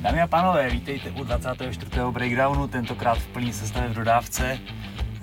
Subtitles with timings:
[0.00, 1.90] Dámy a pánové, vítejte u 24.
[2.10, 4.58] breakdownu, tentokrát v plní sestavě v dodávce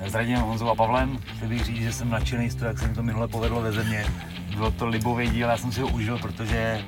[0.05, 1.19] s Radimem Honzou a Pavlem.
[1.35, 3.71] Chtěl bych říct, že jsem nadšený z toho, jak se mi to minule povedlo ve
[3.71, 4.05] země.
[4.55, 6.81] Bylo to libový díl, já jsem si ho užil, protože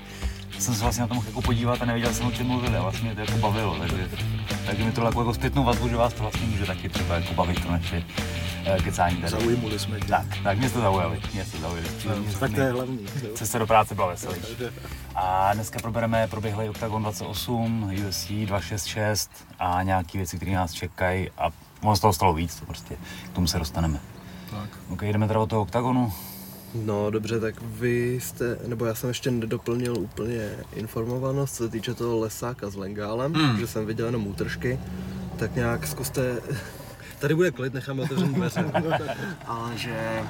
[0.64, 2.82] jsem se vlastně na tom mohl jako podívat a nevěděl jsem, o čem mluvili a
[2.82, 4.10] vlastně mě to jako bavilo, takže,
[4.66, 7.34] takže mi to jako, jako zpětnou vazbu, že vás to vlastně může taky třeba jako
[7.34, 8.04] bavit to naše
[8.66, 9.30] eh, kecání tady.
[9.30, 10.08] Zaujmuli jsme tě.
[10.08, 11.88] Tak, tak mě jste zaujali, mě jste zaujali.
[12.40, 13.00] Tak to je hlavní.
[13.36, 14.42] Cesta do práce byla veselý.
[15.16, 21.50] A dneska probereme proběhlý Octagon 28, UFC 266 a nějaké věci, které nás čekají a
[21.82, 22.96] ono z toho stalo víc, to prostě
[23.32, 24.00] k tomu se dostaneme.
[24.52, 24.70] Tak.
[24.90, 26.14] OK, jdeme teda od toho Octagonu.
[26.76, 31.94] No dobře, tak vy jste, nebo já jsem ještě nedoplnil úplně informovanost, co se týče
[31.94, 33.60] toho lesáka s Lengálem, Hmm.
[33.60, 34.80] že jsem viděl jenom útržky,
[35.40, 36.42] tak nějak zkuste,
[37.20, 38.66] tady bude klid, necháme otevřené dveře,
[39.48, 40.24] ale že,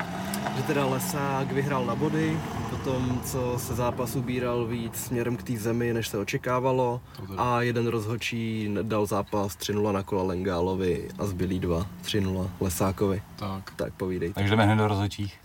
[0.57, 2.37] že teda lesák vyhrál na body,
[2.70, 7.01] potom co se zápas ubíral víc směrem k té zemi, než se očekávalo
[7.37, 13.71] a jeden rozhočí dal zápas 3-0 na kola Lengálovi a zbylý dva 3-0 Lesákovi, Tak.
[13.75, 14.34] tak povídejte.
[14.34, 15.35] Takže jdeme hned do rozhodčích.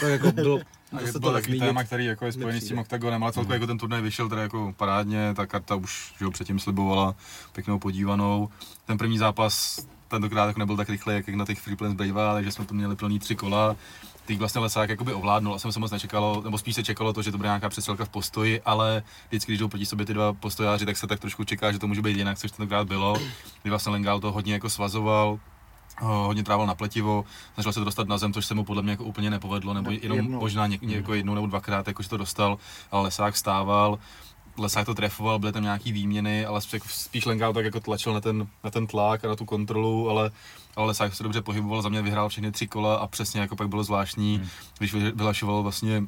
[0.00, 0.58] Tak jako bylo,
[0.92, 1.60] A to byl nezmínit.
[1.62, 4.42] téma, který jako je spojený s tím oktagonem, ale celkově jako ten turnaj vyšel teda
[4.42, 7.14] jako parádně, ta karta už že jo, předtím slibovala
[7.52, 8.48] pěknou podívanou.
[8.86, 12.44] Ten první zápas tentokrát jako nebyl tak rychlý, jak na těch Free Plans bývá, ale
[12.44, 13.76] že jsme to měli plný tři kola.
[14.26, 17.22] Teď vlastně Lesák jakoby ovládnul a jsem se moc nečekalo, nebo spíš se čekalo to,
[17.22, 20.32] že to bude nějaká přestřelka v postoji, ale vždycky, když jdou proti sobě ty dva
[20.32, 23.14] postojáři, tak se tak trošku čeká, že to může být jinak, což tentokrát bylo.
[23.62, 25.40] Kdy vlastně Lengal to hodně jako svazoval, ho-
[26.00, 28.90] hodně trával na pletivo, snažil se to dostat na zem, což se mu podle mě
[28.90, 30.40] jako úplně nepovedlo, nebo jenom Jednou.
[30.40, 32.58] možná něk, jako jednou nebo dvakrát, jakože to dostal,
[32.90, 33.98] ale Lesák stával,
[34.58, 38.20] Lesák to trefoval, byly tam nějaký výměny, ale spíš, spíš Lengal tak jako tlačil na
[38.20, 40.30] ten, na ten tlak a na tu kontrolu, ale,
[40.76, 43.68] ale Lesák se dobře pohyboval, za mě vyhrál všechny tři kola a přesně jako pak
[43.68, 44.48] bylo zvláštní, hmm.
[44.78, 46.02] když vy- vyhlašoval vlastně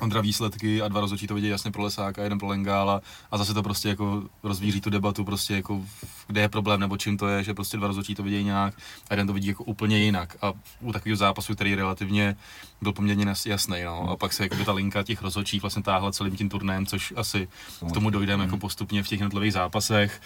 [0.00, 3.54] Ondra výsledky a dva rozhodčí to vidějí jasně pro Lesáka, jeden pro Lengála a zase
[3.54, 5.82] to prostě jako rozvíří tu debatu prostě jako
[6.26, 8.74] kde je problém nebo čím to je, že prostě dva rozhodčí to vidějí nějak
[9.10, 12.36] a jeden to vidí jako úplně jinak a u takového zápasu, který relativně
[12.82, 14.10] byl poměrně jas- jasný, no.
[14.10, 17.48] a pak se jako ta linka těch rozhodčích vlastně táhla celým tím turnajem, což asi
[17.90, 20.20] k tomu dojdeme jako postupně v těch jednotlivých zápasech.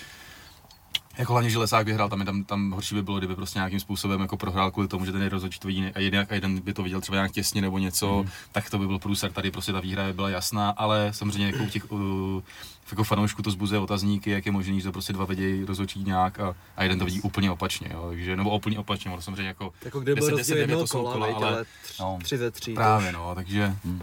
[1.18, 4.20] Jako hlavně, že Lesák vyhrál, tam, tam, tam horší by bylo, kdyby prostě nějakým způsobem
[4.20, 6.82] jako prohrál kvůli tomu, že ten rozhodčí to vidí a jeden, a jeden by to
[6.82, 8.30] viděl třeba nějak těsně nebo něco, mm.
[8.52, 9.32] tak to by byl průser.
[9.32, 12.42] Tady prostě ta výhra byla jasná, ale samozřejmě jako u těch uh,
[12.90, 16.40] jako fanoušků to zbuzuje otazníky, jak je možný, že to prostě dva vidějí rozhodčí nějak
[16.40, 19.72] a, a jeden to vidí úplně opačně, jo, takže, nebo úplně opačně, ono samozřejmě jako,
[19.84, 21.94] Jako kdyby byl 10, rozdíl 10, jednoho to jsou kola, kola, veď, ale- ale tři,
[22.02, 22.18] no.
[22.22, 22.72] tři ze tří.
[22.72, 24.02] to Právě už- no, takže Hmm.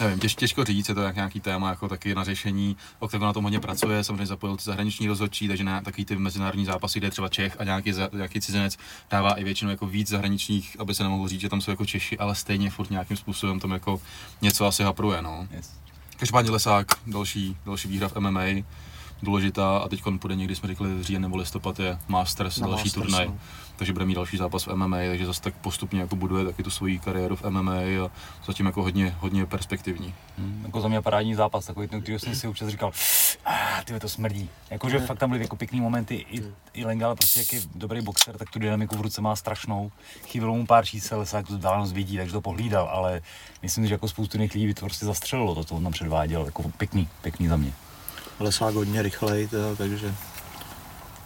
[0.00, 3.26] Nevím, těž, těžko říct, je to jak nějaký téma jako taky na řešení, o kterém
[3.26, 6.98] na tom hodně pracuje, samozřejmě zapojil ty zahraniční rozhodčí, takže na takový ty mezinárodní zápasy,
[6.98, 8.76] kde třeba Čech a nějaký, za, nějaký cizinec
[9.10, 12.18] dává i většinou jako víc zahraničních, aby se nemohlo říct, že tam jsou jako Češi,
[12.18, 14.00] ale stejně furt nějakým způsobem tam jako
[14.42, 15.48] něco asi hapruje, no.
[15.50, 15.70] Yes.
[16.16, 18.40] Každopádně Lesák, další, další výhra v MMA,
[19.22, 23.06] důležitá a teď půjde někdy, jsme řekli, říjen nebo listopad je Masters, Na další Masters,
[23.06, 23.38] turnaj, no.
[23.76, 26.70] takže bude mít další zápas v MMA, takže zase tak postupně jako buduje taky tu
[26.70, 28.10] svoji kariéru v MMA a
[28.46, 30.14] zatím jako hodně, hodně perspektivní.
[30.38, 32.92] Hmm, jako za mě parádní zápas, takový ten, který jsem si občas říkal,
[33.44, 34.48] ah, ty to smrdí.
[34.70, 38.38] Jakože fakt tam byly jako pěkný momenty, i, i Lengal prostě jak je dobrý boxer,
[38.38, 39.92] tak tu dynamiku v ruce má strašnou.
[40.26, 43.22] Chybělo mu pár čísel, se jak tu vzdálenost vidí, takže to pohlídal, ale
[43.62, 46.62] myslím, že jako spoustu lidí by to prostě zastřelilo, to, co on tam předváděl, jako
[46.76, 47.72] pěkný, pěkný za mě.
[48.40, 50.14] Lesák hodně rychlej, teda, takže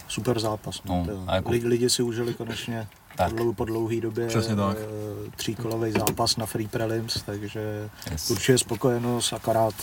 [0.09, 0.81] super zápas.
[0.85, 1.19] No, No, teda.
[1.27, 3.31] a jako- Lidi, lidi si užili konečně Tak.
[3.31, 4.77] po, dlou, po dlouhé době Přesně tak.
[4.81, 8.31] eh, tříkolový zápas na Free Prelims, takže Yes.
[8.31, 9.75] určitě spokojenost, akorát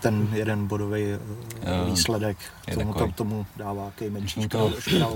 [0.00, 1.18] ten jeden bodový Jo.
[1.86, 2.36] výsledek
[2.68, 3.12] Je tomu, takový.
[3.12, 4.70] to, tomu dává Když kejmenčí mu to.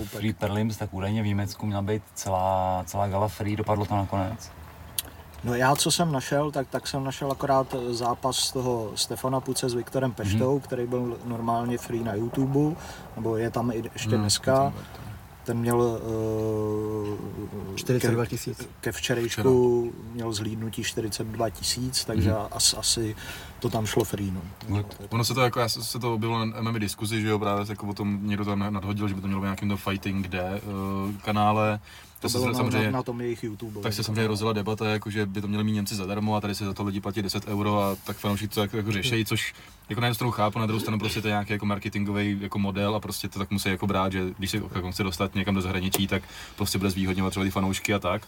[0.04, 4.50] Free Prelims, tak údajně v Německu měla být celá, celá gala free, dopadlo to nakonec.
[5.44, 9.68] No já, co jsem našel, tak, tak jsem našel akorát eh, zápas toho Stefana Puce
[9.68, 12.76] s Viktorem Peštou, který byl normálně free na YouTube,
[13.16, 14.72] nebo je tam i ještě dneska.
[15.44, 18.68] Ten měl uh, 42 ke, tisíc.
[18.80, 22.38] ke včerejšku měl zhlídnutí 42 tisíc, takže Mhm.
[22.50, 23.16] as, asi
[23.60, 24.30] to tam šlo free.
[24.30, 24.40] No.
[24.68, 24.86] Good.
[25.10, 27.66] Ono se to jako, já se se to objevilo na MMA diskuzi, že jo, právě
[27.68, 30.60] jako o tom někdo tam nadhodil, že by to mělo být nějakým to fighting kde
[30.64, 31.80] uh, kanále.
[32.22, 33.80] To se bylo samozřejmě, na, na tom jejich YouTube.
[33.80, 36.54] tak se samozřejmě rozjela debata, jako, že by to měli mít Němci zadarmo a tady
[36.54, 39.54] se za to lidi platí 10 euro a tak fanoušci to jako, jako řeší, což
[39.88, 42.58] jako na jednu stranu chápu, na druhou stranu prostě to je nějaký jako marketingový jako
[42.58, 45.54] model a prostě to tak musí jako brát, že když se jako chce dostat někam
[45.54, 46.22] do zahraničí, tak
[46.56, 48.22] prostě bude zvýhodňovat třeba ty fanoušky a tak.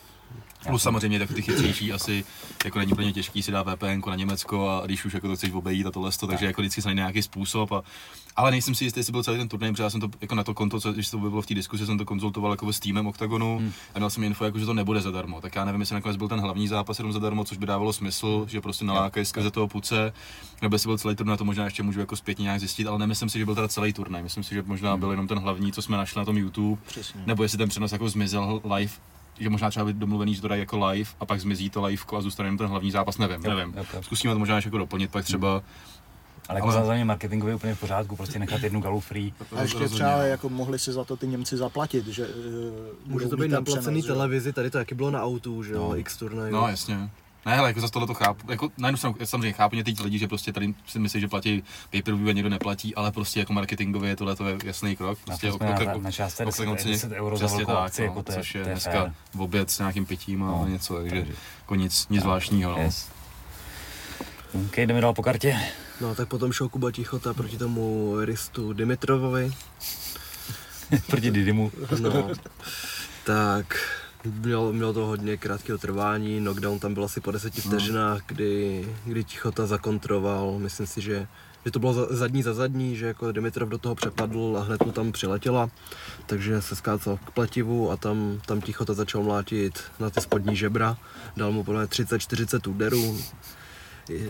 [0.66, 2.24] Plus samozřejmě tak ty chytřejší asi
[2.64, 5.52] jako není úplně těžký si dát VPN na Německo a když už jako to chceš
[5.52, 7.72] obejít a tohle, to, takže jako vždycky se najde nějaký způsob.
[7.72, 7.82] A,
[8.36, 10.44] ale nejsem si jistý, jestli byl celý ten turnaj, protože já jsem to jako na
[10.44, 13.06] to konto, co, když to bylo v té diskusi, jsem to konzultoval jako s týmem
[13.06, 13.72] Octagonu hmm.
[13.94, 15.40] a měl jsem info, jako, že to nebude zadarmo.
[15.40, 18.46] Tak já nevím, jestli nakonec byl ten hlavní zápas jenom zadarmo, což by dávalo smysl,
[18.48, 20.12] že prostě nalákají skrze toho puce,
[20.62, 23.28] nebo jestli byl celý turnaj, to možná ještě můžu jako zpětně nějak zjistit, ale nemyslím
[23.28, 24.22] si, že byl teda celý turnaj.
[24.22, 25.00] Myslím si, že možná hmm.
[25.00, 27.22] byl jenom ten hlavní, co jsme našli na tom YouTube, Přesně.
[27.26, 28.92] nebo jestli ten přenos jako zmizel live
[29.38, 32.02] že možná třeba být domluvený, že to dají jako live a pak zmizí to live
[32.16, 33.74] a zůstane jenom ten hlavní zápas, nevím, Jo, nevím.
[33.76, 34.02] jo, jo.
[34.02, 35.62] Zkusíme to možná ještě jako doplnit, pak třeba
[36.48, 39.32] Ale jako Ale- za mě marketingově úplně v pořádku, prostě nechat jednu galu free.
[39.56, 42.30] A ještě třeba jako mohli si za to ty Němci zaplatit, že eh,
[43.06, 44.12] Může to být ten na placený přenos, že?
[44.12, 45.96] televizi, tady to taky bylo na autu, že jo, No.
[45.98, 46.50] X turnaj.
[46.52, 47.10] No, jasně.
[47.46, 48.50] Ne, ale jako za tohle to chápu.
[48.50, 51.28] Jako, na jednu stranu samozřejmě chápu mě teď lidi, že prostě tady si myslí, že
[51.28, 54.96] platí pay per view a někdo neplatí, ale prostě jako marketingově tohle to je jasný
[54.96, 55.18] krok.
[55.24, 58.22] Prostě na- na- na částce 10 Octagon si- 10 euro za velkou akci, no, jako
[58.22, 60.94] to je- což je, to je dneska v oběd s nějakým pitím a No, něco,
[60.94, 62.70] takže takže- jako nic, nic zvláštního.
[62.72, 62.78] No.
[62.82, 63.08] Yes.
[64.66, 65.56] OK, jdeme dál po kartě.
[66.00, 69.52] No tak potom šel Kuba Tichota proti tomu Ristu Dimitrovovi.
[71.06, 71.72] Proti Didymu.
[72.00, 72.30] No,
[73.24, 73.76] tak
[74.24, 79.24] měl, měl to hodně krátkého trvání, knockdown tam byl asi po deseti vteřinách, kdy, kdy
[79.24, 81.26] Tichota zakontroval, myslím si, že,
[81.64, 84.86] že to bylo za, zadní za zadní, že jako Dimitrov do toho přepadl a hned
[84.86, 85.70] mu tam přiletěla,
[86.26, 90.96] takže se skácal k pletivu a tam, tam Tichota začal mlátit na ty spodní žebra,
[91.36, 93.18] dal mu podle mě 30-40 úderů,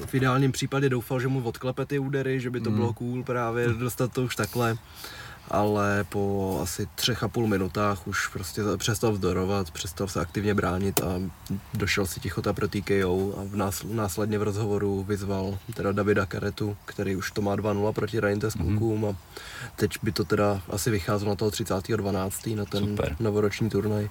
[0.07, 3.69] v ideálním případě doufal, že mu odklepe ty údery, že by to bylo cool právě
[3.69, 4.77] dostat to už takhle.
[5.51, 11.01] Ale po asi třech a půl minutách už prostě přestal vzdorovat, přestal se aktivně bránit
[11.01, 11.21] a
[11.75, 16.77] došel si tichota pro TKO a v nás, následně v rozhovoru vyzval teda Davida Karetu,
[16.85, 19.17] který už to má 2-0 proti Reinters klukům a
[19.77, 22.57] teď by to teda asi vycházelo na toho 30.12.
[22.57, 23.17] na ten Super.
[23.21, 24.09] novoroční turnaj,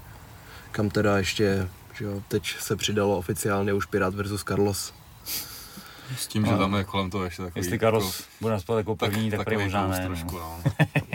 [0.71, 4.93] kam teda ještě, že jo, teď se přidalo oficiálně už Pirát versus Carlos.
[6.17, 6.57] S tím, že No.
[6.57, 7.59] tam je kolem toho ještě takový...
[7.59, 10.05] Jestli jako- Carlos bude naspát jako první, tak, tak prý takový možná ne.
[10.07, 10.59] trošku, no.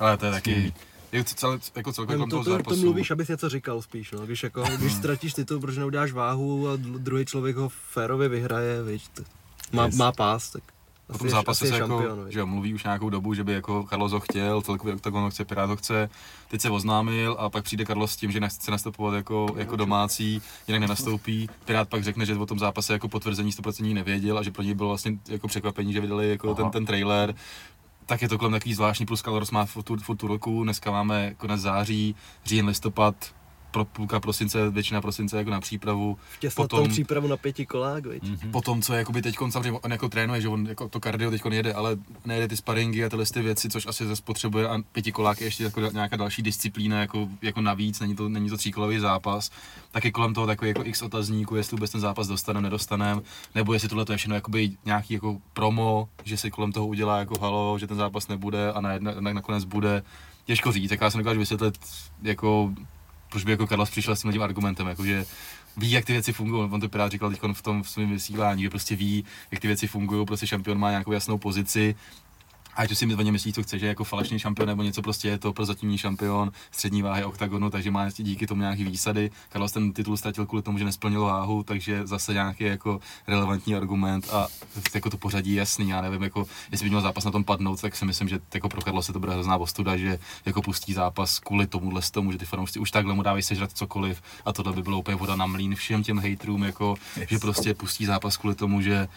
[0.00, 0.06] no.
[0.06, 0.72] Ale to je taky...
[1.12, 2.82] Je to celé, jako celkově kolem to, toho to, to zápasu.
[2.82, 4.26] mluvíš, abys něco říkal spíš, no.
[4.26, 9.04] Když, jako, když ztratíš titul, protože neudáš váhu a druhý člověk ho férově vyhraje, víš,
[9.72, 9.96] má, Yes.
[9.96, 10.62] má pás, tak
[11.06, 14.12] Po tom zápase se jako, že jo, mluví už nějakou dobu, že by jako Carlos
[14.12, 16.10] ho chtěl, celkově Octagon ho chce, Pirát ho chce.
[16.48, 20.42] Teď se oznámil a pak přijde Carlos s tím, že nechce nastupovat jako, jako domácí,
[20.68, 21.48] jinak nenastoupí.
[21.64, 24.74] Pirát pak řekne, že o tom zápase jako potvrzení 100% nevěděl a že pro něj
[24.74, 27.34] bylo vlastně jako překvapení, že vydali jako ten, ten trailer.
[28.10, 30.90] Tak je to kolem takový zvláštní, plus Carlos má furt, tu- furt tu roku, dneska
[30.90, 32.14] máme konec září,
[32.44, 33.34] říjen, listopad,
[33.70, 36.18] pro půlka prosince, většina prosince jako na přípravu.
[36.30, 38.22] Vtěsnat tom přípravu na pěti kolák, viď.
[38.22, 38.52] Mhm.
[38.52, 41.42] Po tom, co jakoby teď samozřejmě on jako trénuje, že on jako to kardio teď
[41.50, 45.40] jede, ale nejede ty sparingy a tyhle ty věci, což asi zase potřebuje a pětikolák
[45.40, 49.50] je ještě jako nějaká další disciplína jako, jako navíc, není to, není to tříkolový zápas,
[49.90, 53.20] tak je kolem toho takový jako x otazníků, jestli vůbec ten zápas dostaneme, nedostaneme,
[53.54, 57.18] nebo jestli tohle to je všechno jakoby nějaký jako promo, že si kolem toho udělá
[57.18, 60.02] jako halo, že ten zápas nebude a na, na, nakonec bude.
[60.44, 61.78] Těžko říct, tak já se dokážu vysvětlit
[62.22, 62.74] jako
[63.30, 65.26] proč by jako Carlos přišel s tím argumentem, jakože
[65.76, 66.70] ví, jak ty věci fungují.
[66.70, 69.66] On to Pirát říkal teď v tom v svém vysílání, že prostě ví, jak ty
[69.66, 71.94] věci fungují, prostě šampion má nějakou jasnou pozici.
[72.74, 74.82] A ať už si o něm myslí, co chce, že je jako falešný šampion nebo
[74.82, 79.30] něco prostě je to prozatímní šampion střední váhy oktagonu, takže má díky tomu nějaký výsady.
[79.52, 84.28] Carlos ten titul ztratil kvůli tomu, že nesplnil váhu, takže zase nějaký jako relevantní argument
[84.32, 84.46] a
[84.94, 87.96] jako to pořadí jasný, já nevím, jako jestli by měl zápas na tom padnout, tak
[87.96, 91.38] si myslím, že jako pro Carlos se to bude hrozná ostuda, že jako pustí zápas
[91.38, 94.72] kvůli tomuhle z tomu, že ty fanoušci už takhle mu dávají sežrat cokoliv a tohle
[94.72, 96.94] by bylo úplně voda na mlín všem těm haterům, jako,
[97.28, 99.08] že prostě pustí zápas kvůli tomu, že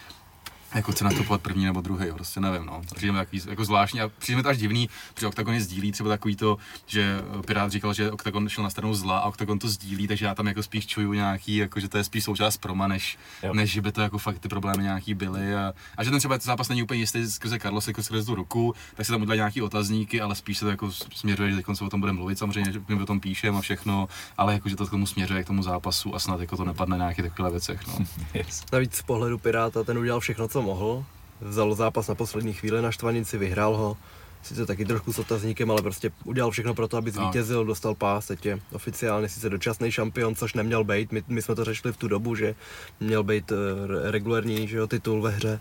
[0.74, 2.82] jako chce nastupovat první nebo druhý, prostě nevím, no.
[2.94, 5.92] Přijde mi takový, jako zvláštní a přijde mi to až divný, protože Octagon je sdílí
[5.92, 9.68] třeba takový to, že Pirát říkal, že Octagon šel na stranu zla a Octagon to
[9.68, 12.86] sdílí, takže já tam jako spíš čuju nějaký, jako že to je spíš součást proma,
[12.88, 13.54] než, Jo.
[13.54, 16.38] než že by to jako fakt ty problémy nějaký byly a, a že ten třeba
[16.38, 19.38] ten zápas není úplně jistý skrze Carlos, jako skrze tu ruku, tak se tam udělají
[19.38, 22.38] nějaký otazníky, ale spíš se to jako směřuje, že teď se o tom budeme mluvit,
[22.38, 25.44] samozřejmě, že my o tom píšeme a všechno, ale jako že to k tomu směřuje
[25.44, 27.98] k tomu zápasu a snad jako to nepadne na nějakých takových věcech, no.
[28.34, 28.64] Yes.
[28.72, 31.04] Navíc z pohledu Piráta ten udělal všechno, co mohl.
[31.40, 33.96] Vzal zápas na poslední chvíli na štvanici, vyhrál ho.
[34.42, 38.26] Sice taky trošku s otazníkem, ale prostě udělal všechno pro to, aby zvítězil, dostal pás,
[38.26, 41.12] teď je oficiálně sice dočasný šampion, což neměl být.
[41.12, 42.54] My, my jsme to řešili v tu dobu, že
[43.00, 45.60] měl být eh, re- regulární že jo, titul ve hře.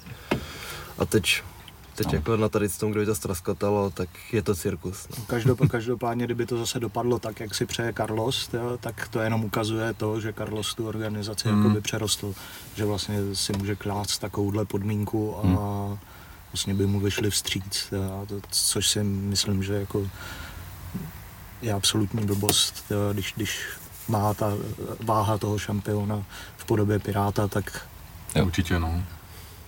[0.97, 1.43] A teď,
[1.95, 2.13] teď no.
[2.13, 5.07] jako na tady s tom, kdo by to ztroskotalo, tak je to cirkus.
[5.17, 5.23] No.
[5.27, 9.43] Každop, každopádně, kdyby to zase dopadlo tak, jak si přeje Carlos, jo, tak to jenom
[9.45, 11.57] ukazuje to, že Carlos tu organizaci mm.
[11.63, 12.33] jakoby přerostl,
[12.75, 15.97] že vlastně si může klást takovouhle podmínku a Mhm.
[16.53, 20.07] vlastně by mu vyšli vstříc, jo, a to, což si myslím, že jako
[21.61, 23.59] je absolutní blbost, jo, když, když
[24.07, 24.53] má ta
[25.03, 26.23] váha toho šampiona
[26.57, 27.87] v podobě Piráta, tak
[28.35, 28.45] Jo.
[28.45, 29.03] Určitě, no.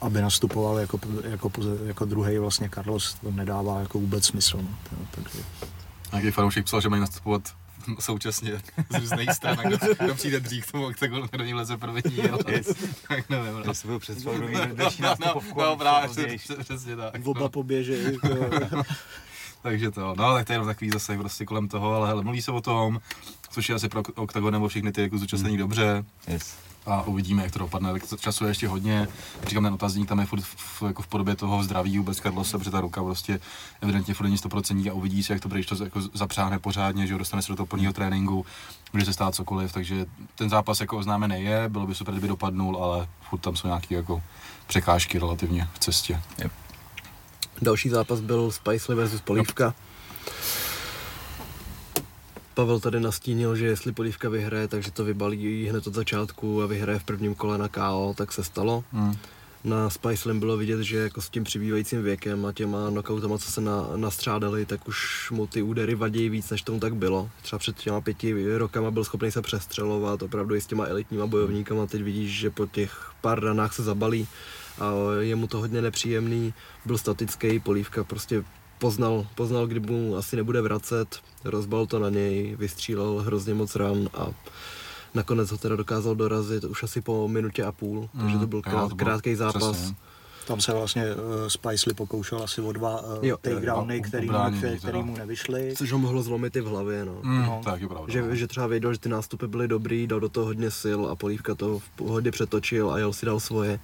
[0.01, 1.51] Aby nastupoval jako, jako,
[1.85, 4.57] jako druhý vlastně Carlos, to nedává jako vůbec smysl.
[4.61, 4.97] No.
[5.11, 5.39] Takže
[6.11, 7.41] Nějaký fanoušek psal, že mají nastupovat
[7.99, 12.29] současně z různých stran, kdo, kdo přijde dřív k tomu oktagonu, kdo ním leze první,
[12.29, 12.39] ale
[13.07, 13.53] tak nevím.
[13.57, 15.59] No, To si byl představit, kdo ví, další nástupovku.
[15.61, 16.37] no, a právě, později.
[16.37, 17.27] přes- přesně tak.
[17.27, 17.49] oba No.
[17.49, 17.93] poběží.
[18.23, 18.83] jo.
[19.61, 22.41] Takže to, no tak to je jenom takový zase prostě kolem toho, ale hele, mluví
[22.41, 22.99] se o tom,
[23.55, 26.55] což je asi pro OKTAGON nebo všechny ty jako zúčastnění dobře Yes.
[26.85, 27.93] a uvidíme, jak to dopadne.
[27.93, 29.07] Tak času je ještě hodně,
[29.47, 32.71] říkám, ten otazník tam je furt v, jako v podobě toho zdraví vůbec Carlosa, protože
[32.71, 33.39] ta ruka prostě
[33.81, 37.13] evidentně furt není 100% a uvidí se, jak to Brejš to jako zapřáhne pořádně, že
[37.13, 38.45] jo, dostane se do toho plného tréninku,
[38.93, 42.83] může se stát cokoliv, takže ten zápas jako oznámený je, bylo by super, kdyby dopadnul,
[42.83, 44.23] ale furt tam jsou nějaké jako
[44.67, 46.21] překážky relativně v cestě.
[47.61, 49.73] Další zápas byl Spicely versus Polívka.
[52.55, 56.99] Pavel tady nastínil, že jestli Polívka vyhraje, takže to vybalí hned od začátku a vyhraje
[56.99, 58.83] v prvním kole na KO, tak se stalo.
[58.91, 59.15] Hmm.
[59.63, 63.61] Na Spicelem bylo vidět, že jako s tím přibývajícím věkem a těma knockoutama, co se
[63.61, 67.29] na, nastřádali, tak už mu ty údery vadí víc, než tomu tak bylo.
[67.41, 71.85] Třeba před těma pěti rokama byl schopný se přestřelovat, opravdu i s těma elitníma bojovníkama.
[71.85, 74.27] Teď vidíš, že po těch pár ranách se zabalí
[74.79, 76.53] a je mu to hodně nepříjemný.
[76.85, 78.43] Byl statický, polívka prostě
[78.79, 84.09] poznal, poznal, kdy mu asi nebude vracet, rozbal to na něj, vystřílel hrozně moc ran
[84.13, 84.27] a
[85.13, 88.93] nakonec ho teda dokázal dorazit už asi po minutě a půl, takže to byl krát,
[88.93, 89.71] krátký zápas.
[89.71, 89.95] přesně.
[90.47, 94.57] Tam se vlastně uh, Spicely pokoušel asi o dva uh, Jo, takedowny, který, mu, ubránění
[94.61, 95.73] který, který mu nevyšly.
[95.77, 97.15] Což ho mohlo zlomit i v hlavě, no.
[97.23, 97.61] Mm, No.
[97.63, 98.13] tak je pravda.
[98.13, 98.35] Že, no.
[98.35, 101.55] že třeba věděl, že ty nástupy byly dobrý, dal do toho hodně sil a Polívka
[101.55, 103.79] to v pohodě přetočil a jel si dal svoje.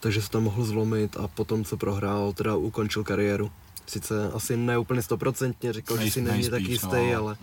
[0.00, 3.50] Takže se tam mohl zlomit a potom, co prohrál, teda ukončil kariéru.
[3.86, 7.16] Sice asi ne úplně stoprocentně, říkal, že si není tak jistý, no.
[7.18, 7.36] ale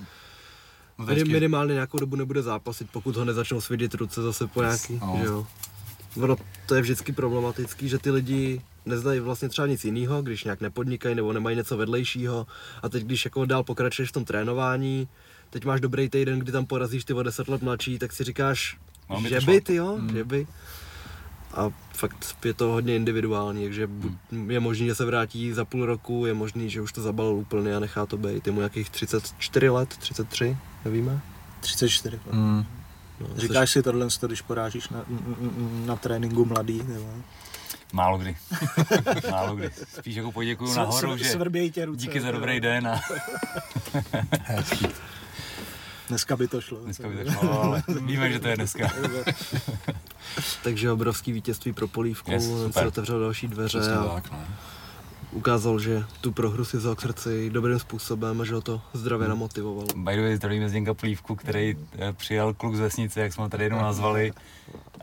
[0.99, 4.99] no, vždycky- minimálně nějakou dobu nebude zápasit, pokud ho nezačnou svědět ruce zase po nějaký,
[5.01, 5.17] no.
[5.19, 5.47] že jo.
[6.21, 10.61] Ono, to je vždycky problematický, že ty lidi neznají vlastně třeba nic jiného, když nějak
[10.61, 12.47] nepodnikají nebo nemají něco vedlejšího
[12.81, 15.07] a teď když jako dál pokračuješ v tom trénování,
[15.49, 18.77] teď máš dobrý týden, kdy tam porazíš ty o 10 let mladší, tak si říkáš,
[19.09, 20.47] No, že by ty jo, že by.
[21.53, 24.15] A fakt je to hodně individuální, takže bu-
[24.51, 27.75] je možný, že se vrátí za půl roku, je možný, že už to zabalil úplně
[27.75, 28.47] a nechá to být.
[28.47, 31.19] Je mu nějakých 34 let, 33, nevíme.
[31.59, 32.19] 34.
[32.31, 32.65] Mm,
[33.19, 35.03] No, Říkáš si tohle, když porážíš na,
[35.85, 37.09] na tréninku mladý, nebo?
[37.93, 38.37] Málo kdy.
[39.31, 39.69] Málo kdy.
[39.99, 42.01] Spíš jako poděkuju nahoru, že Svrbějí tě ruce.
[42.01, 43.01] díky za dobrý den a
[46.11, 46.77] Dneska by to šlo.
[46.83, 48.87] dneska by to šlo, ale víme, že to je dneska.
[50.63, 52.71] Takže obrovský vítězství pro Polívku, Yes, super.
[52.83, 54.37] se otevřel další dveře přesně a tak, no.
[55.31, 59.25] ukázal, že tu prohru si vzal k srdci dobrým způsobem a že ho to zdravě
[59.25, 59.29] Hmm.
[59.29, 59.87] namotivovalo.
[59.95, 63.49] By the way, zdravíme Zděnka Plívku, který eh, přijal kluk z vesnice, jak jsme ho
[63.49, 64.33] tady jednou nazvali.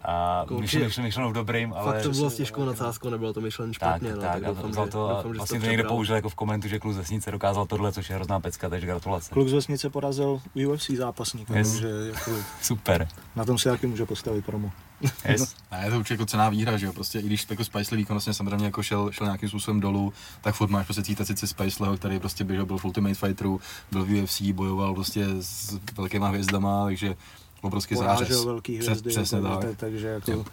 [0.05, 1.93] A myšlen, myšlen, myšlen v dobrým, ale...
[1.93, 4.09] Fakt to bylo s těžkou nadsázkou, nebylo to myšlen Tak, špatně.
[4.09, 6.15] tak, no, tak, a doufám, vzal že- to doufám, že vlastně to to někde použil
[6.15, 9.31] jako v komentu, že kluk z vesnice dokázal tohle, což je hrozná pecka, takže gratulace.
[9.35, 11.73] Kluk z vesnice porazil UFC zápasníka, Yes.
[11.73, 12.31] takže jako,
[12.63, 13.09] Super.
[13.37, 14.71] na tom si taky může postavit promo.
[15.29, 15.55] Yes.
[15.73, 18.35] Ne, je to určitě jako cená výhra, že jo, prostě i když jako Spicely výkonnostně
[18.35, 22.19] samozřejmě jako šel, šel nějakým způsobem dolů, tak furt máš prostě cítit sice Spicelyho, který
[22.19, 23.61] prostě běžel, byl v Ultimate Fighteru,
[23.93, 27.17] byl v UFC, bojoval prostě s velkýma hvězdama, takže
[27.61, 28.17] obrovský zářez.
[28.29, 29.65] Porážel velký Přes- hvězdy, přesně jako, tak.
[29.65, 29.77] tak.
[29.77, 30.45] takže jako Jo.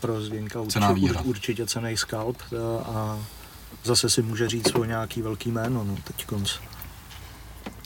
[0.00, 0.14] pro
[0.68, 3.18] Cená určitě, určitě cený skalp a, a
[3.84, 6.52] zase si může říct o nějaký velký jméno, no, teď konc.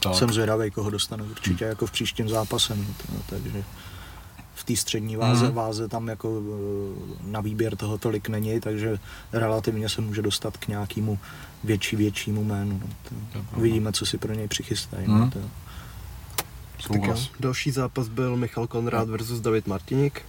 [0.03, 0.15] Tak.
[0.15, 3.65] Jsem zvědavý, koho dostane určitě jako v příštím zápase, no, to, takže
[4.55, 5.55] v té střední váze, Mhm.
[5.55, 8.99] váze tam jako eh, na výběr toho tolik není, takže
[9.33, 11.19] relativně se může dostat k nějakému
[11.65, 12.81] větší, většímu jménu.
[12.85, 12.89] No,
[13.33, 15.07] to, To uvidíme, co si pro něj přichystají.
[15.09, 15.21] Mhm.
[15.21, 15.49] No, to, Tak jo.
[16.87, 17.31] Souhlas.
[17.41, 20.23] Další zápas byl Michal Konrád versus David Martiník.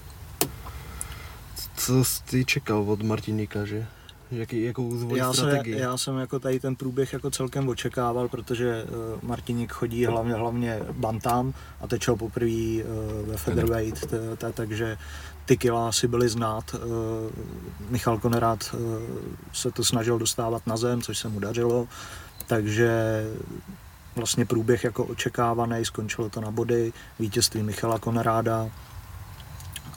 [1.75, 3.85] Co jsi ty čekal od Martiníka, že?
[4.31, 5.79] Jaký, jakou zvolí já, se, strategii?
[5.79, 10.79] já jsem jako tady ten průběh jako celkem očekával, protože uh, Martiník chodí hlavně, hlavně
[10.91, 14.97] bantam a teď ho poprvé uh, ve featherweight, t- t- takže
[15.45, 16.75] ty kila si byly znát.
[16.75, 16.81] Uh,
[17.89, 18.79] Michal Konrad uh,
[19.53, 21.87] se to snažil dostávat na zem, což se mu dařilo,
[22.47, 23.23] takže
[24.17, 28.69] vlastně průběh jako očekávaný, skončilo to na body, vítězství Michala Konráda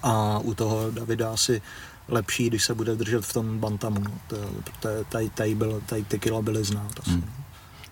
[0.02, 1.62] a u toho Davida asi
[2.08, 4.00] lepší, když se bude držet v tom bantamu.
[4.00, 4.10] No.
[4.28, 4.36] To,
[4.80, 7.10] to, tady, tady, byl, tady ty kila byly znát asi.
[7.10, 7.30] Hmm.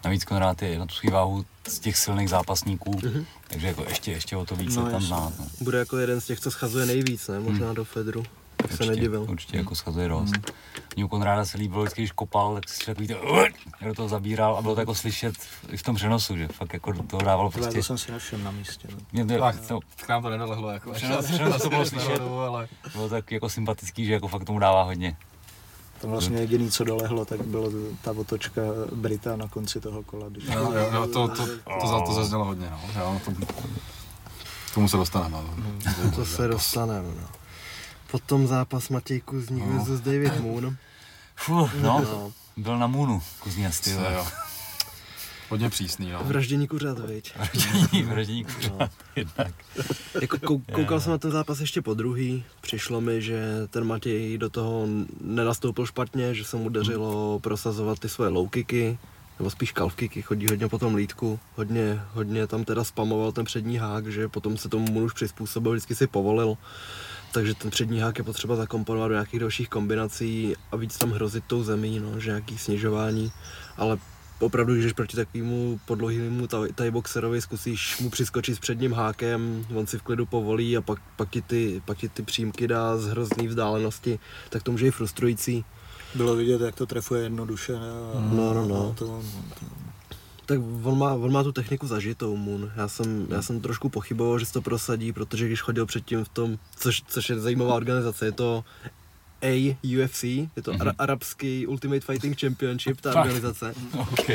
[0.04, 3.25] Navíc Konrád je na tu váhu z těch silných zápasníků, Mhm.
[3.49, 5.32] takže jako ještě, ještě o to víc No, je tam znát.
[5.38, 5.47] No.
[5.61, 7.40] Bude jako jeden z těch, co schazuje nejvíc, ne?
[7.40, 7.75] Možná Hmm.
[7.75, 8.23] do Fedru.
[8.68, 9.26] Bych se určitě, nedivil.
[9.28, 10.30] Určitě jako schazuje dost.
[10.30, 10.42] Mm.
[10.96, 13.16] Mně u Konráda se líbilo, vždycky, když kopal, tak si takový to,
[13.84, 15.34] do toho zabíral a bylo to jako slyšet
[15.70, 17.76] i v tom přenosu, že fakt jako do toho dával prostě.
[17.78, 18.88] to jsem si našel na místě.
[18.92, 18.98] No.
[19.12, 20.90] Mě to, Tak, to, k nám to nedolehlo, jako.
[20.90, 22.20] Přenos- přenos to bylo slyšet.
[22.48, 22.68] ale...
[22.92, 25.16] bylo tak jako sympatický, že jako fakt tomu dává hodně.
[26.00, 27.70] Tam vlastně jediný, co dolehlo, tak bylo
[28.02, 28.60] ta otočka
[28.94, 30.28] Brita na konci toho kola.
[30.28, 31.46] Když Jo, jo, jo, to, to,
[31.80, 32.80] to, za to zaznělo hodně, no.
[33.00, 33.30] Jo, to,
[34.70, 35.37] k tomu se dostaneme.
[35.37, 37.28] ale- To se dostaneme, no.
[38.10, 39.72] Potom zápas Matěj Kuzník No.
[39.78, 40.76] versus David Moon.
[41.36, 42.32] Fuh, no, No.
[42.56, 44.26] byl na Moonu, Kuzněc, ty jo.
[45.48, 46.24] Hodně přísný, no.
[46.24, 47.32] Vraždění kuřat, viď?
[47.36, 48.90] Vraždění, vraždění kuřat.
[49.16, 49.54] Jednak.
[50.20, 52.44] Jako kou- koukal jsem na ten zápas ještě po druhý.
[52.60, 54.86] Přišlo mi, že ten Matěj do toho
[55.20, 58.98] nenastoupil špatně, že se mu dařilo prosazovat ty svoje low kicky,
[59.38, 61.40] nebo spíš calf kicky, chodí hodně po tom lítku.
[61.56, 65.72] Hodně, hodně tam teda spamoval ten přední hák, že potom se tomu mu už přizpůsobil,
[65.72, 66.56] vždycky si povolil.
[67.32, 71.44] Takže ten přední hák je potřeba zakomponovat do nějakých dalších kombinací a víc tam hrozit
[71.47, 73.32] tou zemí, no, že nějaký snižování.
[73.76, 73.99] Ale
[74.40, 79.66] opravdu, když jdeš proti takovému podlohému taj- thai boxerovi, zkusíš mu přiskočit s předním hákem,
[79.75, 82.97] on si v klidu povolí a pak, pak, ti, ty, pak ti ty přímky dá
[82.99, 84.18] z hrozný vzdálenosti,
[84.50, 85.64] tak to může i frustrující.
[86.14, 87.75] Bylo vidět, jak to trefuje jednoduše.
[87.76, 88.90] A, No, no, no.
[88.90, 89.23] a To, no,
[89.61, 89.66] to,
[90.49, 92.73] Tak on má, on má tu techniku zažitou, Moon.
[92.76, 96.28] Já jsem, já jsem trošku pochyboval, že se to prosadí, protože když chodil předtím v
[96.28, 98.64] tom, což, což je zajímavá organizace, je to
[99.43, 100.95] AUFC, je to mm-hmm.
[100.99, 103.75] arabský Ultimate Fighting Championship, ta organizace.
[103.99, 104.31] OK.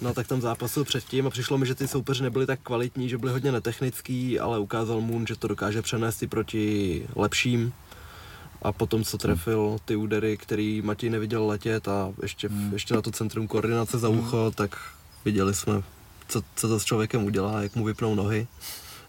[0.00, 3.18] No tak tam zápasil předtím a přišlo mi, že ty soupeři nebyli tak kvalitní, že
[3.18, 7.72] byli hodně netechnický, ale ukázal Moon, že to dokáže přenést i proti lepším.
[8.62, 12.72] A potom, co trefil ty údery, který Matěj neviděl letět a ještě, hmm.
[12.72, 14.78] ještě na to centrum koordinace za ucho, tak
[15.24, 15.82] viděli jsme,
[16.28, 18.46] co, co to s člověkem udělá, jak mu vypnou nohy.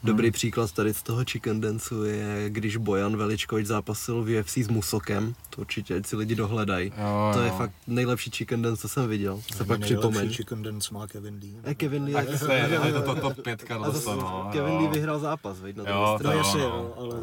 [0.06, 4.68] Dobrý příklad tady z toho chicken danceu je, když Bojan Veličkovič zápasil v UFC s
[4.68, 6.94] Musokem, to určitě ať si lidi dohledají.
[6.98, 9.42] Jo, To je fakt nejlepší chicken dance, co jsem viděl.
[9.56, 10.34] Se pak nejlepší připomeň.
[10.34, 11.56] chicken dance má Kevin Lee.
[11.64, 14.50] Eh, Kevin Lee, to je, to je to, to, to pětka a zase no.
[14.52, 14.80] Kevin jo.
[14.80, 16.66] Lee vyhrál zápas, veď, na Jo, No jo, jasně, no.
[16.68, 17.16] jo, ale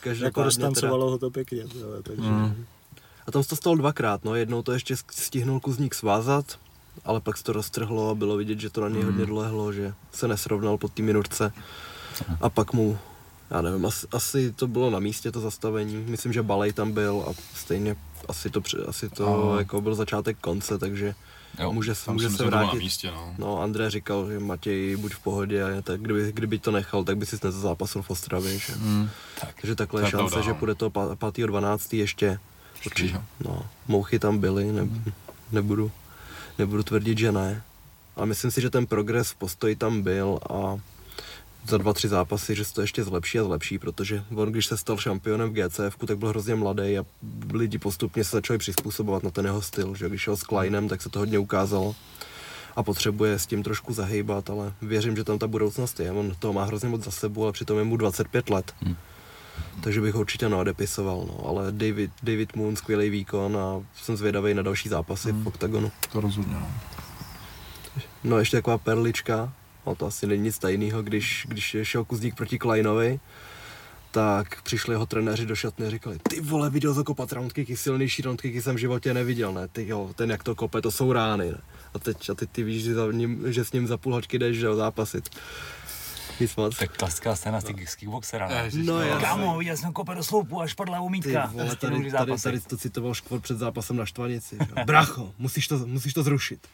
[0.00, 1.64] Každopádně jako teda- distancovalo ho to pěkně.
[2.02, 2.64] Takže, Mm.
[3.26, 6.58] A tam se to stalo dvakrát, no, jednou to ještě stihnul Kuzník svázat,
[7.04, 9.10] ale pak se to roztrhlo a bylo vidět, že to na něj Hmm.
[9.10, 11.52] hodně dolehlo, že se nesrovnal pod té minutce.
[12.40, 12.98] A pak mu,
[13.50, 17.24] já nevím, asi, asi to bylo na místě to zastavení, myslím, že Balej tam byl
[17.30, 17.96] a stejně
[18.28, 21.14] asi to, asi to jako byl začátek konce, takže
[21.60, 22.78] Jo, může, Tam může se bylo na vrátit.
[22.78, 23.34] místě, no.
[23.38, 27.16] No, André říkal, že Matěj buď v pohodě, a tak kdyby, kdyby to nechal, tak
[27.16, 28.58] by si nezazápasil v Ostravě.
[28.58, 28.72] Že?
[28.76, 29.08] Mm.
[29.60, 30.54] Takže takhle je šance, že no.
[30.54, 31.96] půjde to 5.12.
[31.96, 32.38] ještě.
[32.86, 33.14] Určitě.
[33.14, 33.22] jo.
[33.44, 34.88] No, mouchy tam byly, ne,
[35.52, 35.90] nebudu,
[36.58, 37.62] nebudu tvrdit, že ne.
[38.16, 40.78] A myslím si, že ten progres v postoji tam byl a
[41.68, 44.76] za dva, tři zápasy, že se to ještě zlepší a zlepší, protože on, když se
[44.76, 47.04] stal šampionem v GCF, tak byl hrozně mladý a
[47.52, 51.02] lidi postupně se začali přizpůsobovat na ten jeho styl, že když šel s Kleinem, tak
[51.02, 51.94] se to hodně ukázalo
[52.76, 56.12] a potřebuje s tím trošku zahýbat, ale věřím, že tam ta budoucnost je.
[56.12, 58.72] On toho má hrozně moc za sebou, ale přitom je mu 25 let.
[58.80, 58.96] Hmm.
[59.82, 61.48] Takže bych ho určitě neodepisoval, no.
[61.48, 65.92] ale David, David Moon, skvělý výkon a jsem zvědavý na další zápasy v OKTAGONu.
[66.12, 66.68] To rozhodně, no.
[68.24, 69.52] No ještě taková perlička,
[69.86, 73.20] no to asi není nic tajného, když, když šel Kuzník proti Kleinovi,
[74.10, 78.22] tak přišli jeho trenéři do šatny a říkali, ty vole, viděl jsi kopat roundkicky, silnější
[78.22, 81.50] roundkicky jsem v životě neviděl, ne, ty jo, ten jak to kope, to jsou rány,
[81.50, 81.60] ne.
[81.94, 84.38] A teď, a teď ty víš, že, za ním, že s ním za půl hoďky
[84.38, 85.28] jdeš, že jo, zápasit.
[86.40, 86.76] Nic moc.
[86.76, 88.48] Tak klasická scéna z těch- z kickboxera.
[88.48, 88.54] ne?
[88.64, 89.24] Ježiš, No, jasně.
[89.26, 91.46] Kámo, viděl jsem kope do sloupu, až padla Ty umítka.
[91.52, 94.58] vole, Prostě tady, tady, tady, to citoval Škvor před zápasem na Štvanici.
[94.86, 96.66] Bracho, musíš to, musíš to zrušit.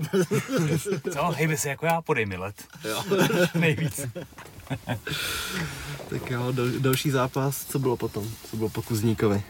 [1.12, 2.64] Co, hejbe se jako já, podej mi let.
[2.88, 3.04] Jo.
[3.54, 4.00] Nejvíc.
[6.10, 8.30] tak jo, dal, další zápas, co bylo potom?
[8.50, 9.42] Co bylo po Kuzníkovi?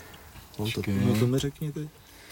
[0.56, 1.88] On to, No to mi řekni ty.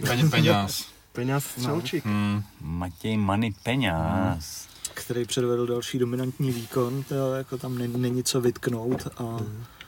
[0.07, 0.87] Peně, peněz.
[1.13, 2.05] peněz střelčík.
[2.07, 2.43] Hmm.
[2.61, 4.68] Matěj Many Peňaz.
[5.01, 9.37] Který předvedl další dominantní výkon, to jako tam není, není co vytknout a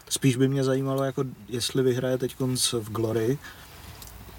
[0.08, 2.36] spíš by mě zajímalo, jako jestli vyhraje teď
[2.72, 3.38] v Glory,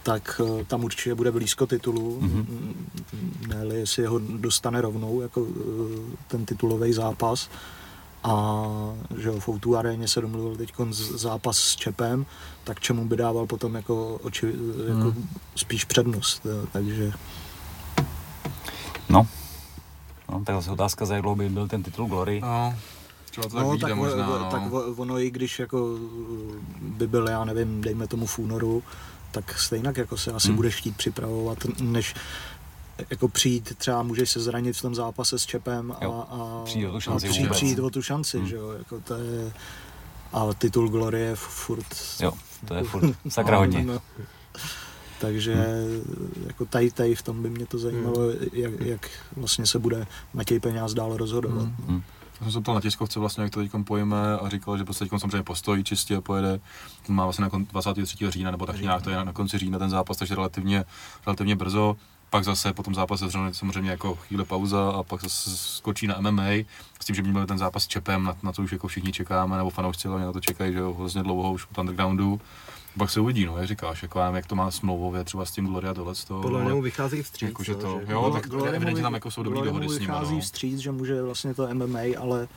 [0.03, 2.45] tak eh, tam určitě bude blízko titulu, Mhm.
[2.45, 3.47] mm-hmm.
[3.47, 7.49] ne jestli ho dostane rovnou jako eh, ten titulový zápas.
[8.23, 8.65] A
[9.17, 10.73] že jo, v O2 aréně se domluvil teď
[11.15, 12.25] zápas s Čepem,
[12.63, 14.45] tak čemu by dával potom jako, oči,
[14.87, 15.29] jako Mhm.
[15.55, 16.45] spíš přednost.
[16.45, 17.11] Jo, takže
[19.09, 19.27] No.
[20.31, 22.41] No, tak zase otázka, za jak dlouho by byl ten titul Glory.
[22.41, 22.75] No,
[23.29, 24.49] třeba to tak no, tak, možná, no.
[24.51, 24.61] tak
[24.97, 28.83] ono i když jako uh, by byl, já nevím, dejme tomu v únoru,
[29.31, 30.55] tak stejně jako se asi Hmm.
[30.55, 32.13] budeš chtít připravovat, než
[33.09, 36.87] jako přijít, třeba můžeš se zranit v tom zápase s Čepem a, Jo, a, přijít
[36.87, 38.47] o tu šanci a přijít, přijít o tu šanci, Hmm.
[38.47, 39.51] že jo, jako to je,
[40.33, 41.85] a titul Glory je furt
[42.19, 42.31] Jo.
[42.65, 43.83] to je furt sakra hodně.
[43.83, 44.01] No.
[45.21, 45.85] Takže
[46.47, 50.59] jako tady, tady v tom by mě to zajímalo, jak, jak vlastně se bude Matěj
[50.59, 51.67] Peňáz dál rozhodovat.
[51.87, 52.01] Hm.
[52.41, 55.05] Já jsem se ptal na tiskovce vlastně, jak to teď pojeme a říkal, že prostě
[55.05, 56.59] teď samozřejmě postojí čistě a pojede.
[57.09, 58.31] On má vlastně na kon- 23.
[58.31, 60.85] října nebo tak nějak, to je na, konci října ten zápas, takže relativně,
[61.25, 61.95] relativně brzo.
[62.29, 66.21] Pak zase po tom zápase zřejmě samozřejmě jako chvíli pauza a pak zase skočí na
[66.21, 66.49] MMA
[66.99, 69.11] s tím, že by měl ten zápas s Čepem, na, na to už jako všichni
[69.11, 72.41] čekáme, nebo fanoušci hlavně na to čekají, že jo, hrozně dlouho už od undergroundu.
[72.97, 75.51] Pak se uvidí, no, jak říkáš, jako já nevím, jak to má smlouvově třeba s
[75.51, 76.41] tím Gloria tohle z toho.
[76.41, 77.47] Podle něj vychází vstříc.
[77.49, 79.91] Jakože no, to- že- jo, No, tak Gloriemu evidentně tam jako jsou dobrý dohody s
[79.91, 80.41] nimi, vychází no.
[80.41, 82.47] vstříc, že může vlastně to MMA, ale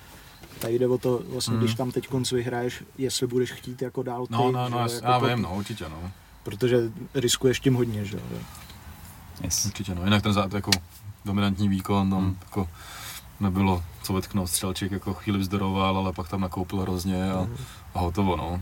[0.58, 1.60] tady jde o to, vlastně, Mm.
[1.60, 4.78] když tam teď konc vyhraješ, jestli budeš chtít jako dál ty, No, no, že no,
[4.78, 6.10] já, jako já to- vím, no, určitě, no.
[6.42, 6.78] Protože
[7.14, 8.38] riskuješ tím hodně, že jo.
[9.40, 9.66] Yes.
[9.66, 10.04] Určitě, no.
[10.04, 10.70] Jinak ten zá, jako
[11.24, 12.36] dominantní výkon, tam Hmm.
[12.42, 12.68] jako
[13.40, 14.48] nebylo co vetknout.
[14.50, 17.48] Střelčík jako chvíli vzdoroval, ale pak tam nakoupil hrozně a,
[17.94, 18.60] a hotovo, no.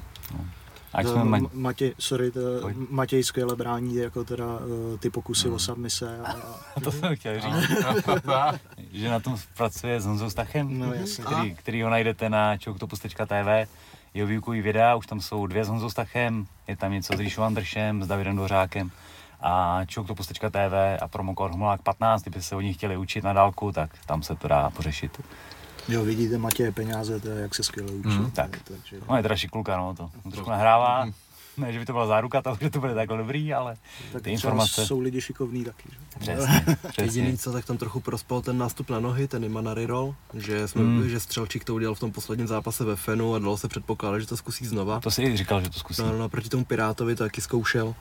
[0.95, 2.41] Ať No, jsme ma- Matěj, sorry, to.
[2.91, 5.55] Matěj skvěle brání jako teda uh, ty pokusy Mm.
[5.55, 6.33] o submise a,
[6.77, 7.71] a to jsem chtěl říct,
[8.93, 11.25] že na tom pracuje s Honzou Stachem, No, jasně.
[11.25, 13.67] který, který ho najdete na choctopus.tv.
[14.15, 17.43] Jeho výukový videa, už tam jsou dvě s Honzou Stachem, je tam něco s Ríšou
[17.43, 18.91] Andršem, s Davidem Dvořákem
[19.41, 23.91] a choctopus.tv a promokód Humulák 15, kdyby se o nich chtěli učit na dálku, tak
[24.07, 25.21] tam se to dá pořešit.
[25.89, 28.09] Jo, vidíte Matěje peníze, to je, jak se skvěle učí.
[28.09, 28.59] Mm, tak.
[28.65, 31.07] Takže, On je teda šikulka, no, to trošku nahrává.
[31.57, 33.77] Ne, že by to byla záruka toho, že to bude takhle dobrý, ale
[34.13, 34.87] tak ty informace.
[34.87, 35.89] jsou lidi šikovní taky.
[36.21, 36.37] Že?
[36.37, 37.05] přesně, přesně.
[37.05, 40.69] Jediný co, tak tam trochu prospal ten nástup na nohy, ten Ima na reroll, že,
[40.69, 41.09] jsme, Hmm.
[41.09, 44.27] že Střelčík to udělal v tom posledním zápase ve Fenu a dalo se předpokládat, že
[44.27, 45.01] to zkusí znova.
[45.01, 46.03] To si i říkal, že to zkusí.
[46.03, 47.95] No, no, proti tomu Pirátovi to taky zkoušel.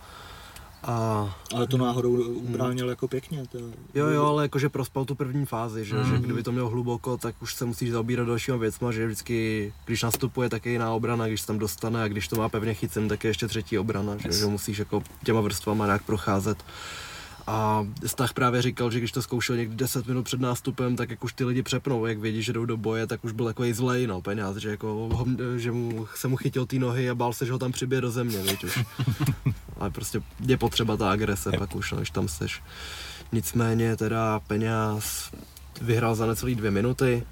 [0.83, 3.43] A Ale to náhodou ubránil jako pěkně.
[3.51, 3.57] To,
[3.93, 6.09] jo, jo, ale jakože prospal tu první fázi, že, Mhm.
[6.15, 10.03] že kdyby to měl hluboko, tak už se musíš zaobírat dalšíma věcma, že vždycky, když
[10.03, 13.07] nastupuje, tak je jiná obrana, když se tam dostane a když to má pevně chycen,
[13.07, 14.35] tak je ještě třetí obrana, že, Yes.
[14.39, 16.57] že musíš jako těma vrstvama nějak procházet.
[17.51, 21.23] A Stach právě říkal, že když to zkoušel někdy 10 minut před nástupem, tak jak
[21.23, 24.07] už ty lidi přepnou, jak vědí, že jdou do boje, tak už byl takový zlej,
[24.07, 25.25] no, peněz, že, jako, ho,
[25.57, 28.11] že mu, se mu chytil ty nohy a bál se, že ho tam přibije do
[28.11, 28.79] země, víš už.
[29.79, 31.59] Ale prostě je potřeba ta agrese Yep.
[31.59, 32.61] pak už, no, když tam seš.
[33.31, 35.31] Nicméně teda peněz
[35.81, 37.23] vyhrál za necelý dvě minuty.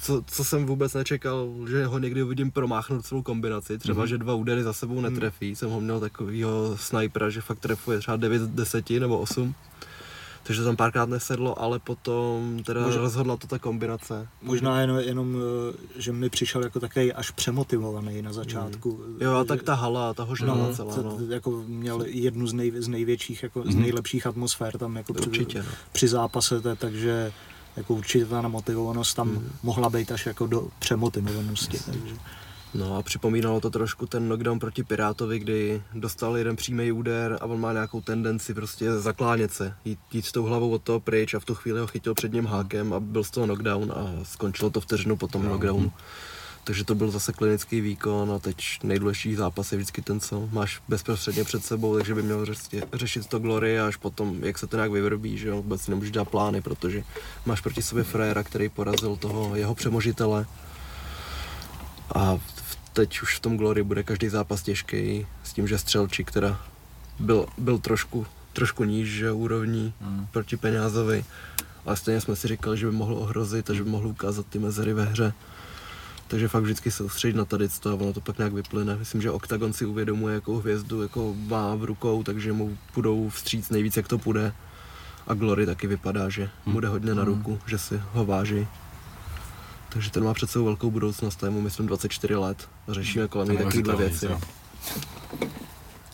[0.00, 3.78] Co, co, jsem vůbec nečekal, že ho někdy uvidím promáchnout celou kombinaci.
[3.78, 4.08] Třeba, Mhm.
[4.08, 5.56] že dva údery za sebou netrefí.
[5.56, 9.54] Jsem ho měl takovýho snajpera, že fakt trefuje třeba 9 z 10 nebo 8.
[10.42, 14.28] Takže tam párkrát nesedlo, ale potom teda Možná- rozhodla to ta kombinace.
[14.42, 19.00] Možná jenom, jenom, eh, že mi přišel jako takový až přemotivovaný na začátku.
[19.20, 21.18] Jo, a tak ta hala, ta ho No, celá, no.
[21.28, 23.80] jako měl jednu z, nej, z největších, jako z Mhm.
[23.82, 25.68] nejlepších atmosfér tam jako při, Určitě, no.
[25.92, 27.32] při zápase, takže
[27.76, 29.50] jako určitě ta namotivovanost tam Mhm.
[29.62, 31.78] mohla být až jako do přemotivovanosti.
[31.86, 32.14] Takže.
[32.74, 37.44] No a připomínalo to trošku ten knockdown proti Pirátovi, kdy dostal jeden přímý úder a
[37.44, 41.34] on má nějakou tendenci prostě zaklánět se, jít, jít s tou hlavou od toho pryč
[41.34, 44.24] a v tu chvíli ho chytil před ním hákem a byl z toho knockdown a
[44.24, 45.92] skončilo to vteřinu po tom knockdownu.
[46.64, 50.80] Takže to byl zase klinický výkon a teď nejdůležitější zápas je vždycky ten, co máš
[50.88, 54.66] bezprostředně před sebou, takže by měl řešit, řešit to glory a až potom, jak se
[54.66, 57.04] to nějak vyvrbí, že jo, vůbec nemůžeš dělat plány, protože
[57.46, 60.46] máš proti sobě frajera, který porazil toho jeho přemožitele
[62.14, 62.38] a
[62.92, 66.60] teď už v tom Glory bude každý zápas těžký s tím, že Střelčík teda
[67.18, 70.26] byl, byl trošku, trošku níž, že úrovní Hmm.
[70.30, 71.24] proti Peňázovi,
[71.86, 74.58] ale stejně jsme si říkali, že by mohl ohrozit a že by mohl ukázat ty
[74.58, 75.32] mezery ve hře.
[76.30, 78.96] Takže fakt vždycky se soustředit na tady to a ono to pak nějak vyplyne.
[78.96, 83.70] Myslím, že Octagon si uvědomuje, jakou hvězdu jako má v rukou, takže mu půjdou vstříc
[83.70, 84.52] nejvíc, jak to půjde.
[85.26, 88.66] A Glory taky vypadá, že mu jde hodně na ruku, že si ho váží.
[89.88, 93.28] Takže ten má před sebou velkou budoucnost, a je mu myslím 24 let a řešíme
[93.28, 94.26] kolem něj takovýhle věci.
[94.28, 94.40] co?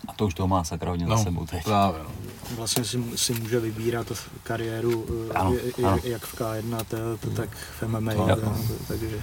[0.09, 1.65] A to už toho má sakra hodně No, za sebou teď.
[1.65, 2.11] právě, no.
[2.57, 5.99] Vlastně si, si může vybírat kariéru eh, Ano, je- ano.
[6.05, 7.49] jak v K1, to, to, tak
[7.81, 8.37] v MMA, Jo.
[8.37, 8.57] to,
[8.89, 9.23] takže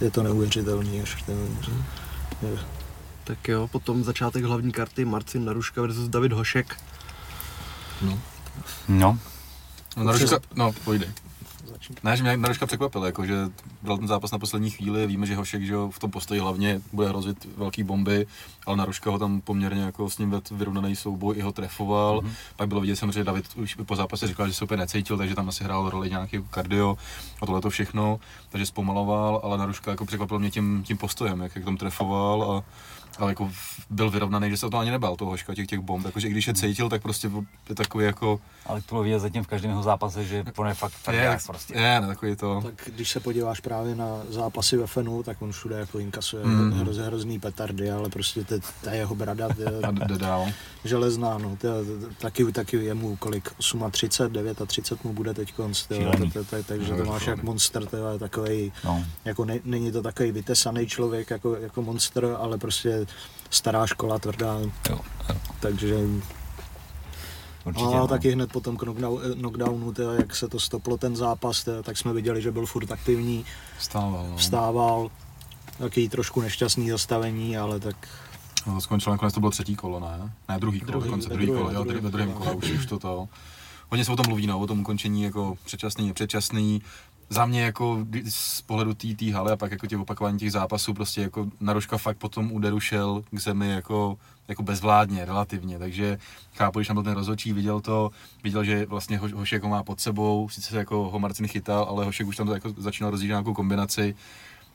[0.00, 1.00] je to neuvěřitelný.
[1.02, 2.58] Až to, je,
[3.24, 6.76] Tak jo, potom začátek hlavní karty Marcin Naruška versus David Hošek.
[8.02, 8.18] no.
[8.88, 9.18] No,
[9.96, 11.12] No, Naruška, no, pojde.
[11.80, 12.04] Začít.
[12.04, 13.34] Ne, že mě Naruška překvapil, jako, že
[13.82, 17.08] dal ten zápas na poslední chvíli, víme, že Hošek že v tom postoji hlavně bude
[17.08, 18.26] hrozit velký bomby,
[18.66, 22.20] ale Naruška ho tam poměrně jako s ním ved vyrovnaný souboj i ho trefoval.
[22.20, 22.30] Mhm.
[22.30, 22.34] Mm-hmm.
[22.56, 25.48] Pak bylo vidět samozřejmě, David už po zápase říkal, že se úplně necítil, takže tam
[25.48, 26.96] asi hrál roli nějaký kardio
[27.42, 31.56] a tohle to všechno, takže zpomaloval, ale Naruška jako překvapil mě tím, tím postojem, jak,
[31.56, 32.64] jak tam trefoval a,
[33.22, 33.50] ale jako
[33.90, 36.30] byl vyrovnaný, že se o to ani nebál, toho hoška, těch, těch bomb, jakože i
[36.30, 37.30] když je cítil, tak prostě
[37.68, 38.40] je takový jako...
[38.66, 41.74] Ale to bylo vidět zatím v každém jeho zápase, že on je fakt je, prostě.
[41.74, 42.60] je, ne, takový to...
[42.64, 46.64] Tak když se podíváš právě na zápasy ve Fenu, tak on všude jako inkasuje Mm.
[46.64, 46.72] mm.
[46.80, 50.46] hroz, hrozný petardy, ale prostě te- ta jeho brada je A jde dál.
[50.84, 51.68] Železná, no, to,
[52.18, 55.86] taky, taky je mu kolik, 38, 39 mu bude teď konc,
[56.66, 59.04] takže to máš jak monster, to je takový, No.
[59.24, 63.06] jako ne, není to takový vytesaný člověk jako, jako monster, ale prostě
[63.50, 64.58] stará škola, tvrdá,
[64.90, 65.96] Jo, jo, takže
[67.64, 67.86] určitě.
[67.94, 68.08] a no.
[68.08, 71.98] taky hned po tom knockdown, knockdownu, tyjo, jak se to stoplo ten zápas, tyjo, tak
[71.98, 73.44] jsme viděli, že byl furt aktivní,
[73.78, 74.36] Stával, no.
[74.36, 75.10] vstával,
[75.78, 77.96] taky trošku nešťastný zastavení, ale tak
[78.66, 80.32] No, to skončilo nakonec, to bylo třetí kolo, ne?
[80.48, 82.52] Ne, druhý kolo, Druhý, dokonce druhý druhém, kolo, jo, ve ve druhém kole.
[82.54, 83.28] už, už to to.
[83.90, 86.82] Hodně se o tom mluví, no, o tom ukončení jako předčasný, nepředčasný.
[87.32, 91.20] Za mě jako z pohledu té haly a pak jako těch opakování těch zápasů, prostě
[91.22, 94.18] jako Naroška fakt po tom úderu šel k zemi jako,
[94.48, 96.18] jako bezvládně, relativně, takže
[96.54, 98.10] chápu, když tam byl ten rozhodčí, viděl to,
[98.44, 101.84] viděl, že vlastně Ho- Hošek ho má pod sebou, sice se jako ho Marcin chytal,
[101.88, 104.14] ale Hošek už tam to jako začínal rozjíždět nějakou kombinaci,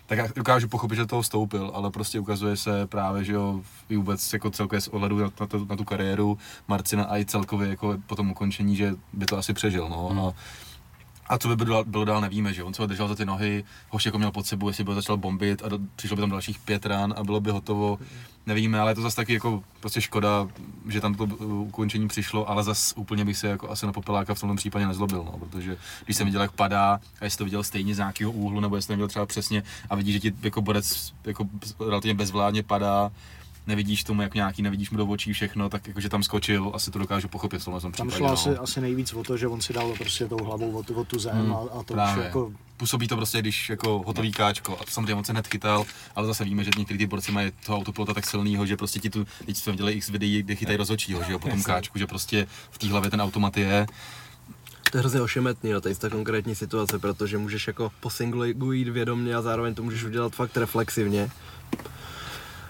[0.05, 3.95] tak já dokážu pochopit, že toho vstoupil, ale prostě ukazuje se právě, že jo, i
[3.97, 6.37] vůbec jako celkově s ohledu na, na, tu, na tu kariéru
[6.67, 10.07] Marcina a i celkově jako po tom ukončení, že by to asi přežil, no.
[10.07, 10.19] Hmm.
[10.19, 10.33] A,
[11.27, 14.05] a co by bylo, bylo dál, nevíme, že on se držel za ty nohy, hoš
[14.05, 16.59] jako měl pod sebou, jestli by ho začal bombit a do, přišlo by tam dalších
[16.59, 17.99] pět ran a bylo by hotovo,
[18.45, 20.47] nevíme, ale je to zase taky jako prostě škoda,
[20.87, 24.39] že tam to ukončení přišlo, ale zase úplně bych se jako asi na Popeláka v
[24.39, 27.95] tomhle případě nezlobil, no, protože když jsem viděl, jak padá a jestli to viděl stejně
[27.95, 31.13] z nějakého úhlu, nebo jestli to neviděl třeba přesně a vidíš, že ti jako borec
[31.23, 31.47] jako
[31.79, 33.11] relativně bezvládně padá,
[33.67, 36.99] nevidíš tomu jako nějaký, nevidíš mu do očí všechno, tak jakože tam skočil, asi to
[36.99, 38.17] dokážu pochopit v tomhle tam případě.
[38.17, 38.33] šlo no.
[38.33, 41.03] asi, asi nejvíc o to, že on si dal prostě tou hlavou o tu, o
[41.03, 42.19] tu zem Hmm, a, a to právě.
[42.19, 45.85] už jako Působí to prostě, když jako hotový káčko a samozřejmě on se hned chytal,
[46.15, 49.09] ale zase víme, že některý ty borci mají toho autopilota tak silnýho, že prostě ti
[49.09, 52.07] tu, teď jsme viděli x videí, kde chytají rozhodčího, že jo, po tom káčku, že
[52.07, 53.87] prostě v té hlavě ten automat je.
[54.91, 58.89] To je hrozně ošemetný, no, tady té konkrétní situace, protože můžeš jako po singlu jít
[58.89, 61.29] vědomně a zároveň to můžeš udělat fakt reflexivně.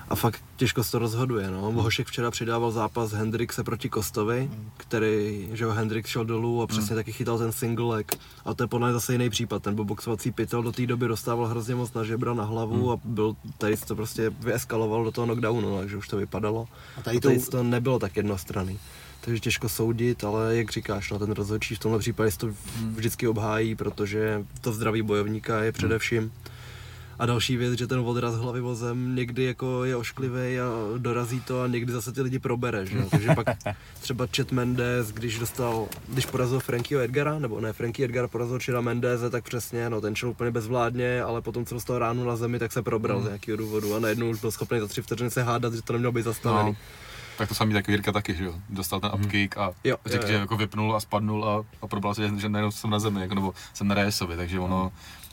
[0.09, 1.61] A fakt těžko se to rozhoduje, no.
[1.71, 6.95] Hošek včera přidával zápas Hendrixe proti Kostovi, který, že jo, Hendrix šel dolů a přesně
[6.95, 8.11] taky chytal ten single leg.
[8.45, 11.07] A to je podle mě zase jiný případ, ten byl boxovací pytel do té doby
[11.07, 15.11] dostával hrozně moc na žebra, na hlavu a byl, tady se to prostě vyeskaloval do
[15.11, 16.67] toho knockdownu, takže už to vypadalo.
[16.97, 18.79] A A tady tady, to- to nebylo tak jednostranný.
[19.21, 22.47] Takže těžko soudit, ale jak říkáš, no, ten rozhodčí v tomhle případě to
[22.95, 26.31] vždycky obhájí, protože to zdraví bojovníka je především.
[27.19, 31.61] A další věc, že ten odraz hlavy vozem někdy jako je ošklivý a dorazí to
[31.61, 33.07] a někdy zase ty lidi probere, že jo?
[33.11, 33.47] Takže pak
[34.01, 38.81] třeba Chet Mendes, když dostal, když porazil Frankieho Edgara, nebo ne, Frankie Edgar porazil Cheta
[38.81, 42.59] Mendeze, tak přesně, no ten šel úplně bezvládně, ale potom co dostal ránu na zemi,
[42.59, 45.43] tak se probral z nějakého důvodu a najednou už byl schopný za tři vteřiny se
[45.43, 46.69] hádat, že to nemělo být zastavený.
[46.69, 46.77] No.
[47.37, 50.27] Tak to samý tak Jirka taky, že jo, dostal ten upkick a Jo, řekl, jo,
[50.27, 53.21] že jako vypnul a spadnul a, a probral se, že, že najednou jsem na zemi,
[53.21, 54.91] jako, nebo jsem na Rejesovi, takže ono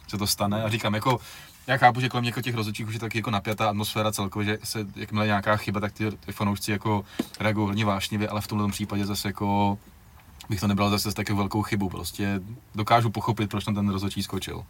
[0.08, 1.20] se to stane a říkám, jako
[1.66, 4.86] já chápu, že kolem těch rozhodčích už je taky jako napjatá atmosféra celkově, že se,
[4.96, 7.04] jakmile nějaká chyba, tak ty, ty fanoušci jako
[7.40, 9.78] reagují hodně vášnivě, ale v tomhle případě zase jako
[10.48, 12.40] bych to nebral zase takovou velkou chybu, prostě
[12.74, 14.64] dokážu pochopit, proč tam ten rozhodčí skočil.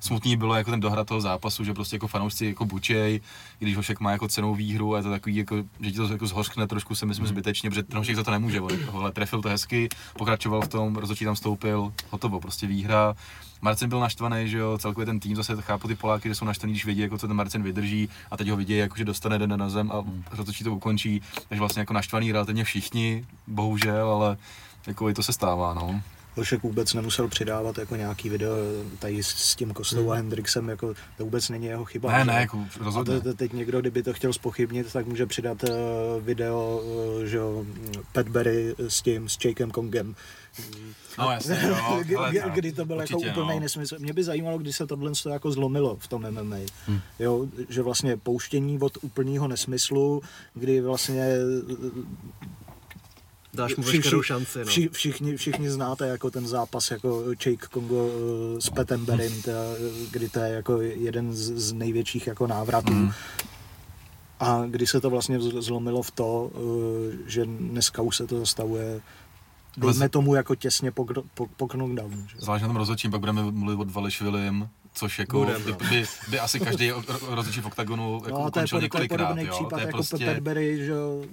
[0.00, 3.20] Smutný bylo jako ten dohra toho zápasu, že prostě jako fanoušci jako bučej,
[3.60, 6.12] i když Hošek má jako cenou výhru a je to takový jako, že ti to
[6.12, 9.42] jako zhořkne trošku si myslím zbytečně, protože ten Hošek za to nemůže, ho ale trefil
[9.42, 13.14] to hezky, pokračoval v tom, rozhodčí tam stoupil, hotovo, prostě výhra.
[13.60, 16.72] Marcin byl naštvaný, že jo, celkově ten tým, zase chápu ty Poláky, že jsou naštvaný,
[16.72, 19.58] když vidí, jako co ten Marcin vydrží a teď ho vidí, jako že dostane den
[19.58, 24.36] na zem a rozhodčí to ukončí, takže vlastně jako naštvaný relativně všichni, bohužel, ale
[24.86, 26.00] jako i to se stává, no.
[26.36, 28.54] Hošek vůbec nemusel přidávat jako nějaký video
[28.98, 32.12] tady s, s tím Kostou a Hendrixem, jako to vůbec není jeho chyba.
[32.12, 32.24] Ne, že?
[32.24, 33.20] ne, jako A rozhodně.
[33.20, 35.70] te, teď někdo, kdyby to chtěl spochybnit, tak může přidat uh,
[36.20, 36.82] video,
[37.18, 37.64] uh, že jo,
[38.12, 40.14] Pat Berry s tím, s Jakem Kongem.
[41.18, 43.60] No jasně, jo, Kdy- ale tak, kdy to byl jako určitě, úplný no.
[43.60, 43.96] nesmysl.
[43.98, 46.56] Mě by zajímalo, kdy se tohle to jako zlomilo v tom MMA.
[46.88, 47.00] Hm.
[47.18, 50.22] Jo, že vlastně pouštění od úplného nesmyslu,
[50.54, 51.36] kdy vlastně
[53.54, 54.64] Dáš mu Vši- veškerou šanci, no.
[54.64, 59.50] Vši, všichni, všichni znáte jako ten zápas jako Jake Kongo eh, s Petem Berim, ta,
[60.10, 62.92] kdy to je jako jeden z, z největších jako návratů.
[62.92, 63.12] Mm.
[64.40, 69.00] A kdy se to vlastně zlomilo v to, eh, že dneska už se to zastavuje
[69.76, 72.26] dejme tomu jako těsně po, po, po knockdownu.
[72.38, 75.76] Zvlášť na tom rozhodčím, pak budeme mluvit o Vališvilim, což jako Budem, by, no.
[75.90, 79.24] by, by, asi každý ro- rozhodčí v oktagonu jako No ukončil pod- to je několikrát,
[79.26, 79.52] podobný jo.
[79.54, 81.24] případ to je jako prostě, Pat Berry, že jo.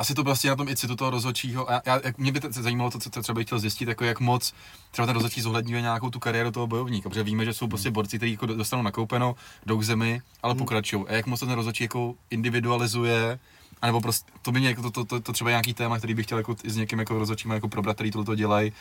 [0.00, 1.72] Asi to prostě na tom i citu toho rozhodčího.
[1.72, 4.20] A já, mě by to zajímalo to, co co třeba bych chtěl zjistit, jako jak
[4.20, 4.52] moc
[4.90, 8.16] třeba ten rozhodčí zohledňuje nějakou tu kariéru toho bojovníka, protože víme, že jsou prostě borci,
[8.16, 9.34] kteří jako dostanou nakoupeno,
[9.66, 11.04] jdou k zemi, ale pokračují.
[11.08, 13.38] A jak moc to ten rozhodčí jako individualizuje,
[13.82, 16.14] a nebo prostě, to by mě, jako to, to, to, to, třeba nějaký téma, který
[16.14, 18.72] bych chtěl jako i s někým jako rozhodčím jako probrat, který tohle dělají,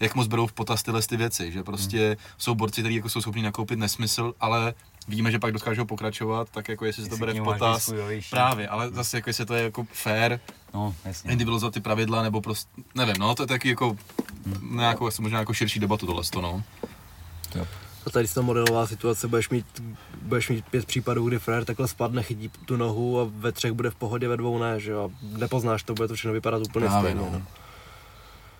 [0.00, 3.20] jak moc berou v potaz tyhle ty věci, že prostě jsou borci, kteří jako jsou
[3.20, 4.74] schopni nakoupit nesmysl, ale
[5.08, 8.30] víme, že pak dokážou pokračovat, tak jako jestli se to bere v potaz, svůj ovější.
[8.30, 10.38] právě, ale zase jako jestli to je jako fair,
[10.74, 11.30] No, jasně.
[11.32, 13.96] individualizovat ty pravidla, nebo prostě, nevím, no, to je taky jako
[14.70, 16.62] nějakou, asi možná jako širší debatu tohle, to, no.
[18.06, 19.66] A tady ta modelová situace, budeš mít,
[20.22, 23.90] budeš mít pět případů, kdy frér takhle spadne, chytí tu nohu a ve třech bude
[23.90, 25.10] v pohodě, ve dvou ne, že jo.
[25.14, 27.30] A Nepoznáš to, bude to všechno vypadat úplně Právě, stejně.
[27.32, 27.38] no.
[27.38, 27.46] No.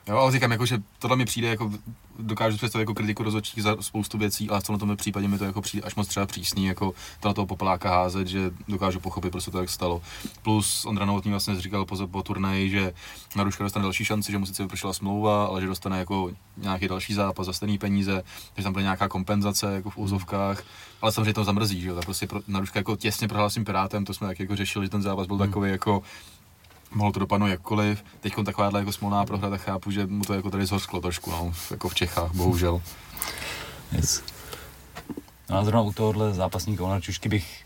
[0.08, 1.72] Jo, ale říkám, jako, že tohle mi přijde jako,
[2.18, 5.44] dokážu představit jako kritiku rozhodčích za spoustu věcí, ale v tomhle tom případě mi to
[5.44, 9.44] jako přijde až moc třeba přísný, jako tohle toho popeláka házet, že dokážu pochopit, proč
[9.44, 10.02] se to tak stalo.
[10.42, 12.92] Plus Ondra Novotný vlastně říkal po, po turnaji, že
[13.36, 17.14] Naruška dostane další šanci, že mu sice vypršela smlouva, ale že dostane jako nějaký další
[17.14, 18.22] zápas za stejný peníze,
[18.56, 20.62] že tam bude nějaká kompenzace jako v úzovkách,
[21.02, 24.14] ale samozřejmě to zamrzí, že jo, tak prostě pro, Naruška jako těsně tím Pirátem, to
[24.14, 26.02] jsme taky jako řešili, že ten zápas byl takový jako
[26.96, 28.04] mohlo to dopadnout jakkoliv.
[28.20, 31.52] Teď takováhle jako smolná prohra, tak chápu, že mu to jako tady zhořklo trošku, no,
[31.70, 32.82] jako v Čechách, bohužel.
[33.92, 34.22] Yes.
[35.50, 37.62] No a zrovna u tohohle zápasníka Onarčušky bych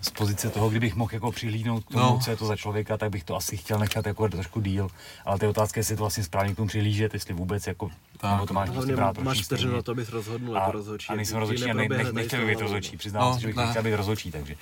[0.00, 2.20] z pozice toho, kdybych mohl jako přihlídnout k tomu, No.
[2.24, 4.88] co je to za člověka, tak bych to asi chtěl nechat jako trošku díl.
[5.24, 7.90] Ale ty otázky, jestli to vlastně správně k tomu přihlížet, jestli vůbec jako,
[8.22, 8.32] Tak.
[8.32, 11.08] nebo to máš prostě brát máš vteřinu na to, abys rozhodnul a, jako rozhodčí.
[11.08, 13.40] a nejsem rozhodčí a ne, neproběhne ne, tady nechtěl bych být rozhodčí, přiznám No, se,
[13.40, 13.64] že bych ne.
[13.64, 14.54] nechtěl být rozhodčí, takže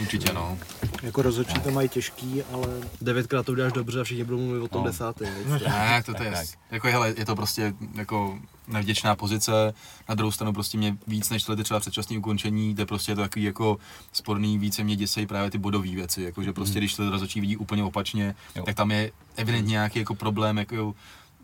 [0.00, 0.58] Určitě, no.
[1.02, 2.66] Jako rozhodčí to mají těžký, ale
[3.00, 4.86] Devětkrát to uděláš dobře a všichni budou mluvit o tom No.
[4.86, 5.34] desátém.
[5.68, 6.46] Ne, to, to je, tak.
[6.70, 9.74] jako hele, je to prostě jako nevděčná pozice,
[10.08, 13.22] na druhou stranu prostě mě víc než lety třeba předčasné ukončení, kde prostě je to
[13.22, 13.76] takový jako
[14.12, 17.56] sporný, více mě děsejí právě ty bodové věci, jako že prostě když to rozhodčí vidí
[17.56, 18.62] úplně opačně, Jo.
[18.66, 20.94] tak tam je evidentně nějaký jako problém, jako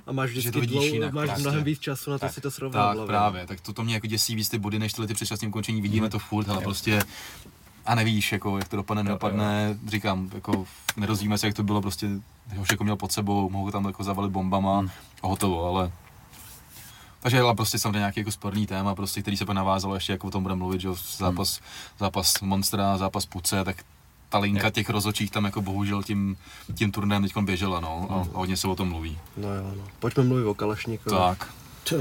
[0.07, 1.41] A máš Že vždycky to vidíš dlouho, jinak máš prostě.
[1.43, 2.87] mnohem víc času na to Tak, si to srovnat.
[2.87, 3.07] Tak hlavě.
[3.07, 5.83] právě, tak to, to mě jako děsí víc ty body, než tyhle ty předčasné ukončení,
[5.83, 7.03] vidíme to furt, ale prostě
[7.87, 10.67] a nevíš, jako, jak to dopadne, nedopadne, říkám, jako
[10.97, 12.09] nerozvíme se, jak to bylo, prostě
[12.57, 14.87] ho jako měl pod sebou, mohu tam jako zavalit bombama
[15.23, 15.93] a hotovo, ale
[17.21, 20.27] takže ale prostě samozřejmě nějaký jako sporný téma, prostě, který se pak navázalo, ještě jako
[20.27, 21.61] o tom budeme mluvit, že jo, zápas,
[21.99, 23.77] zápas Monstra, zápas Puce, tak
[24.29, 26.37] ta linka těch rozočích tam jako bohužel tím,
[26.75, 29.19] tím turnem teď běžela, no, a, a hodně se o tom mluví.
[29.37, 29.85] No jo, no.
[29.99, 31.17] Pojďme mluvit o Kalašníkovi.
[31.17, 31.55] Tak,
[31.89, 31.97] to,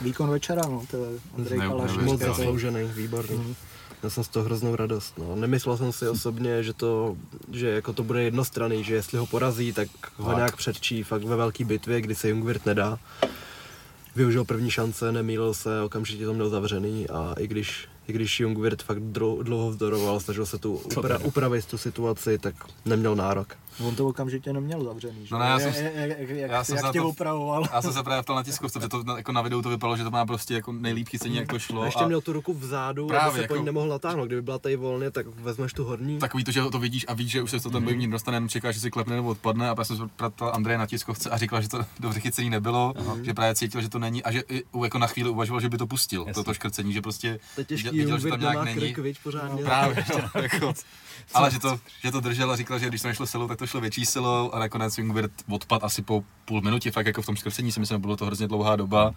[0.00, 1.96] výkon večera, no, to je Andrej Ne- Kalaš.
[1.96, 3.56] Moc zasloužený, výborný.
[4.02, 5.14] Měl jsem z toho hroznou radost.
[5.18, 5.36] No.
[5.36, 7.16] Nemyslel jsem si osobně, že to,
[7.52, 10.36] že jako to bude jednostranný, že jestli ho porazí, tak ho Tak.
[10.36, 12.98] nějak předčí fakt ve velké bitvě, kdy se Jungwirth nedá.
[14.16, 18.84] Využil první šance, nemýlil se, okamžitě to měl zavřený a i když, i když Jungwirth
[18.84, 19.02] fakt
[19.42, 23.56] dlouho vzdoroval, snažil se tu upra- upravit tu situaci, tak neměl nárok.
[23.86, 25.34] On to okamžitě neměl zavřený, že?
[25.34, 27.64] No ne, já jsem- jak, jak, já jsem jak tě to- opravoval.
[27.72, 29.96] Já jsem se právě ptal na tiskovce, protože to na- jako na videu to vypadalo,
[29.96, 31.82] že to má prostě jako nejlíp chycení, jak to šlo.
[31.82, 34.26] A ještě měl tu ruku vzadu, Právě, aby se po jako- ní nemohl natáhnout.
[34.26, 36.18] Kdyby byla tady volně, tak vezmeš tu horní.
[36.18, 38.48] Takový to, že to vidíš a víš, že už se to ten bojovník dostane, jenom
[38.48, 41.36] čeká, že si klepne nebo odpadne a pak jsem se ptal Andreje na tiskovce a
[41.38, 44.62] říkal, že to dobře chycení nebylo, že právě cítil, že to není a že i,
[44.84, 46.34] jako na chvíli uvažoval, že by to pustil, Jasně.
[46.34, 47.38] toto škrcení, že prostě
[47.90, 48.94] viděl, že tam nějak není.
[49.64, 50.72] Právě, no, jako,
[51.34, 53.66] ale že to, že to držel a říkal, že když to nešlo silou, tak to
[53.66, 57.36] šlo větší silou a nakonec Jungwirth odpad asi po půl minutě, fakt jako v tom
[57.36, 59.14] škrcení si myslím, bylo to hrozně dlouhá doba.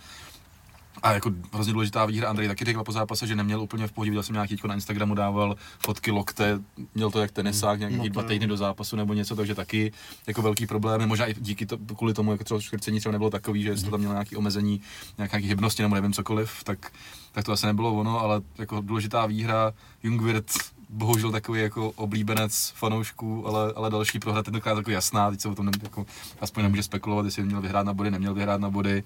[1.04, 4.12] A jako hrozně důležitá výhra, Andrej taky řekl po zápase, že neměl úplně v pohodě,
[4.12, 6.60] viděl jsem nějaký na Instagramu dával fotky lokte,
[6.96, 9.92] měl to jak tenisák, nějaký No dva týdny do zápasu nebo něco, takže taky
[10.28, 13.64] jako velký problémy, možná i díky to, kvůli tomu, jako třeba škrcení třeba nebylo takový,
[13.64, 14.82] že to tam mělo nějaký omezení,
[15.18, 16.92] nějaký hybnosti nebo nevím cokoliv, tak,
[17.32, 19.74] tak to asi nebylo ono, ale jako důležitá výhra,
[20.04, 25.50] Jungwirth bohužel takový jako oblíbenec fanoušků, ale, ale další prohra tentokrát jako jasná, teď se
[25.50, 26.06] o tom ne, jako,
[26.42, 29.04] aspoň nemůže spekulovat, jestli měl vyhrát na body, neměl vyhrát na body.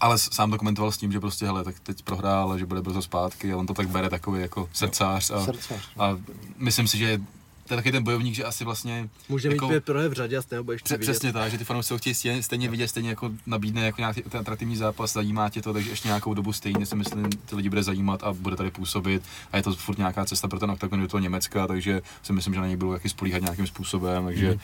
[0.00, 3.02] Ale sám to komentoval s tím, že prostě hele, tak teď prohrál, že bude brzo
[3.02, 5.80] zpátky a on to tak bere takový jako srdcář a, Srdcař.
[5.98, 6.18] a
[6.56, 7.20] myslím si, že
[7.66, 10.36] to je taky ten bojovník, že asi vlastně Může mít jako, pět prohev v řadě
[10.36, 13.08] a stejně budeš Pře- přesně tak, že ty fanoušci ho chtějí stejně, stejně vidět, stejně
[13.08, 16.86] jako nabídne jako nějaký ten atraktivní zápas, zajímá tě to, takže ještě nějakou dobu stejně
[16.86, 19.22] si myslím, ty lidi bude zajímat a bude tady působit
[19.52, 22.54] a je to furt nějaká cesta pro ten oktagon do toho Německa, takže si myslím,
[22.54, 24.58] že na něj budou taky spolíhat nějakým způsobem, takže Mhm.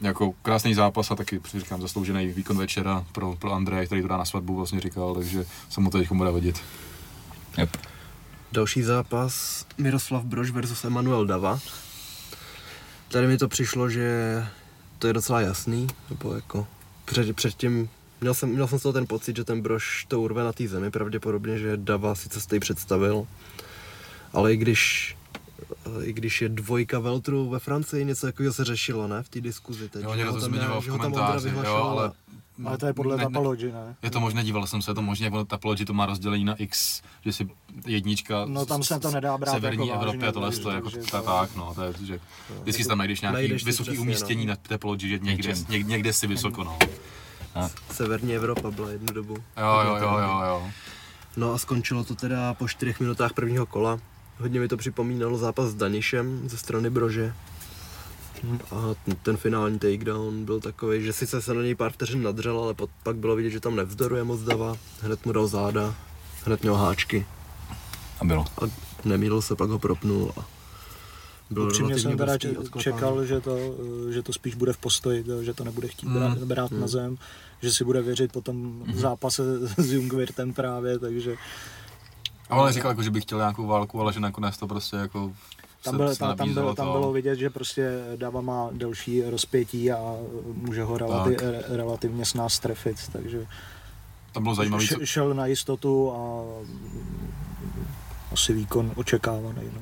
[0.00, 4.16] jako krásný zápas a taky říkám zasloužený výkon večera pro, pro Andreje, který to dá
[4.16, 6.60] na svatbu vlastně říkal, takže se mu to teď bude hodit.
[7.58, 7.76] Yep.
[8.52, 11.58] Další zápas Miroslav Brož versus Emanuel Dava.
[13.10, 14.44] Tady mi to přišlo, že
[14.98, 16.66] to je docela jasný, nebo jako
[17.04, 17.88] před, předtím
[18.20, 20.68] měl jsem, měl jsem z toho ten pocit, že ten Brož to urve na té
[20.68, 23.26] zemi, pravděpodobně, že Dava sice stojí představil,
[24.32, 25.16] ale i když
[25.86, 29.40] eh, i když je dvojka Veltru ve Francii, něco takového se řešilo, ne, v té
[29.40, 30.02] diskuzi teď.
[30.02, 32.12] Jo, někdo to zmiňoval v komentáři, jo, ale...
[32.64, 33.96] a- Ale to je podle ne, ne, Tapology, ne?
[34.02, 36.54] Je to možné, díval jsem se, je to možné, ono Tapology to má rozdělení na
[36.54, 37.48] X, že si
[37.86, 40.90] jednička No, tam se to nedá brát severní jako Evropě vážně, a tohle to jako
[40.90, 42.20] ta, to- tak, no, to je, že
[42.62, 44.50] vždycky si tam najdeš nějaký vysoký přesně, umístění no.
[44.50, 46.78] na Tapology, že někde, někde si vysoko, no.
[47.92, 49.34] Severní Evropa byla jednu dobu.
[49.34, 50.70] Jo, jo, jo, jo, jo.
[51.36, 53.98] No a skončilo to teda po čtyřech minutách prvního kola.
[54.38, 57.34] Hodně mi to připomínalo zápas s Danišem ze strany Brože.
[58.70, 62.58] A ten, ten finální takedown byl takový, že sice se na něj pár vteřin nadřel,
[62.58, 64.76] ale pot, pak bylo vidět, že tam nevzdoruje moc dava.
[65.00, 65.94] Hned mu dal záda,
[66.44, 67.26] hned měl háčky
[68.20, 68.44] A bylo.
[68.62, 68.66] a
[69.04, 70.44] nemýlil se, pak ho propnul a
[71.50, 72.38] byl Upřímně jsem teda
[72.78, 73.56] čekal, že to,
[74.08, 76.48] eh, že to spíš bude v postoji, to, že to nebude chtít brát, Mm.
[76.48, 77.16] brát na zem,
[77.62, 79.42] že si bude věřit po tom zápase
[79.78, 81.34] s Jungwirtem právě, takže
[82.50, 85.32] Ale říkal, jako, že bych chtěl nějakou válku, ale že nakonec to prostě jako
[85.84, 90.16] tam, byl, tam, tam, bylo, tam bylo vidět, že prostě Dava má delší rozpětí a
[90.54, 91.42] může ho relati, Tak.
[91.42, 93.46] re, relativně s nás trefit, takže
[94.32, 96.42] Tam bylo š- šel na jistotu a
[98.32, 99.62] asi výkon očekávaný.
[99.74, 99.80] No.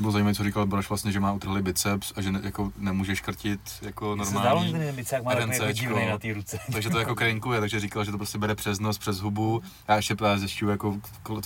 [0.00, 3.16] Bylo zajímavé, co říkal Broš vlastně, že má utrhlý biceps a že ne, jako nemůže
[3.16, 4.86] škrtit jako se zdálo, že normální.
[4.86, 6.58] ten bicák má jako divný na té ruce.
[6.72, 9.62] Takže to jako krenkuje, takže říkal, že to prostě bere přes nos, přes hubu.
[9.88, 10.96] Já ještě právě zjišťuju jako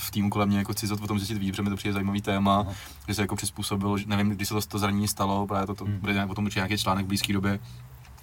[0.01, 2.23] v týmu kolem mě, jako chci o tom zjistit víc, protože mi to přijde zajímavý
[2.23, 2.75] téma, Aha.
[3.09, 5.85] že se jako přizpůsobil, že nevím, kdy se to, to zranění stalo, právě to, to
[5.85, 5.99] Hmm.
[5.99, 7.59] bude nějak, o tom určitě nějaký článek v blízké době.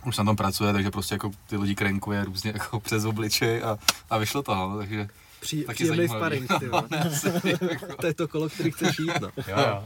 [0.05, 3.77] Už na tom pracuje, takže prostě jako ty lidi krenkuje různě jako přes obličej a,
[4.09, 5.07] a vyšlo to, no, takže
[5.39, 6.83] Při, taky příjemný sparring, ty vole.
[6.91, 7.85] ne, asi, jako.
[8.01, 9.27] To je to kolo, který chceš jít, no.
[9.47, 9.83] Jo, jo.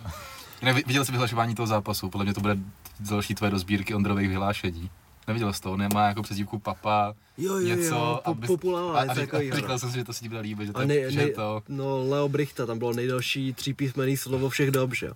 [0.62, 2.58] Ne, viděl jsi vyhlašování toho zápasu, podle mě to bude
[2.99, 4.89] další tvoje do sbírky Ondrových vyhlášení.
[5.28, 7.95] Neviděl jsi to, on nemá jako přezdívku papa, Jo, jo, něco.
[7.95, 9.62] jo, po, abys- populární, a, a, takovýho, no.
[9.62, 11.34] říkal jsem si, že to se ti bude líbit, že to, A je- že je
[11.34, 11.62] to...
[11.70, 15.14] no Leo Brichta, tam bylo nejdelší třípísmený slovo všech dob, že jo.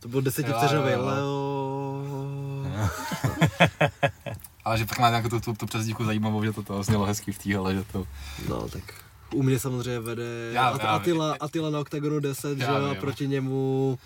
[0.00, 0.90] To byl Jo, desetivteřový.
[0.94, 2.04] Leo...
[4.64, 7.32] Ale že pak má nějakou tu, tu, tu přezdívku zajímavou, že to, to znělo hezky
[7.32, 8.06] v té, ale že to...
[8.48, 8.82] No, tak
[9.34, 11.36] u mě samozřejmě vede Já- At- já Attila, vím.
[11.40, 13.98] Attila na OKTAGONu 10, že Já jo, a proti němu...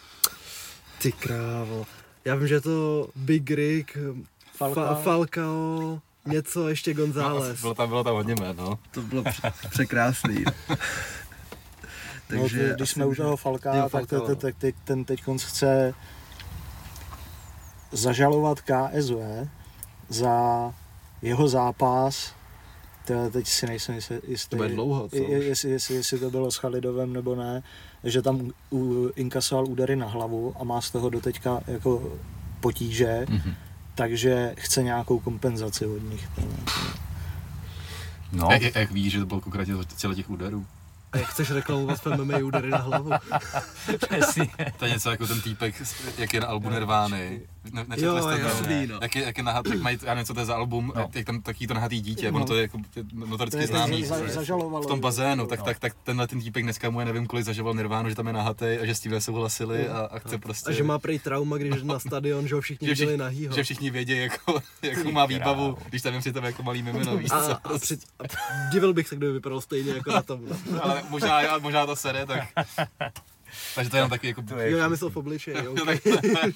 [1.03, 1.87] Ty krávo.
[2.25, 3.97] Já vím, že je to Big Rick,
[4.57, 4.85] Falcao.
[4.85, 7.61] Fa- Falcao, něco ještě González.
[7.61, 8.79] Bylo tam, bylo tam hodně jmén, no.
[8.91, 10.35] To bylo pře- překrásný.
[12.31, 14.37] no, ty, když asi jsme u může- toho Falka, tak, Falcao, te, no.
[14.37, 15.95] te, te, ten teď chce
[17.93, 19.15] zažalovat KSV
[20.09, 20.35] za
[21.23, 22.35] jeho zápas,
[23.05, 23.99] te, teď si nejsem
[24.29, 25.13] jistý, To bude dlouho, už?
[25.13, 27.63] jestli, jestli, jestli to bylo s Chalidovem nebo ne,
[28.05, 32.13] že tam u, u, inkasoval údery na hlavu a má z toho doteďka jako
[32.61, 33.55] potíže, Mhm.
[33.95, 36.29] takže chce nějakou kompenzaci od nich.
[38.33, 40.67] No, Jak, jak, jak víš, že to bylo konkrétně celé těch úderů?
[41.13, 43.11] A jak chceš reklamovat v MMA údery na hlavu?
[44.07, 44.49] přesně.
[44.79, 45.83] To je něco jako ten týpek,
[46.19, 47.41] jak je na albu Nirvány.
[47.73, 48.47] Ne, nečetli Jo, jste to?
[48.47, 48.99] jasný, no.
[49.03, 51.09] Jak je, jak je nahat, jak mají, já nevím, co to je za album, No.
[51.15, 52.45] jak tam taký to nahatý dítě, ono No.
[52.47, 52.79] to je jako
[53.15, 54.05] notoricky známý.
[54.05, 54.85] za, zažalovalo.
[54.85, 55.65] v tom bazénu, tak, No.
[55.65, 58.33] tak, tak tenhle ten týpek dneska mu je nevím kolik zažoval Nirvánu, že tam je
[58.33, 60.71] nahatý a že s tím nesouhlasili a, a chce prostě...
[60.71, 63.55] A že má prej trauma, když na stadion, že ho všichni že, viděli nahýho.
[63.55, 67.31] že všichni vědí, jako, jakou má výbavu, když tam je přitom jako malý mimino, víš
[67.33, 67.53] A, co?
[67.75, 68.23] a, před, a
[68.73, 70.41] divil bych se, kdyby vypadal stejně jako na tom.
[70.83, 72.45] Ale možná, možná to sere, tak...
[73.75, 74.43] Takže to je jenom takový jako...
[74.65, 75.99] Jo, já myslel v obličeji, Jo, okay.
[76.43, 76.55] tak-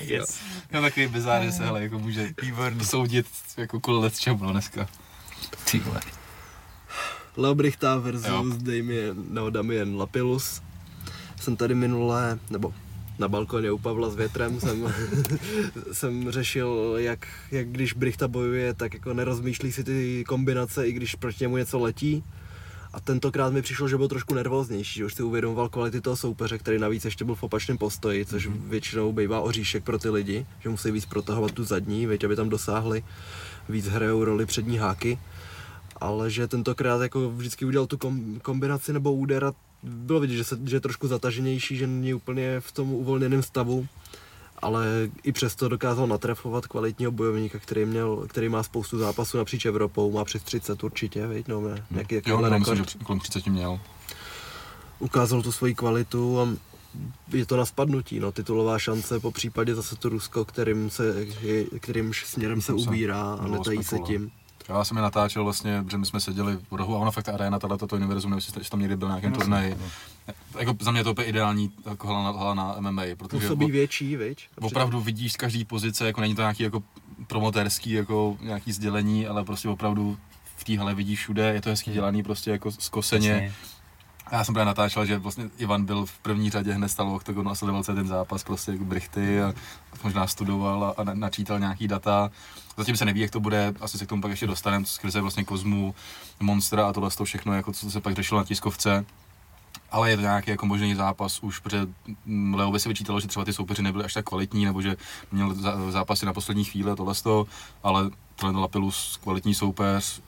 [0.00, 0.40] Yes.
[0.70, 2.28] jenom takový bizár, že se hele, jako může
[2.82, 4.88] soudit jako kvůli čemu no, dneska.
[5.70, 6.00] Ty vole.
[7.36, 8.44] Leo Brichta versus Jo.
[8.58, 10.62] Damien, no, Damien Lapilus.
[11.40, 12.74] Jsem tady minulé, nebo
[13.18, 14.94] na balkoně u Pavla s větrem jsem,
[15.92, 21.14] jsem řešil, jak, jak když Brichta bojuje, tak jako nerozmýšlí si ty kombinace, i když
[21.14, 22.24] proti němu něco letí.
[22.96, 26.58] A tentokrát mi přišlo, že byl trošku nervóznější, že už si uvědomoval kvality toho soupeře,
[26.58, 30.68] který navíc ještě byl v opačném postoji, což většinou bývá oříšek pro ty lidi, že
[30.68, 33.04] musí víc protahovat tu zadní, věď, aby tam dosáhli,
[33.68, 35.18] víc hrajou roli přední háky.
[35.96, 40.44] Ale že tentokrát jako vždycky udělal tu kom, kombinaci nebo úder a bylo vidět, že,
[40.44, 43.86] se, že je trošku zataženější, že není úplně v tom uvolněném stavu,
[44.62, 44.86] ale
[45.22, 50.24] i přesto dokázal natrefovat kvalitního bojovníka, který, měl, který má spoustu zápasů napříč Evropou, má
[50.24, 51.48] přes 30 určitě, viď?
[51.48, 53.80] no, ne, nějaký Jo, takovýhle no, myslím, že kolem 30 měl.
[54.98, 56.48] Ukázal tu svoji kvalitu a
[57.32, 61.26] je to na spadnutí, no, titulová šance, po případě zase to Rusko, kterým se,
[61.80, 64.30] kterým směrem se ubírá a netají se tím.
[64.68, 67.32] Já jsem je natáčel vlastně, že my jsme seděli v rohu a ono fakt ta
[67.32, 69.76] arena, tato to univerzum, nevím, jestli tam někdy byl na nějakém No, turnaji.
[70.58, 73.70] Jako za mě je to úplně ideální jako hala, na, hala na MMA, protože Působí
[73.70, 74.48] větší, viď?
[74.60, 76.82] opravdu vidíš z každé pozice, jako není to nějaký jako
[77.26, 80.16] promotérský jako nějaký sdělení, ale prostě opravdu
[80.56, 83.30] v té hale vidíš všude, je to hezky dělaný prostě jako skoseně.
[83.30, 83.75] Přesně.
[84.32, 87.50] Já jsem právě natáčel, že vlastně Ivan byl v první řadě hned stal v oktagonu
[87.50, 89.54] a sledoval celý ten zápas prostě jako brichty a
[90.04, 92.30] možná studoval a, a na- načítal nějaký data.
[92.76, 95.44] Zatím se neví, jak to bude, asi se k tomu pak ještě dostaneme, skrze vlastně
[95.44, 95.94] Kozmu,
[96.40, 99.04] Monstra a tohle to všechno, jako co se pak řešilo na tiskovce.
[99.90, 101.86] Ale je to nějaký jako možný zápas už, protože
[102.52, 104.96] Leo by se vyčítalo, že třeba ty soupeři nebyli až tak kvalitní, nebo že
[105.32, 107.46] měl zá- zápasy na poslední chvíli a tohle to,
[107.82, 110.20] ale tohle Lapilus kvalitní soupeř,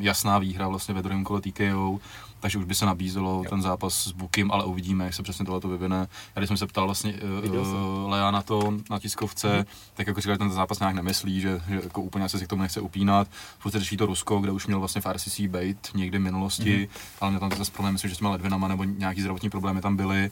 [0.00, 1.98] jasná výhra vlastně ve druhém kole TKO,
[2.46, 5.60] takže už by se nabízelo ten zápas s Bukim, ale uvidíme, jak se přesně tohle
[5.60, 5.96] to vyvine.
[6.36, 10.34] Já když jsem se ptal vlastně uh, Lea na to, na tiskovce, tak jako říkal,
[10.34, 13.28] že ten zápas nějak nemyslí, že, že jako úplně se si k tomu nechce upínat.
[13.58, 16.88] Furt se řeší to Rusko, kde už měl vlastně v RCC bait někdy v minulosti,
[17.20, 19.96] ale měl tam zase problém, myslím, že s těma ledvinama nebo nějaký zdravotní problémy tam
[19.96, 20.30] byly.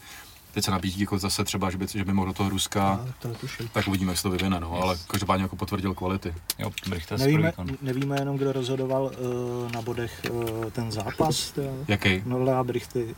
[0.55, 3.17] Teď se nabízí jako zase třeba, že by, že by mohl do toho Ruska, Tak
[3.19, 3.69] to netuším.
[3.73, 6.35] tak uvidíme, jak se to vyvine, no, ale každopádně jako potvrdil kvality.
[6.59, 6.71] Jo,
[7.19, 7.79] Nevíme, nevíme.
[7.83, 11.51] nevíme jenom, kdo rozhodoval uh, na bodech uh, ten zápas.
[11.51, 11.71] teda.
[11.89, 12.23] Jaký?
[12.27, 13.15] No Lea Brichty.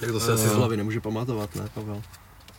[0.00, 2.02] Tak to se asi z hlavy nemůže pamatovat, ne, Pavel?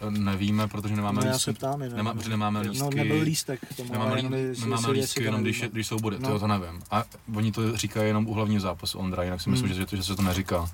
[0.09, 1.51] Nevíme, protože nemáme No já lístky.
[1.51, 1.97] se ptám jenom.
[1.97, 2.79] Nemá, protože nemáme lístky.
[2.79, 5.97] No nebyl lístek k tomu, Nemáme, lí, nemáme jestli lístky to jenom, když, když jsou
[5.99, 6.29] body, No.
[6.29, 6.39] no.
[6.39, 6.81] to nevím.
[6.91, 7.03] A
[7.35, 9.79] oni to říkají jenom u hlavního zápasu Ondra, jinak si myslím, Hmm.
[9.79, 10.69] že, že, že se to neříká.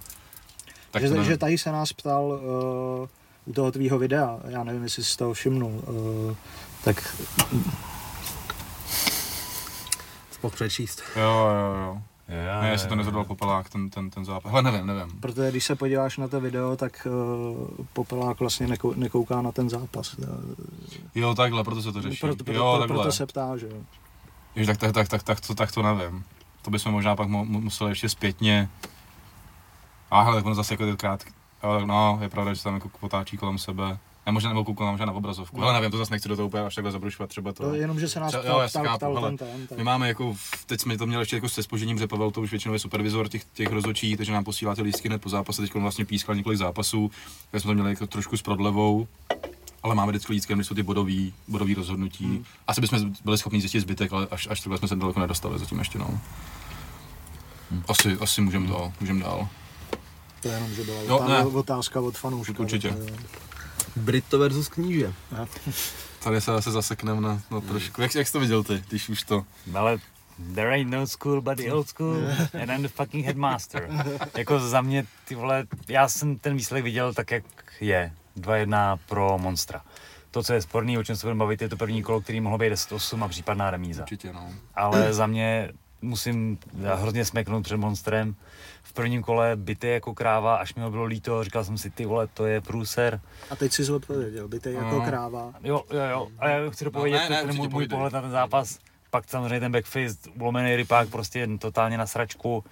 [0.92, 3.08] Tak že, to že tady se nás ptal uh,
[3.50, 6.36] u toho tvýho videa, já nevím, jestli jsi z toho všimnul, uh,
[6.84, 7.18] tak
[10.43, 11.02] Mohl přečíst.
[11.16, 12.02] Jo, jo, jo.
[12.28, 14.52] Já, Ne, jestli to nezadal Popelák, ten, ten, ten zápas.
[14.54, 15.20] Ale nevím, nevím.
[15.20, 19.70] protože když se podíváš na to video, tak uh, Popelák vlastně nekou, nekouká na ten
[19.70, 20.16] zápas.
[21.16, 22.20] Jo, takhle, proto se to řeší.
[22.20, 22.95] Proto, proto, jo, takhle.
[22.97, 23.78] proto se ptá, že jo.
[24.56, 26.24] Jež, tak, tak, tak, tak, tak, to, tak to nevím.
[26.62, 28.70] To bychom možná pak mu, mu- museli ještě zpětně.
[30.12, 30.97] A hele, tak on zase jako ty
[31.64, 33.97] Jo, no, je pravda, že se tam jako potáčí kolem sebe.
[34.26, 35.64] Ne, možná nebo koukal možná na obrazovku.
[35.64, 37.64] Ale nevím, to zase nechci do toho úplně až takhle zabrušovat třeba to.
[37.64, 39.78] To jenom, že se nás Třeba- ptal, ptal, ptal hele, ten, ten, ten.
[39.78, 40.36] My máme jako,
[40.66, 43.28] teď jsme to měli ještě jako se spožením, že Pavel to už většinou je supervizor
[43.28, 46.57] těch, těch rozhodčí, takže nám posílá ty lístky hned po zápase, teď vlastně pískal několik
[46.57, 47.12] zápasů,
[47.51, 49.07] tak jsme to měli jako trošku s prodlevou,
[49.84, 52.26] ale máme vždycky lístky, když jsou ty bodový, bodový rozhodnutí.
[52.26, 52.43] Hmm.
[52.68, 55.80] Asi bychom byli schopni zjistit zbytek, ale až, až takhle jsme se daleko nedostali zatím
[55.80, 56.20] ještě, no.
[57.88, 59.47] Asi, asi můžeme to, můžeme dál.
[60.42, 61.46] To je jenom, že byla Jo, otázka, ne.
[61.46, 62.60] otázka od fanouška.
[62.60, 62.96] Určitě.
[63.96, 65.14] Brito versus kníže.
[66.24, 68.02] Tady se zase zasekneme na, na trošku.
[68.02, 69.46] Jak, jak jsi to viděl ty, když už to?
[69.76, 69.98] Ale
[70.56, 72.16] there ain't no school but the old school
[72.62, 73.90] and I'm the fucking headmaster.
[74.38, 77.44] jako za mě, ty vole, já jsem ten výsledek viděl tak, jak
[77.82, 78.12] je.
[78.38, 79.82] 2-1 pro Monstra.
[80.32, 82.58] To, co je sporný, o čem se budeme bavit, je to první kolo, který mohlo
[82.58, 84.02] být 10-8 a případná remíza.
[84.02, 84.50] Určitě, no.
[84.76, 85.72] Ale za mě
[86.02, 86.58] musím
[86.95, 88.36] hrozně smeknout před Monstrem.
[88.84, 92.06] V prvním kole byty jako kráva, až mi ho bylo líto, říkal jsem si, ty
[92.06, 93.22] vole, to je průser.
[93.50, 95.02] A teď jsi odpověděl, by ty jako No.
[95.06, 95.54] kráva.
[95.64, 96.28] Jo, jo, jo.
[96.39, 98.80] A já chci dopovědět No, ne, ne, ten můj, můj pohled na ten zápas.
[99.12, 102.64] Pak samozřejmě ten backfist, ulomený rypák, prostě totálně na sračku.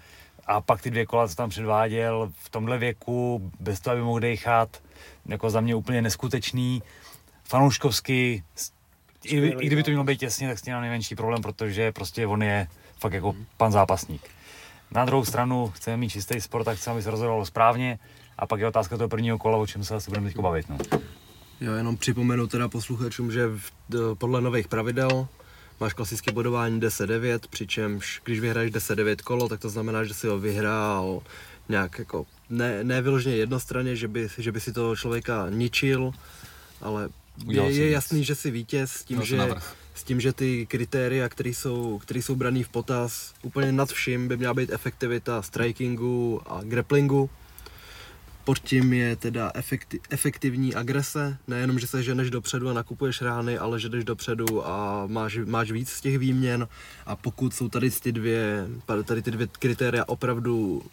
[0.48, 4.20] A pak ty dvě kola, co tam předváděl v tomhle věku, bez toho, aby mohl
[4.20, 4.82] dejchat,
[5.26, 6.84] jako za mě úplně neskutečný.
[7.44, 8.44] Fanouškovsky,
[9.24, 11.92] i, kdyby- i kdyby to mělo být těsně, tak s tím mám nejmenší problém, protože
[11.92, 12.68] prostě on je
[13.00, 14.22] fakt jako pan zápasník.
[14.92, 18.00] Na druhou stranu chceme mít čistý sport, tak chceme, aby se rozhodovalo správně.
[18.38, 20.70] A pak je otázka toho prvního kola, o čem se asi budeme teď bavit.
[20.70, 20.78] No.
[21.62, 25.28] Jo, jenom připomenu teda posluchačům, že v, d- podle nových pravidel
[25.80, 30.40] máš klasické bodování 10-9, přičemž když vyhraješ 10-9 kolo, tak to znamená, že si ho
[30.40, 31.22] vyhrál
[31.70, 36.12] nějak jako ne, ne vyloženě jednostranně, že by, že by si toho člověka ničil,
[36.82, 37.10] ale
[37.46, 39.76] Udělal je, je jasný, že si vítěz s tím, si že, navrch.
[39.98, 44.28] S tím, že ty kritéria, které jsou, které jsou braný v potaz, úplně nad vším
[44.28, 47.30] by měla být efektivita strikingu a grapplingu.
[48.44, 53.58] Pod tím je teda efekti- efektivní agrese, nejenom, že se ženeš dopředu a nakupuješ rány,
[53.58, 56.68] ale že jdeš dopředu a máš, máš víc z těch výměn.
[57.06, 58.68] A pokud jsou tady ty dvě,
[59.06, 60.84] tady ty dvě kritéria opravdu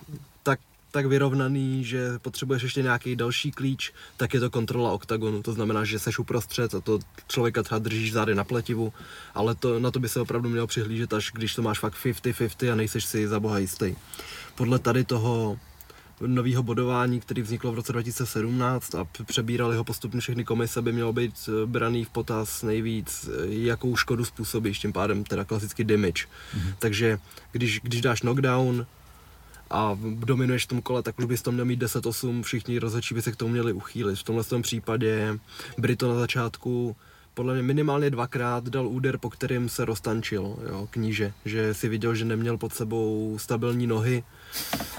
[0.95, 5.43] tak, vyrovnaný, že potřebuješ ještě nějaký další klíč, tak je to kontrola oktagonu.
[5.43, 8.93] To znamená, že seš uprostřed a to člověka třeba držíš zády na pletivu,
[9.35, 12.73] ale to, na to by se opravdu mělo přihlížet, až když to máš fakt 50-50
[12.73, 13.95] a nejseš si za boha jistý.
[14.55, 15.59] Podle tady toho
[16.21, 21.13] nového bodování, který vzniklo v roce 2017 a přebírali ho postupně všechny komise, by mělo
[21.13, 26.25] být eh, braný v potaz nejvíc, eh, jakou škodu způsobíš, tím pádem teda klasicky damage.
[26.25, 26.75] Mm-hmm.
[26.79, 27.19] Takže
[27.53, 28.87] když, když dáš knockdown
[29.75, 33.23] a dominuješ v tom kole, tak už bys to měl mít 10-8, všichni rozhodčí by
[33.23, 34.19] se k tomu měli uchýlit.
[34.19, 35.39] V tomhle tom případě
[35.79, 36.97] Brito na začátku
[37.35, 42.15] podle mě minimálně dvakrát dal úder, po kterým se roztančil, jo, kníže, že si viděl,
[42.15, 44.25] že neměl pod sebou stabilní nohy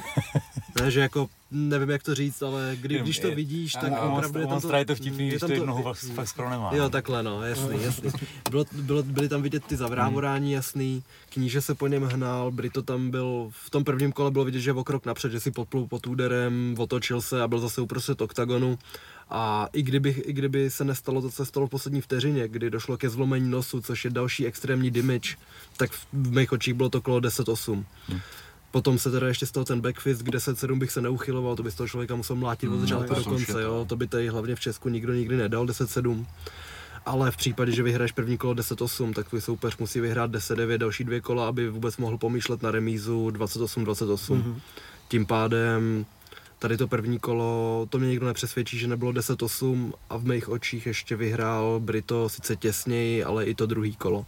[0.82, 4.40] Ne, že jako nevím jak to říct, ale kdy, když to vidíš, tak a, opravdu
[4.40, 4.76] je tam to...
[4.76, 6.72] je to vtipný, je když tam to jednoho fakt skoro nemá.
[6.74, 6.90] Jo, no.
[6.90, 8.12] takhle no, jasný, jasný.
[8.50, 13.12] Bylo, bylo, byly tam vidět ty zavrávorání jasný, kníže se po něm hnal, Brito tam
[13.12, 15.88] byl, v tom prvním kole bylo vidět, že je o krok napřed, že si podplul
[15.88, 18.80] pod úderem, otočil se a byl zase uprostřed oktagonu.
[19.30, 22.70] A i kdyby, i kdyby se nestalo to, co se stalo v poslední vteřině, kdy
[22.70, 25.36] došlo ke zlomení nosu, což je další extrémní damage,
[25.78, 27.84] tak v mých očích bylo to kolo 10-8.
[28.08, 28.20] Hmm.
[28.76, 31.76] Potom se teda ještě stalo ten backfist, kde 10-7 bych se neuchyloval, to by z
[31.76, 34.60] toho člověka musel mlátit od začátku to do konce, jo, to by tady hlavně v
[34.60, 36.26] Česku nikdo nikdy nedal 10-7.
[37.06, 41.04] Ale v případě, že vyhraješ první kolo 10-8, tak tvůj soupeř musí vyhrát 10-9 další
[41.04, 44.16] dvě kola, aby vůbec mohl pomýšlet na remízu 28-28.
[44.16, 44.60] Mm-hmm.
[45.08, 46.06] Tím pádem
[46.60, 50.86] tady to první kolo, to mě nikdo nepřesvědčí, že nebylo 10-8 a v mých očích
[50.86, 54.26] ještě vyhrál Brito sice těsněji, ale i to druhý kolo.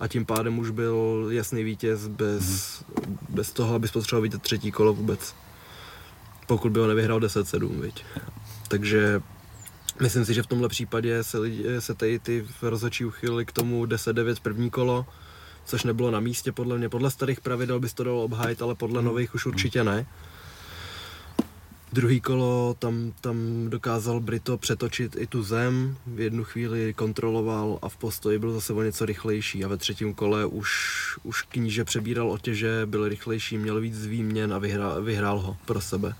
[0.00, 3.16] A tím pádem už byl jasný vítěz bez, mm-hmm.
[3.28, 5.34] bez toho, aby potřeboval vidět třetí kolo vůbec.
[6.46, 8.04] Pokud by ho nevyhrál 10-7, viď.
[8.68, 9.22] Takže
[10.00, 13.84] myslím si, že v tomhle případě se, lidi, se tady ty rozhodčí uchylili k tomu
[13.84, 15.06] 10-9 první kolo,
[15.64, 16.88] což nebylo na místě podle mě.
[16.88, 20.06] Podle starých pravidel bys to dalo obhájit, ale podle nových už určitě ne.
[21.92, 23.36] Druhý kolo, tam, tam
[23.70, 28.72] dokázal Brito přetočit i tu zem, v jednu chvíli kontroloval a v postoji byl zase
[28.72, 30.70] o něco rychlejší a ve třetím kole už,
[31.22, 36.14] už kníže přebíral otěže, byl rychlejší, měl víc výměn a vyhrál, vyhrál ho pro sebe.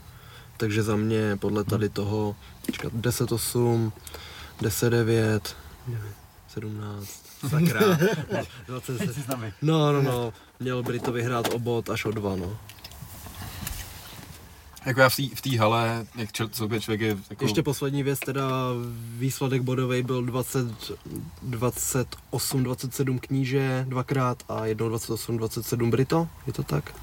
[0.56, 2.36] Takže za mě podle tady toho
[2.72, 3.92] čekat, 10-8,
[4.62, 5.40] 10-9,
[6.48, 7.98] 17, sakra,
[8.66, 9.52] 20, Teď si s námi.
[9.62, 12.58] no, no, no, měl Brito vyhrát o bod až o dva, no.
[14.86, 17.44] Jako já v té v hale, jak čel, celkově člověk je jako...
[17.44, 18.48] Ještě poslední věc, teda
[19.18, 20.66] výsledek bodový byl 20,
[21.42, 26.94] 28, 27 kníže dvakrát a jednou 28, 27 Brito, je to tak?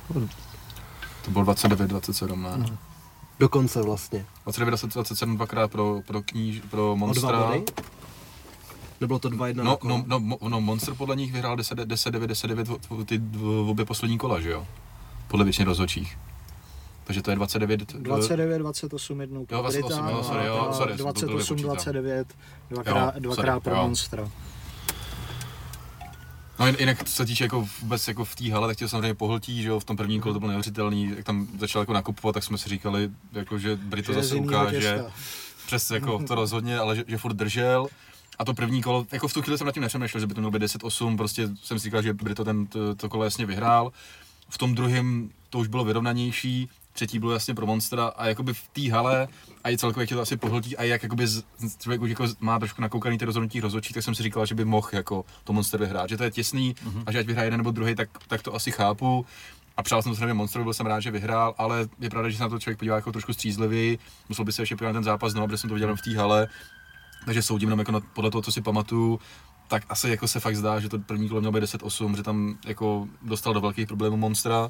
[1.26, 2.58] To bylo 29, 27, ne?
[2.58, 2.78] Mhm.
[3.40, 4.26] Dokonce vlastně.
[4.44, 7.54] 29, 27 dvakrát pro, pro kníž, pro O dva Monstra.
[9.02, 12.28] Nebylo to 2-1 No, jako- no, no, no, Monster podle nich vyhrál 10, 10 9,
[12.28, 12.68] 10 9
[13.06, 13.22] ty
[13.70, 14.68] obě poslední kola, že jo?
[15.28, 16.18] Podle většiny rozhodčích.
[17.08, 17.94] Takže to je 29...
[17.94, 21.76] 29, 28 jednou pro 28, Brita jo, sorry, jo, sorry, jsem to blbě 28, počítal.
[21.76, 22.28] 29,
[22.70, 23.16] dvakrát,
[23.56, 23.82] Jo, pro jo.
[23.82, 24.32] Monstra.
[26.60, 29.14] No jinak co se týče jako vůbec jako v té hale, tak tě to samozřejmě
[29.14, 32.34] pohltí, že jo, v tom prvním kole to bylo neuvěřitelný, jak tam začal jako nakupovat,
[32.34, 35.04] tak jsme si říkali, jako, že Brito Že zase ukáže,
[35.66, 37.88] přes jako to rozhodně, ale že, že furt držel.
[38.40, 40.42] A to první kolo, jako v tu chvíli jsem nad tím nepřemýšlel, že by to
[40.42, 43.92] mělo být 10-8, prostě jsem si říkal, že Brito ten, to, to kolo jasně vyhrál.
[44.50, 48.68] V tom druhém to už bylo vyrovnanější, třetí bylo jasně pro Monstra a jakoby v
[48.74, 49.28] té hale
[49.64, 51.44] a i celkově tě to asi pohltí a jak jakoby z,
[51.78, 54.66] člověk už jako má trošku nakoukaný ty rozhodnutí rozhodčí, tak jsem si říkal, že by
[54.66, 57.04] mohl jako to Monster vyhrát, že to je těsný Mhm.
[57.06, 59.26] a že ať vyhraje jeden nebo druhý, tak, tak to asi chápu.
[59.78, 62.38] A přál jsem to samozřejmě Monstrovi, byl jsem rád, že vyhrál, ale je pravda, že
[62.38, 64.00] se na to člověk podívá jako trošku střízlivěji.
[64.30, 66.18] Musel by se ještě podívat na ten zápas znovu, protože jsem to viděl v té
[66.18, 66.48] hale.
[67.26, 69.20] Takže soudím jenom jako na, podle toho, co si pamatuju,
[69.68, 72.58] tak asi jako se fakt zdá, že to první kolo mělo být 10-8, že tam
[72.66, 74.70] jako dostal do velkých problémů Monstra.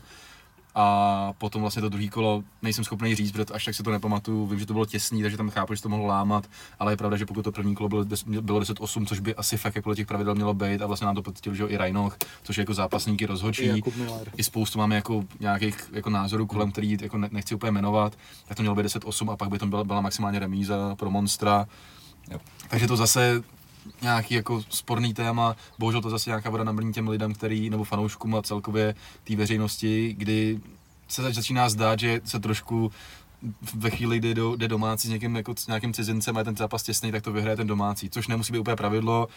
[0.80, 4.46] A potom vlastně to druhý kolo nejsem schopný říct, protože až tak si to nepamatuju.
[4.46, 6.48] Vím, že to bylo těsný, takže tam chápu, že to mohlo lámat,
[6.80, 8.06] ale je pravda, že pokud to první kolo bylo,
[8.42, 11.22] bylo 10-8, což by asi fakt jako těch pravidel mělo být, a vlastně nám to
[11.22, 13.66] potvrdil, že i Reinoch, což je jako zápasníky I rozhodčí.
[13.66, 14.32] Jakub Miller.
[14.38, 18.18] I spoustu máme jako nějakých jako názorů kolem, který jako ne, nechci úplně jmenovat,
[18.48, 21.68] tak to mělo být 10-8 a pak by to byla, byla maximálně remíza pro Monstra.
[22.32, 22.40] Jo.
[22.70, 23.44] Takže to zase
[24.02, 27.84] nějaký jako sporný téma, bohužel to zase nějaká voda na mlín těm lidem, který, nebo
[27.84, 30.60] fanouškům a celkově té veřejnosti, kdy
[31.08, 32.92] se zač- začíná zdát, že se trošku
[33.74, 36.58] ve chvíli, kdy do, jde domácí s někým, jako s nějakým cizincem a je ten
[36.58, 39.28] zápas těsný, tak to vyhraje ten domácí, což nemusí být úplně pravidlo,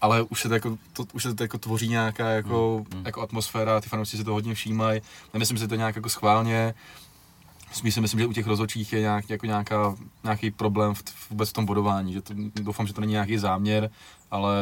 [0.00, 3.06] ale už se to jako, to, už se to jako tvoří nějaká jako, Mm, mm.
[3.06, 5.00] jako atmosféra, ty fanoušci si to hodně všímají,
[5.34, 6.74] nemyslím si to nějak jako schválně,
[7.72, 9.94] Spíš si myslím, že u těch rozhodčích je nějak, jako nějaká,
[10.24, 13.90] nějaký problém v, vůbec v tom bodování, že to, doufám, že to není nějaký záměr,
[14.30, 14.54] ale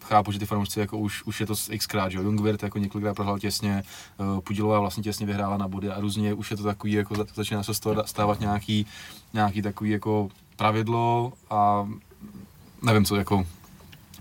[0.00, 3.38] chápu, že ty fanoušci jako už, už je to xkrát, že Jungwirth jako několikrát prohrál
[3.38, 3.82] těsně,
[4.18, 7.26] uh, Pudilová vlastně těsně vyhrála na body a různě už je to takový, jako za-
[7.34, 7.72] začíná se
[8.04, 8.86] stávat nějaký,
[9.32, 11.88] nějaký takový jako pravidlo a
[12.82, 13.46] nevím, co jako,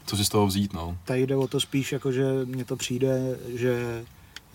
[0.06, 0.98] co si z toho vzít, no.
[1.06, 4.04] Tady jde o to spíš, jako, že mně to přijde, že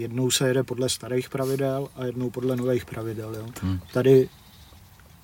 [0.01, 3.35] jednou se jede podle starých pravidel a jednou podle nových pravidel.
[3.35, 3.47] Jo.
[3.63, 3.81] Hmm.
[3.93, 4.29] Tady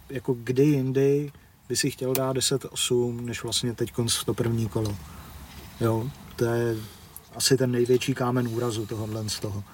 [0.09, 1.33] jako kdy jindy
[1.68, 4.97] by si chtěl dát 10-8, než vlastně teď konc to první kolo.
[5.81, 6.77] Jo, to je
[7.35, 9.64] asi ten největší kámen úrazu tohohle z toho.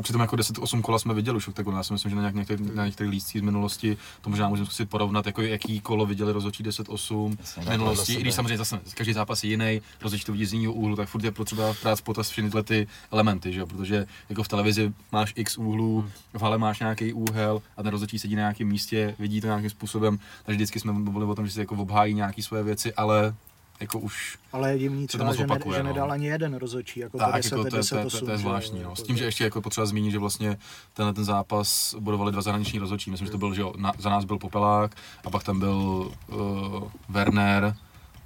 [0.00, 1.74] A přitom jako 10-8 kola jsme viděli už oktagon.
[1.74, 4.70] Já si myslím, že na, nějak, některých, na některých lístcích z minulosti to možná můžeme
[4.70, 8.14] si porovnat, jako jaký kolo viděli rozhodčí 10-8 Jasně, v minulosti.
[8.14, 11.08] I když samozřejmě zase každý zápas je jiný, rozhodčí to vidí z jiného úhlu, tak
[11.08, 13.60] furt je potřeba brát potaz všechny tyhle ty elementy, že?
[13.60, 13.66] jo?
[13.66, 18.18] protože jako v televizi máš x úhlů, v hale máš nějaký úhel a ten rozhodčí
[18.18, 21.52] sedí na nějakém místě, vidí to nějakým způsobem, takže vždycky jsme mluvili o tom, že
[21.52, 23.34] si jako obhájí nějaké svoje věci, ale
[23.80, 25.88] jako už Ale je divný to třeba, že, ne, opakuje, že no.
[25.88, 28.24] nedal ani jeden rozhodčí, jako to tak, 10, jako to, je- 10, to, je- 8,
[28.26, 28.80] to, je že zvláštní.
[28.80, 28.96] jo, No.
[28.96, 30.58] S tím, to- že ještě jako potřeba zmínit, že vlastně
[30.94, 33.10] tenhle ten zápas bodovali dva zahraniční rozhodčí.
[33.10, 36.10] Myslím, že to byl, že jo, na, za nás byl Popelák a pak tam byl
[36.28, 37.74] uh, Werner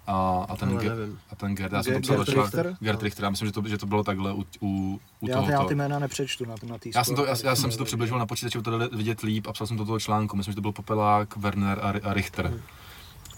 [0.07, 2.77] a, a ten, Ale Ge- a ten Gerd, já jsem to psal Gerd?
[2.81, 5.43] Gerd Richter, já myslím, že to, že to bylo takhle u, u, u já, já
[5.47, 5.69] tohoto.
[5.69, 8.19] ty jména nepřečtu na, na té Já jsem, to, já, já jsem si to přibližoval
[8.19, 10.37] na počítači, to jde vidět líp a psal jsem to do toho článku.
[10.37, 12.61] Myslím, že to byl Popelák, Werner a, a Richter.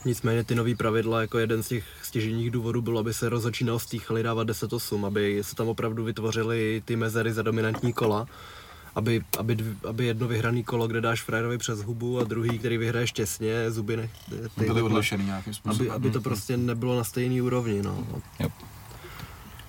[0.05, 4.23] Nicméně ty nový pravidla, jako jeden z těch stěžejních důvodů bylo, aby se rozhodčí neostýchali
[4.23, 8.27] dávat 10-8, aby se tam opravdu vytvořily ty mezery za dominantní kola,
[8.95, 12.79] aby, aby, dv, aby jedno vyhraný kolo, kde dáš frajerovi přes hubu a druhý, který
[12.79, 14.11] vyhraješ těsně, zuby nech,
[14.59, 15.91] ty, Byli odlišený nějakým způsobem.
[15.91, 17.83] aby, aby to Mm, prostě nebylo na stejné úrovni.
[17.83, 18.05] No.
[18.41, 18.49] Jo.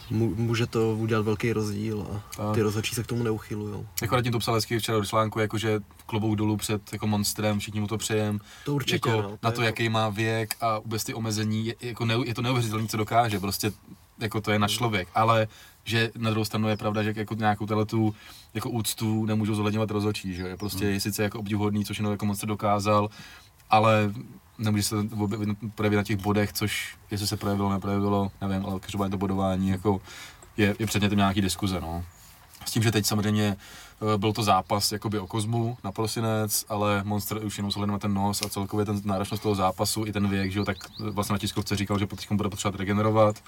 [0.10, 3.88] Může to udělat velký rozdíl a ty rozhodčí se k tomu neuchylují.
[4.02, 7.80] Jako tím to psal hezky včera do článku, jakože klobouk dolů před jako monstrem, všichni
[7.80, 8.40] mu to přejem.
[8.66, 11.66] To určitě, jako no, to na to, jako- jaký má věk a vůbec ty omezení,
[11.66, 13.72] je, jako ne, je to neuvěřitelné, co dokáže, prostě
[14.20, 15.48] jako to je na člověk, ale
[15.84, 18.16] že na druhou stranu je pravda, že jako nějakou tu
[18.54, 22.26] jako úctu nemůžou zohledňovat rozhodčí, že je prostě je sice jako obdivuhodný, což jenom jako
[22.26, 23.10] monster dokázal,
[23.70, 24.14] ale
[24.58, 25.28] nemůže se to
[25.76, 30.02] projevit na těch bodech, což jestli se projevilo, neprojevilo, nevím, ale každopádně to bodování jako
[30.58, 32.04] je, je předmětem nějaký diskuze, no.
[32.66, 33.58] S tím, že teď samozřejmě
[34.14, 38.14] eh, byl to zápas jakoby o kozmu na prosinec, ale Monster už jenom na ten
[38.14, 41.40] nos a celkově ten náročnost toho zápasu i ten věk, že jo, tak vlastně na
[41.40, 43.44] tiskovce říkal, že teď bude potřebovat regenerovat.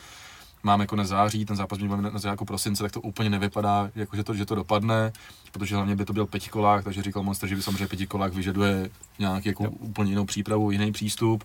[0.63, 4.15] Máme jako na září, ten zápas bude na jako prosince, tak to úplně nevypadá, jako
[4.15, 5.11] že, to, že to dopadne,
[5.51, 8.89] protože hlavně by to byl pětikolák, takže říkal Monster, že by samozřejmě pětikolák vyžaduje
[9.19, 11.43] nějaký jako úplně jinou přípravu, jiný přístup.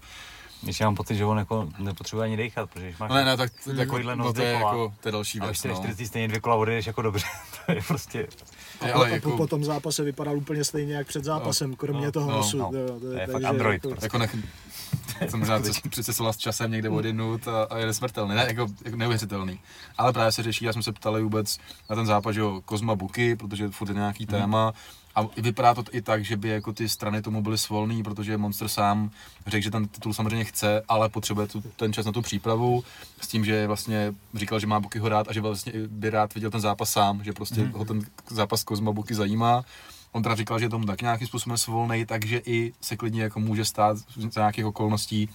[0.63, 3.25] Když já mám pocit, že on jako nepotřebuje ani dechat, protože když máš No ne,
[3.25, 5.69] ne, tak jako, no, to je kola jako, to je další a věc, už ty
[5.69, 5.75] no.
[5.75, 7.27] 40 stejně dvě kola odejdeš jako dobře,
[7.67, 8.27] to je prostě,
[8.81, 11.25] A, Je, po, ale a po, jako- po tom zápase vypadal úplně stejně jak před
[11.25, 12.59] zápasem, kromě no, toho no, nosu.
[12.59, 12.71] no.
[12.75, 14.07] jo, To je fakt takže android jako- prostě.
[14.07, 14.37] Jako nech...
[15.29, 19.61] Jsem možná přicesovala s časem někde odinut a, a je nesmrtelný, ne, jako, jako neuvěřitelný.
[19.99, 21.59] Ale právě se řeší, já jsme se ptali vůbec
[21.91, 24.73] na ten zápas, že jo, Kozma Buky, protože furt je nějaký téma.
[25.17, 28.69] A vypadá to i tak, že by jako ty strany tomu byly svolný, protože Monster
[28.69, 29.11] sám
[29.47, 32.85] řekl, že ten titul samozřejmě chce, ale potřebuje tu, ten čas na tu přípravu.
[33.21, 36.51] S tím, že vlastně říkal, že má Bukyho rád a že vlastně by rád viděl
[36.51, 37.73] ten zápas sám, že prostě mm.
[37.73, 39.65] ho ten zápas Kozma Buky zajímá.
[40.15, 43.41] On teda říkal, že je tomu tak nějakým způsobem svolnej, takže i se klidně jako
[43.41, 43.97] může stát
[44.31, 45.29] za nějakých okolností,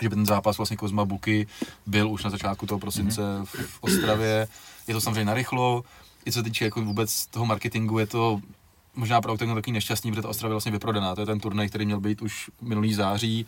[0.00, 1.46] že by ten zápas vlastně Kozma Buky
[1.86, 4.48] byl už na začátku toho prosince v v Ostravě.
[4.88, 5.84] Je to samozřejmě narychlo,
[6.26, 8.40] i co se týče jako vůbec toho marketingu, je to
[8.94, 11.14] možná pro Octagon takový nešťastný, protože ta Ostrava je vlastně vyprodaná.
[11.14, 13.46] To je ten turnaj, který měl být už minulý září,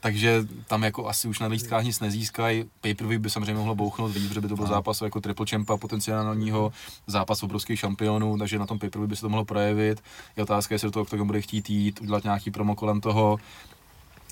[0.00, 2.64] takže tam jako asi už na lístkách nic nezískají.
[2.80, 6.72] pay by samozřejmě mohlo bouchnout víc, protože by to byl zápas jako triple champa potenciálního,
[7.06, 10.02] zápas obrovských šampionů, takže na tom pay by se to mohlo projevit.
[10.36, 13.38] Je otázka, jestli do toho Octagon bude chtít jít, udělat nějaký promo kolem toho.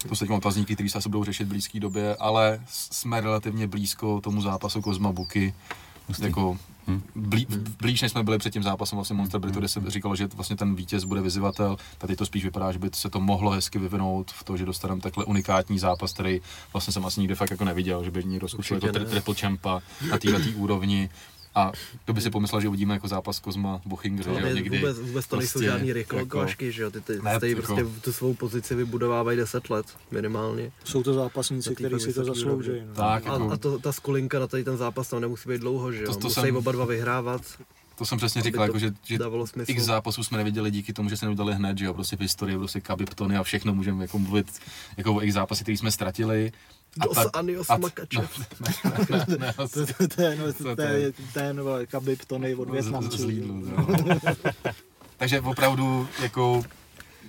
[0.08, 4.20] To jsou teď otazníky, které se budou řešit v blízké době, ale jsme relativně blízko
[4.20, 5.54] tomu zápasu Kozma Buky.
[6.18, 6.58] Jako
[7.14, 7.46] blí,
[7.80, 10.56] blíž, než jsme byli před tím zápasem vlastně Monster Brito, kde se říkalo, že vlastně
[10.56, 11.76] ten vítěz bude vyzývatel.
[11.98, 15.00] Tady to spíš vypadá, že by se to mohlo hezky vyvinout v to, že dostaneme
[15.00, 16.40] takhle unikátní zápas, který
[16.72, 19.80] vlastně jsem asi nikde fakt jako neviděl, že by někdo zkusil jako triple champa
[20.10, 21.10] na této úrovni.
[21.58, 21.72] A
[22.04, 24.78] kdo by si pomyslel, že uvidíme jako zápas Kozma Buchingr, že někdy.
[24.78, 27.62] vůbec, vůbec to nejsou prostě žádný jako- rychlokvašky, že jo, ty, ty Ne, stej jako-
[27.62, 30.72] prostě tu svou pozici vybudovávají 10 let minimálně.
[30.84, 32.70] Jsou to zápasníci, kteří si to zaslouží.
[32.86, 32.94] no.
[32.94, 35.92] Tak, A, jako, a to, ta skulinka na tady ten zápas tam nemusí být dlouho,
[35.92, 37.42] že jo, To- to musí jsem- oba dva vyhrávat.
[37.98, 39.18] to jsem přesně říkal, to jako, že, že.
[39.66, 42.58] X zápasů jsme neviděli díky tomu, že se neudělali hned, že jo, prostě v historii,
[42.58, 44.46] prostě Khabib, Tony a všechno můžeme jako mluvit
[44.96, 46.52] jako o X zápasy, který jsme ztratili.
[47.04, 49.54] Dos ta- Anios a ne,
[50.76, 51.12] To, je,
[51.86, 53.30] Khabib Tony od Větnamců.
[53.30, 53.86] No.
[55.16, 56.62] Takže opravdu jako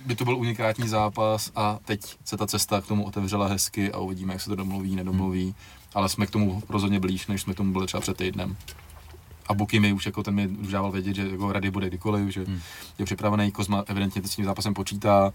[0.05, 3.97] by to byl unikátní zápas a teď se ta cesta k tomu otevřela hezky a
[3.97, 5.55] uvidíme, jak se to domluví, nedomluví,
[5.93, 8.57] ale jsme k tomu rozhodně blíž, než jsme k tomu byli třeba před týdnem.
[9.47, 12.29] A Buky mi už jako ten mi už dával vědět, že jako rady bude kdykoliv,
[12.33, 12.59] že Hmm.
[12.99, 15.33] je připravený, Kozma evidentně s tím zápasem počítá,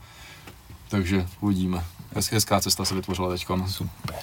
[0.95, 1.85] takže uvidíme.
[2.15, 3.47] Hez- Hezká cesta se vytvořila teď.
[3.67, 4.17] super.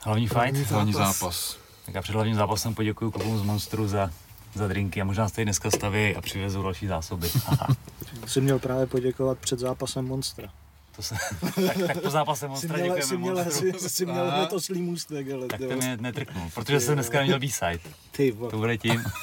[0.00, 0.70] Hlavní fight?
[0.70, 1.56] Hlavní zápas.
[1.86, 4.10] Tak já před hlavním zápasem poděkuji klubům z Monstru za,
[4.54, 7.30] za drinky a možná se tady dneska staví a přivezou další zásoby.
[7.46, 7.66] Aha,
[8.26, 10.48] Jsi měl právě poděkovat před zápasem Monstra.
[10.96, 11.14] to se,
[11.66, 13.72] tak, tak po zápase Jsi Monstra měl, děkujeme jsi měl, Monstru.
[13.78, 15.76] jsi, jsi měl hned oslý můstek, ale Tak ten vole.
[15.80, 17.80] mě netrknul, protože jsem dneska neměl B-side.
[18.10, 18.50] Ty vole.
[18.50, 19.04] To bude tím.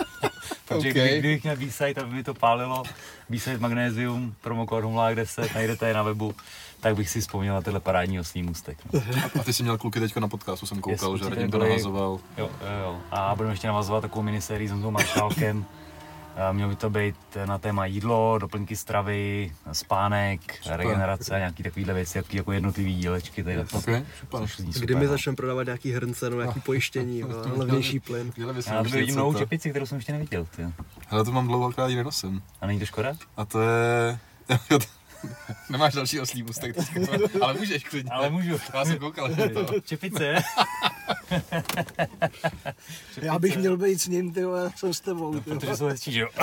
[0.68, 0.94] Protože OK.
[0.94, 2.82] kdyby, kdybych měl B-side, aby mi to pálilo,
[3.28, 6.34] B-side Magnesium, promokód Humlák 10, najdete je na webu,
[6.80, 8.78] tak bych si vzpomněl na tyhle parádní oslý můstek.
[8.92, 9.00] No.
[9.40, 12.20] A ty jsi měl kluky teďka na podcastu, jsem koukal, Yes, že Radim to navazoval.
[12.38, 13.00] Jo, jo, jo.
[13.10, 15.64] A budeme ještě navazovat takovou minisérii s Honzou Maršálkem.
[16.36, 21.94] A Mělo by to být na téma jídlo, doplňky stravy, spánek, regenerace a nějaký takovýhle
[21.94, 23.44] věci, jaký jako jednotlivý dílečky.
[23.44, 24.04] Tady OK, super.
[24.30, 25.10] což zní Kdy super, my no.
[25.10, 28.32] začneme prodávat nějaký hrnce nebo nějaký pojištění, no, levnější plyn.
[28.66, 30.46] Já tobě vidím novou to- čepici, kterou jsem ještě neviděl.
[30.56, 30.62] Ty.
[31.08, 32.42] Hele, to mám dlouhokrát ji nenosím.
[32.60, 33.12] A není to škoda?
[33.36, 34.18] A to je...
[35.70, 37.00] Nemáš další oslý můstek teďka,
[37.42, 38.10] ale můžeš klidně.
[38.10, 38.58] Ale můžu.
[38.74, 39.30] Já jsem koukal.
[39.84, 40.34] Čepice.
[43.22, 45.30] Já bych měl být s ním, ty vole, jsem s tebou.
[45.30, 45.40] vole.
[45.40, 46.28] Protože jsou hezčí, že jo?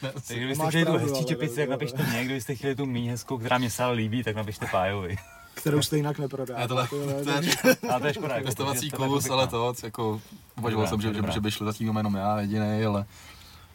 [0.00, 2.24] Takže kdybyste chtěli tu hezčí čepici, tak napište mě.
[2.24, 5.16] Kdybyste chtěli tu méně hezkou, která mě se ale líbí, tak napište Pájovi.
[5.54, 6.66] Kterou stejně jinak neprodá.
[6.68, 8.34] Tohle, vole, to je Ale to je škoda.
[8.34, 10.20] jako, testovací je kus, ale to, jako,
[10.58, 13.04] uvažoval jsem, že, že, že by šli zatím jenom já jediný, ale,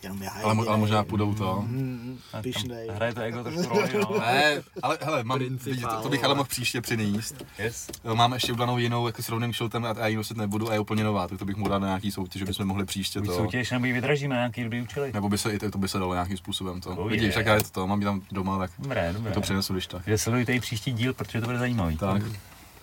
[0.03, 1.61] Jenom já ale, mo- ale možná půjdou to.
[1.67, 2.87] Mm, A tam Pišnej.
[2.93, 4.19] Hraje to ego trošku roli, no.
[4.19, 7.45] Ne, ale hele, mám, vidíte, to, to bych ale mohl příště přinést.
[7.59, 7.87] Yes.
[8.05, 10.73] Jo, Mám ještě udanou jinou jako s rovným šiltem a já ji nosit nebudu a
[10.73, 13.21] je úplně nová, tak to bych mu dal na nějaký soutěž, že bychom mohli příště
[13.21, 13.35] to.
[13.35, 15.11] soutěž, nebo ji vydražíme na nějaký dobrý účely.
[15.13, 16.89] Nebo by se i to by se dalo nějakým způsobem to.
[16.89, 19.31] Oh, Vidíš, tak já je to to, mám ji tam doma, tak Dobré, dobré.
[19.33, 20.03] to přinesu, když tak.
[20.05, 21.97] Takže sledujte i příští díl, protože to bude zajímavý.
[21.97, 22.21] Tak.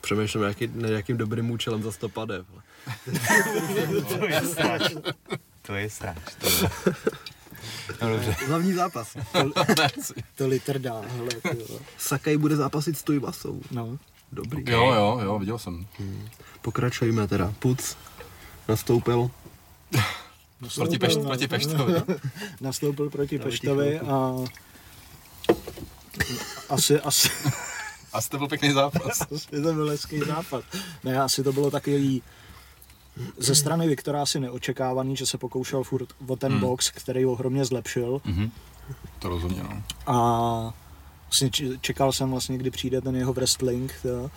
[0.00, 2.44] Přemýšlím nějaký, nad nějakým dobrým účelem za 100 pade.
[4.18, 4.42] To je.
[5.62, 6.18] To je sráč.
[6.38, 6.70] To je...
[8.02, 8.36] No dobře.
[8.46, 9.16] Hlavní zápas.
[10.36, 11.28] To litr dá, hele.
[11.98, 13.60] Sakaj bude zápasit s Tujvasou.
[13.70, 13.98] No.
[14.32, 14.64] Dobrý.
[14.68, 15.86] Jo, jo, jo, viděl jsem.
[16.62, 17.54] Pokračujeme teda.
[17.58, 17.96] Puc
[18.68, 19.30] nastoupil.
[20.74, 21.94] Proti, pešt, proti Peštovi.
[22.60, 24.34] Nastoupil proti Peštovi a
[26.68, 27.28] asi, asi,
[28.12, 29.20] Asi to byl pěkný zápas.
[29.20, 30.64] asi to byl hezký západ.
[31.04, 32.22] Ne, asi to bylo takový
[33.38, 36.60] ze strany Viktora asi neočekávaný, že se pokoušel furt o ten Hmm.
[36.60, 38.50] box, který ho ohromně zlepšil Mhm.
[39.18, 39.82] To rozhodně, no.
[40.06, 40.74] a
[41.26, 41.50] vlastně
[41.80, 44.30] čekal jsem vlastně, kdy přijde ten jeho wrestling, to,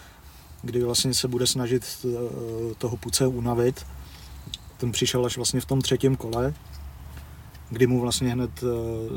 [0.61, 3.86] kdy vlastně se bude snažit eh, toho puce unavit.
[4.78, 6.53] Ten přišel až vlastně v tom třetím kole,
[7.69, 8.67] kdy mu vlastně hned eh,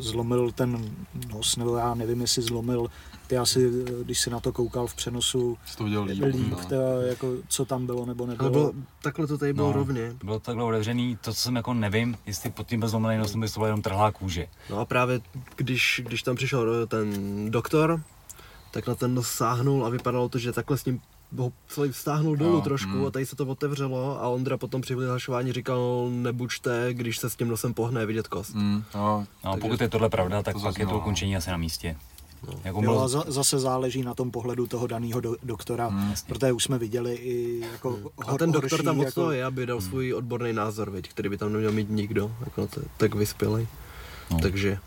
[0.02, 0.90] zlomil ten
[1.34, 2.90] nos, nebo já nevím, jestli zlomil,
[3.28, 6.22] ty asi, eh, když si na to koukal v přenosu, to líp.
[6.24, 6.56] líp, no.
[6.68, 8.50] to, jako, co tam bylo nebo Ale nebylo.
[8.50, 8.72] bylo,
[9.02, 9.72] takhle to tady bylo No.
[9.72, 10.14] rovně.
[10.24, 13.32] Bylo to takhle otevřený, to co jsem jako nevím, jestli pod tím byl zlomený nos,
[13.34, 14.46] nebo jestli to jenom trhlá kůže.
[14.70, 15.20] No a právě
[15.56, 17.10] když, když tam přišel ten
[17.50, 18.00] doktor,
[18.70, 21.00] tak na ten nos sáhnul a vypadalo to, že takhle s ním
[21.38, 23.06] ho celý stáhnul dolů Jo, trošku mm.
[23.06, 27.36] a tady se to otevřelo a Ondra potom při vyhlašování říkal nebuďte, když se s
[27.36, 28.54] tím nosem pohne, je vidět kost.
[28.54, 31.00] Mm, No, Takže pokud je tohle pravda, tak to pak je zaznělo, to no.
[31.00, 31.96] ukončení asi na místě.
[32.64, 36.14] Jako Jo, bylo, a za, zase záleží na tom pohledu toho daného do, doktora, Mm,
[36.26, 39.80] protože už jsme viděli i jako A ten doktor tam jako, toho je, aby dal
[39.80, 43.66] svůj odborný názor, viď, který by tam neměl mít nikdo, jako to, tak vyspělej.
[44.30, 44.38] No.
[44.42, 44.78] Takže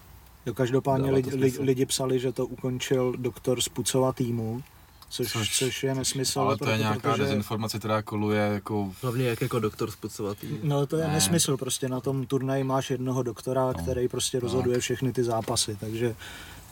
[0.46, 4.64] Jo, každopádně lidi, lidi, lidi psali, že to ukončil doktor z Pucova týmu,
[5.10, 6.40] což, Což- což je nesmysl.
[6.40, 8.90] ale to je proto- nějaká protože, dezinformace, která koluje jako...
[9.02, 10.48] hlavně jak jako doktor spucovatý.
[10.64, 11.14] No to je Ne.
[11.14, 13.74] nesmysl, prostě na tom turnaji máš jednoho doktora, No.
[13.74, 16.16] který prostě rozhoduje všechny ty zápasy, takže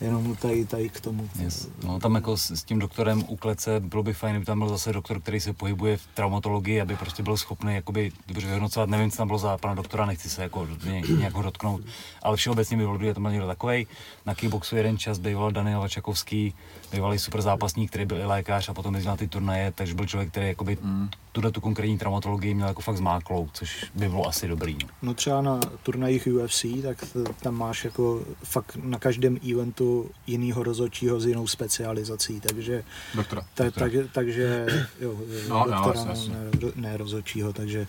[0.00, 1.28] jenom tady, tady k tomu.
[1.38, 1.68] Yes.
[1.84, 4.68] No tam jako s, s tím doktorem u klece bylo by fajn, kdyby tam byl
[4.68, 8.88] zase doktor, který se pohybuje v traumatologii, aby prostě byl schopný jakoby dobře vyhodnocovat.
[8.88, 11.80] Nevím, co tam bylo za pana doktora, nechci se jako ně, nějak ho dotknout,
[12.22, 13.86] ale všeobecně by bylo dobré, tam byl někdo takovej.
[14.26, 16.54] Na kickboxu jeden čas býval Daniel Vačakovský,
[16.92, 20.06] bývalý super zápasník, který byl i lékař a potom jezdil na ty turnaje, takže byl
[20.06, 21.08] člověk, který jakoby Mm.
[21.32, 24.74] tuhle tu konkrétní traumatologii měl jako fakt zmáklou, což by bylo asi dobrý.
[24.82, 24.88] No.
[25.02, 27.04] No třeba na turnajích UFC, tak
[27.42, 32.84] tam máš jako fakt na každém eventu jinýho rozhodčího s jinou specializací, takže
[33.14, 33.42] Doktora.
[33.54, 34.66] Ta, tak, takže,
[35.00, 35.16] jo,
[35.48, 36.34] No, no, doktora, jasně.
[36.34, 37.86] ne, ne rozhodčího, takže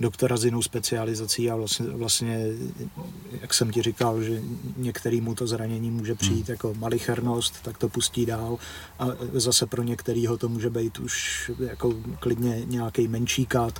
[0.00, 2.46] doktora s jinou specializací a vlastně, vlastně,
[3.40, 4.42] jak jsem ti říkal, že
[4.76, 6.52] některýmu to zranění může přijít Hmm.
[6.52, 8.58] jako malichernost, tak to pustí dál
[8.98, 13.78] a zase pro některýho to může být už jako klidně nějaký menší kat,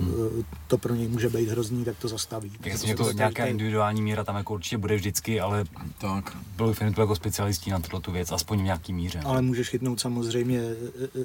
[0.00, 0.44] Hmm.
[0.68, 2.52] to pro něj může být hrozný, tak to zastaví.
[2.64, 5.64] Jasně, To- to- nějaká individuální míra tam jako určitě bude vždycky, ale
[5.98, 6.36] Tak.
[6.56, 9.20] byl to jako specialistí na tuto tu věc, aspoň v nějaký míře.
[9.24, 10.72] Ale můžeš chytnout samozřejmě e,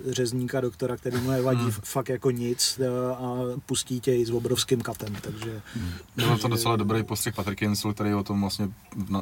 [0.10, 1.72] e, řezníka doktora, který mu nevadí Hmm.
[1.72, 5.62] fakt jako nic e, a pustí tě i s obrovským katem, takže
[6.16, 8.70] Byl to docela dobrý postřeh Patrick Jensel, který o tom vlastně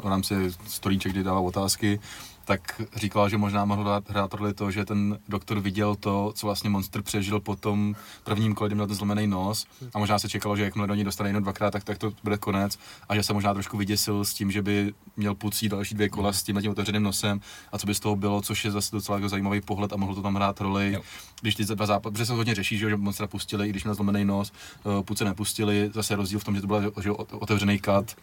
[0.04, 0.36] v rámci
[0.68, 2.00] storíček, kdy dával otázky,
[2.46, 6.48] tak říkal, že možná mohl dát, hrát roli to, že ten doktor viděl to, co
[6.48, 9.66] vlastně Monster přežil po tom prvním kole, kdy měl ten zlomený nos.
[9.94, 12.38] A možná se čekalo, že jakmile do ní dostane jenom dvakrát, tak, tak to bude
[12.38, 12.80] konec.
[13.10, 16.34] A že se možná trošku vyděsil s tím, že by měl pucí další dvě kola
[16.34, 17.42] s tím, tím otevřeným nosem.
[17.72, 20.16] A co by z toho bylo, což je zase docela jako zajímavý pohled a mohl
[20.16, 21.02] to tam hrát roli, Jo.
[21.42, 24.26] když ty dva zápasy, protože se hodně řeší, že, Monstra pustili, i když měl zlomený
[24.26, 24.52] nos,
[25.00, 28.16] eh, puce nepustili, zase rozdíl v tom, že to byl že, otevřený kat,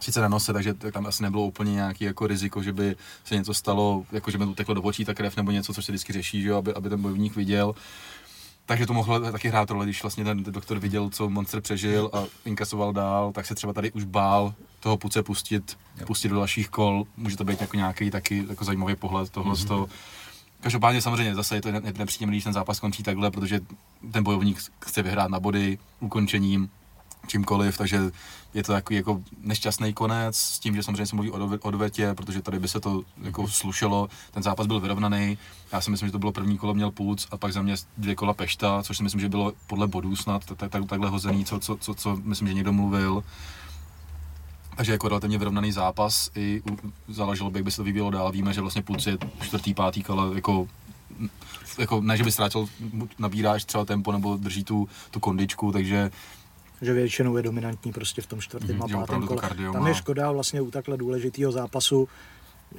[0.00, 3.54] sice na nose, takže tam asi nebylo úplně nějaký jako riziko, že by se něco
[3.54, 6.42] stalo, jako že by uteklo do očí ta krev nebo něco, co se vždycky řeší,
[6.42, 7.74] že jo, aby, aby ten bojovník viděl.
[8.66, 12.24] Takže to mohlo taky hrát roli, když vlastně ten doktor viděl, co monster přežil a
[12.44, 17.04] inkasoval dál, tak se třeba tady už bál toho puce pustit, pustit do dalších kol.
[17.16, 19.62] Může to být jako nějaký taky jako zajímavý pohled tohle mm-hmm.
[19.62, 19.88] z toho.
[20.60, 23.60] Každopádně samozřejmě zase je to ne- nepříjemný, když ten zápas končí takhle, protože
[24.12, 26.70] ten bojovník chce vyhrát na body ukončením,
[27.26, 28.00] čímkoliv, takže
[28.54, 32.42] je to takový jako nešťastný konec s tím, že samozřejmě se mluví o odvetě, protože
[32.42, 34.08] tady by se to jako slušelo.
[34.30, 35.38] Ten zápas byl vyrovnaný.
[35.72, 38.14] Já si myslím, že to bylo první kolo měl Půc a pak za mě dvě
[38.14, 41.44] kola Pešta, což si myslím, že bylo podle bodů snad tak- tak- tak- takhle hozený,
[41.44, 43.24] co, co, co, co myslím, že někdo mluvil.
[44.76, 46.62] Takže jako relativně vyrovnaný zápas i
[47.08, 48.32] záleželo by, jak by se to vyvíjelo dál.
[48.32, 50.68] Víme, že vlastně Půc je čtvrtý, pátý kole jako
[51.78, 52.68] jako ne, že by ztrátil,
[53.18, 56.10] nabíráš třeba tempo nebo drží tu, tu kondičku, takže
[56.82, 59.42] že většinou je dominantní prostě v tom čtvrtém Mhm, a pátém kole.
[59.72, 62.08] Tam je škoda vlastně u takhle důležitého zápasu,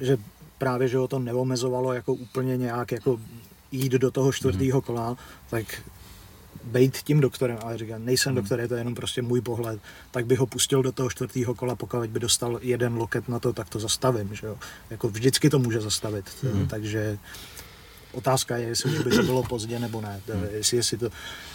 [0.00, 0.16] že
[0.58, 3.20] právě, že ho to neomezovalo jako úplně nějak jako
[3.72, 5.16] jít do toho čtvrtého kola,
[5.50, 5.82] tak
[6.64, 8.42] bejt tím doktorem, ale říkám, nejsem Mhm.
[8.42, 9.80] doktor, je to jenom prostě můj pohled,
[10.10, 13.52] tak bych ho pustil do toho čtvrtého kola, pokud by dostal jeden loket na to,
[13.52, 14.56] tak to zastavím, že jo.
[14.90, 16.66] Jako vždycky to může zastavit, Mhm.
[16.68, 17.18] takže
[18.12, 20.44] otázka je, jestli už by to bylo pozdě nebo ne, Mhm.
[20.52, 21.10] jestli, jestli to,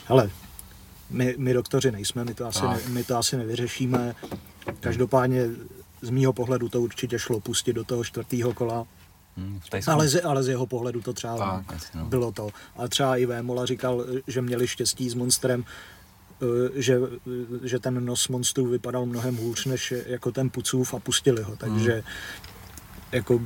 [0.06, 0.30] hele,
[1.14, 4.16] my, my doktoři nejsme, my to, asi ne, my to asi nevyřešíme.
[4.80, 5.46] Každopádně
[6.02, 8.86] z mýho pohledu to určitě šlo pustit do toho čtvrtého kola,
[9.38, 9.92] Hm, Tajsku.
[9.92, 11.38] ale z, ale z jeho pohledu to třeba
[11.68, 12.06] Tak, no.
[12.06, 12.50] bylo to.
[12.76, 15.66] A třeba i Vémola říkal, že měli štěstí s monstrem,
[16.42, 16.98] eh, že,
[17.64, 22.04] že ten nos monstru vypadal mnohem hůř než jako ten Pucův a pustili ho, takže
[23.12, 23.40] jako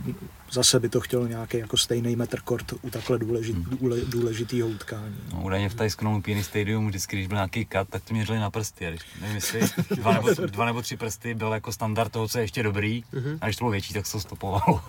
[0.51, 5.15] zase by to chtělo nějaký jako stejný metr kort u takhle důležit, důle, důležitého utkání.
[5.33, 8.39] No, údajně v Tajsku na Lumpini Stadium, vždycky, když byl nějaký kat, tak to měřili
[8.39, 8.87] na prsty.
[8.87, 9.61] A když, nevím, jestli
[9.95, 13.03] dva nebo, dva nebo tři prsty byl jako standard toho, co je ještě dobrý.
[13.41, 14.81] A když to bylo větší, tak se to stopovalo.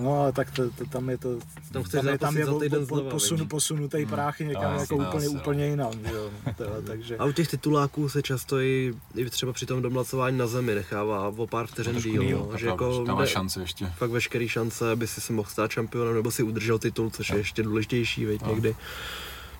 [0.00, 1.38] No, tak to, to, tam je to,
[1.72, 4.94] Tam chceš tam je, tam je po, po, znova, posun, posunutý práh někam jako to
[4.96, 5.40] úplně, asi, no.
[5.40, 6.30] úplně jinam, jo.
[6.56, 10.46] To, takže, A u těch tituláků se často i, i třeba při tom domlacování na
[10.46, 13.86] zemi nechává o pár vteřin trošku díl, no, že jako že dává jde šance ještě.
[13.86, 17.36] fakt veškerý šance, aby si se mohl stát šampionem nebo si udržel titul, což je
[17.36, 18.48] ještě důležitější, veď, No.
[18.50, 18.76] někdy.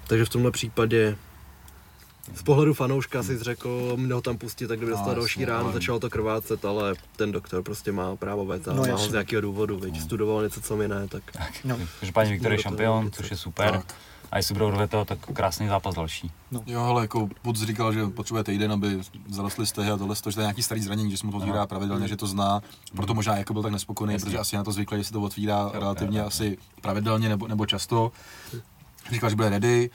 [0.07, 1.17] Takže v tomhle případě
[2.35, 5.65] z pohledu fanouška si řekl, mě ho tam pustit, tak kdyby No, dostal další ráno,
[5.65, 9.13] ale- začalo to krvácet, ale ten doktor prostě má právo veta, No, má ho z
[9.13, 11.23] nějakého důvodu, veď, studoval něco, co mi ne, tak
[11.65, 11.79] no.
[12.01, 13.71] Každopádně Viktor je šampion, což je super.
[13.71, 13.95] Tak.
[14.31, 16.31] A jestli budou odveto, tak krásný zápas další.
[16.67, 20.29] Jo, ale jako Puc říkal, že potřebuje týden, aby zarostly stehy a tohle, že to
[20.31, 22.63] je nějaký starý zranění, že se mu to otvírá pravidelně, že to zná,
[22.97, 24.25] proto možná jako byl tak nespokojený, Jasně.
[24.25, 26.29] protože asi na to zvyklý, že se to otvírá Jo, relativně jo, jo.
[26.29, 28.13] asi pravidelně nebo, nebo často.
[29.11, 29.91] Říkal, že bude ready.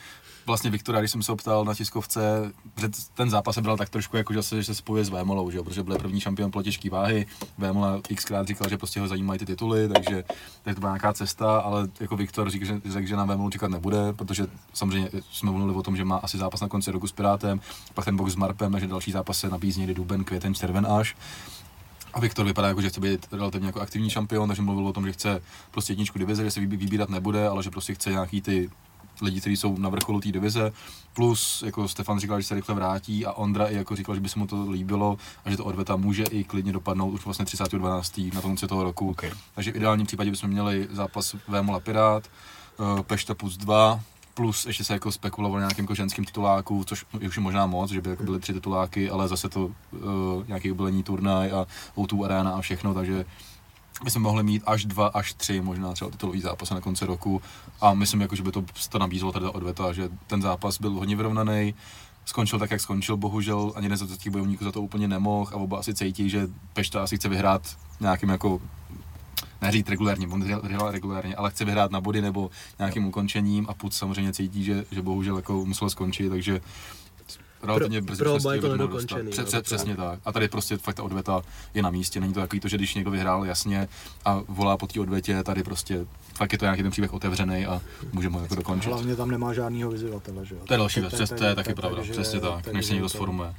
[0.47, 3.89] Vlastně Viktora, když jsem se ho ptal na tiskovce, že ten zápas se bral tak
[3.89, 6.51] trošku jako, že se, že se spojuje s Vémolou, že jo, protože byl první šampion
[6.51, 7.25] pro těžké váhy.
[7.57, 10.23] Vémola xkrát říkal, že prostě ho zajímají ty tituly, takže,
[10.63, 13.71] takže to byla nějaká cesta, ale jako Viktor říkal, že, řekl, že na Vémolu čekat
[13.71, 17.11] nebude, protože samozřejmě jsme mluvili o tom, že má asi zápas na konci roku s
[17.11, 17.59] Pirátem,
[17.93, 21.15] pak ten box s Marpem, takže další zápas se nabízí někdy duben, květen, červen až.
[22.13, 25.05] A Viktor vypadá jako, že chce být relativně jako aktivní šampion, takže mluvil o tom,
[25.05, 25.41] že chce
[25.71, 28.69] prostě jedničku divize, že se vybí- vybírat nebude, ale že prostě chce nějaký ty
[29.21, 30.71] lidi, kteří jsou na vrcholu té divize,
[31.13, 34.29] plus jako Stefan říkal, že se rychle vrátí a Ondra i jako říkal, že by
[34.29, 38.33] se mu to líbilo a že to odveta může i klidně dopadnout už vlastně 30.12.
[38.33, 39.09] na konci toho roku.
[39.09, 39.31] Okay.
[39.55, 43.99] Takže v ideálním případě bychom měli zápas Vémola Pirát, eh, Pešta Puc 2,
[44.35, 48.01] plus ještě se jako spekulovalo nějakým jako ženským tituláku, což už je možná moc, že
[48.01, 49.71] by jako byly tři tituláky, ale zase to uh,
[50.47, 53.25] nějaký jubilejní turnaj a O2 Arena a všechno, takže
[54.03, 57.41] bychom mohli mít až dva, až tři možná třeba titulový zápasy na konci roku.
[57.81, 61.15] A myslím, jako, že by to, to nabízelo tady odveta, že ten zápas byl hodně
[61.15, 61.73] vyrovnaný,
[62.25, 63.73] skončil tak, jak skončil, bohužel.
[63.75, 65.51] Ani jeden z těch bojovníků za to úplně nemohl.
[65.53, 68.61] A oba asi cítí, že Pešta asi chce vyhrát nějakým jako
[69.61, 73.65] neříct regulárně, on hrál regulárně, ale chce vyhrát na body nebo nějakým ukončením.
[73.69, 76.61] A Puc samozřejmě cítí, že, že bohužel jako musel skončit, takže
[77.63, 79.53] relativně Pro- brzy pro je to nedokončený, dostat.
[79.53, 80.19] no, přesně tak.
[80.25, 81.41] A tady prostě fakt ta odveta
[81.73, 82.19] je na místě.
[82.19, 83.87] Není to takový to, že když někdo vyhrál jasně
[84.25, 87.81] a volá po té odvetě, tady prostě fakt je to nějaký ten příběh otevřený a
[88.13, 88.89] můžeme ho jako dokončit.
[88.89, 90.61] Hlavně tam nemá žádnýho vyzývatele, že jo.
[90.65, 92.93] To je další věc, přes, to je tak- taky pravda, přesně tak, takže než se
[92.93, 93.53] někdo to- sformuje.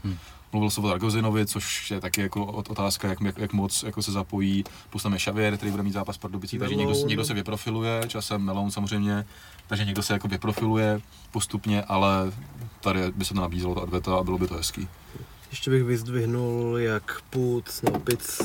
[0.57, 4.03] Mluvil jsem o Argozinovi, což je taky jako ot- otázka, jak, jak, jak moc jako
[4.03, 4.65] se zapojí.
[4.91, 8.43] Plus tam je Xavier, který bude mít zápas Pardubicí, takže někdo, někdo se vyprofiluje, časem
[8.43, 9.27] Melon samozřejmě,
[9.67, 11.01] takže někdo se jako vyprofiluje
[11.31, 12.33] postupně, ale
[12.81, 14.89] tady by se to nabízelo ta odveta a bylo by to hezký.
[15.51, 18.41] Ještě bych vyzdvihnul, jak Put, no Pic,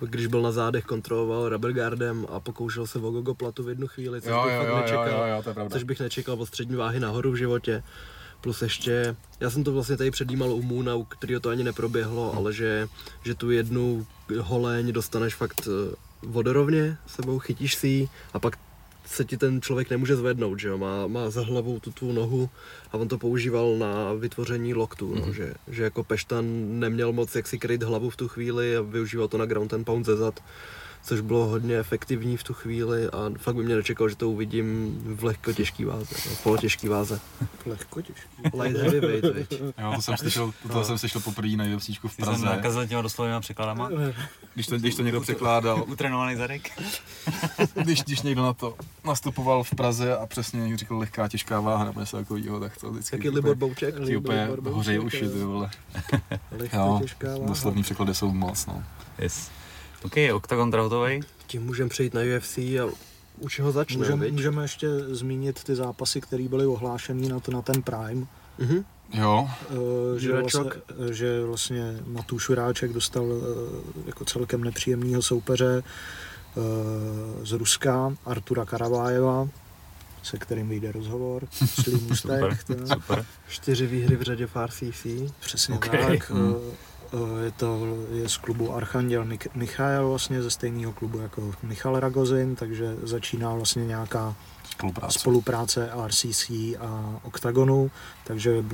[0.00, 4.20] když byl na zádech, kontroloval rubberguardem a pokoušel se o gogo platu v jednu chvíli,
[4.20, 5.42] což bych fakt nečekal.
[5.42, 5.72] to je pravda.
[5.72, 7.82] což bych nečekal od střední váhy nahoru v životě.
[8.40, 12.34] Plus ještě, já jsem to vlastně tady předjímal u Moona, u kterého to ani neproběhlo,
[12.36, 12.88] ale že,
[13.24, 14.06] že tu jednu
[14.40, 18.58] holeň dostaneš fakt eh, vodorovně sebou, chytíš si ji a pak
[19.06, 22.50] se ti ten člověk nemůže zvednout, že jo, má, má za hlavou tu tu nohu
[22.92, 26.44] a on to používal na vytvoření loktu, no, že, že jako Peštan
[26.80, 29.84] neměl moc jak si kryt hlavu v tu chvíli a využíval to na ground and
[29.84, 30.40] pound ze zad,
[31.02, 34.98] což bylo hodně efektivní v tu chvíli a fakt by mě nečekal, že to uvidím
[35.04, 37.20] v lehko těžký váze, no, v polotěžký váze.
[37.66, 38.28] Lehko těžký.
[38.62, 39.60] Light heavyweight, viď.
[39.78, 42.86] Jo, to jsem slyšel, to jsem slyšel poprvé na UFCčku v Ty jsem Praze, nakazil
[42.86, 43.90] těma doslovnýma překladama.
[44.54, 46.70] když to, když to někdo překládal, Utrénovaný zadek.
[47.74, 52.00] když, když někdo na to nastupoval v Praze a přesně říkal lehká, těžká váha nebo
[52.00, 53.94] něco takového, tak to vždycky Taky Libor Bouček.
[54.06, 55.70] ti úplně hořejí uši, ty vole.
[56.58, 57.46] Lehko Jo, těžká váha.
[57.46, 58.84] doslovní překlady jsou moc, no.
[59.18, 59.50] Yes.
[60.04, 61.20] OK, Octagon teda hotovej.
[61.46, 62.88] Tím můžeme přejít na UFC a
[63.38, 67.62] u čeho začneme, Můžeme, můžeme ještě zmínit ty zápasy, které byly ohlášený na, to, na
[67.62, 68.26] ten Prime.
[68.58, 68.84] Mhm.
[69.14, 70.70] Jo, Eh, že, vlastně,
[71.08, 78.64] eh, že vlastně Matuš Juráček dostal eh, jako celkem nepříjemného soupeře eh, z Ruska, Artura
[78.64, 79.48] Karavájeva,
[80.22, 81.48] se kterým vyjde rozhovor.
[81.82, 82.58] Slim Super,
[82.94, 83.24] super.
[83.48, 85.06] Čtyři výhry v řadě v RCC.
[85.40, 85.88] Přesně Ok.
[85.88, 86.32] tak.
[86.34, 86.74] Eh,
[87.44, 92.96] Je to je z klubu Archanděl Michael, vlastně ze stejného klubu jako Michal Ragozin, takže
[93.02, 94.34] začíná vlastně nějaká
[94.70, 95.18] spolupráce.
[95.18, 97.90] spolupráce RCC a Octagonu,
[98.24, 98.64] takže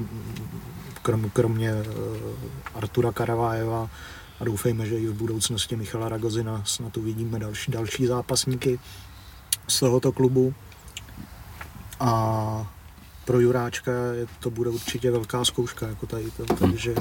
[1.03, 1.85] krom, kromě eh,
[2.75, 3.91] Artura Karavájeva
[4.41, 8.79] a doufejme, že i v budoucnosti Michala Ragozina snad uvidíme další, další zápasníky
[9.69, 10.55] z tohoto klubu.
[12.01, 12.73] A
[13.25, 16.95] pro Juráčka je, to bude určitě velká zkouška, jako tady to, takže,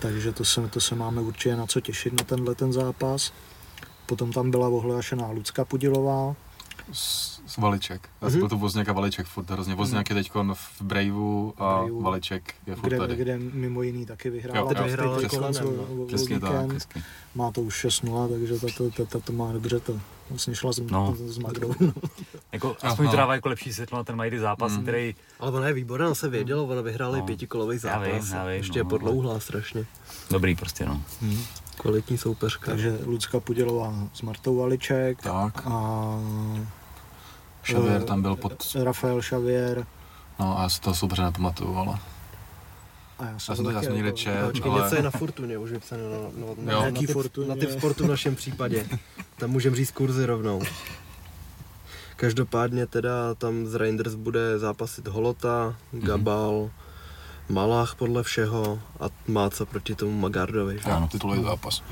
[0.00, 3.32] takže to, se, to se máme určitě na co těšit na tenhle ten zápas.
[4.06, 6.36] Potom tam byla ohlášená Lucka Pudilová,
[6.92, 8.08] S, s Valiček.
[8.20, 8.30] Já Mhm.
[8.30, 9.74] jsem byl tu Vozňák a Valiček furt hrozně.
[9.74, 12.02] Vozňák je teď v Braveu a Braveu.
[12.02, 13.16] Valiček je furt kde, tady.
[13.16, 14.60] kde mimo jiný taky vyhrála.
[14.60, 14.92] Jo, Teď
[15.32, 15.82] jo, no.
[15.98, 16.72] o- o Přesně tak.
[16.72, 17.02] Hezky.
[17.34, 20.00] Má to už 6-0, takže tato, tato, tato má dobře to.
[20.30, 21.14] Vlastně šla s, No.
[21.18, 21.74] s Magdou.
[22.52, 24.82] Jako, aspoň to dává jako lepší světlo na ten Mighty zápas, Mm.
[24.82, 27.26] který Ale ona je výborná, ona se věděla, ona vyhrála i No.
[27.26, 28.30] pětikolový Já vím, zápas.
[28.30, 29.84] já vím, Ještě je no, podlouhlá strašně.
[30.30, 31.02] dobrý prostě, no.
[31.78, 32.70] Kvalitní soupeřka.
[32.70, 36.18] takže Lucka Pudělová s Martou Valiček Tak, a
[37.62, 38.52] Xavier eh, tam byl pod...
[38.82, 39.86] Rafael Xavier.
[40.40, 41.98] No a já si toho soupeře nepamatuju, ale...
[43.18, 44.82] A já Já jsem to já jsem někde jako- čet, Počkej, ale...
[44.82, 46.90] něco je na Fortuně, už vypsané na, na, na, Jo.
[46.92, 47.48] na, typ, Fortuně?
[47.48, 48.86] na typ sportu v našem případě.
[49.38, 50.62] Tam můžeme říct kurzy rovnou.
[52.16, 56.70] Každopádně teda tam z Reinders bude zápasit Holota, Gabal,
[57.48, 60.78] Malach podle všeho a Máca proti tomu Magardovi.
[60.84, 60.90] že?
[60.90, 61.82] Ano, titulový zápas.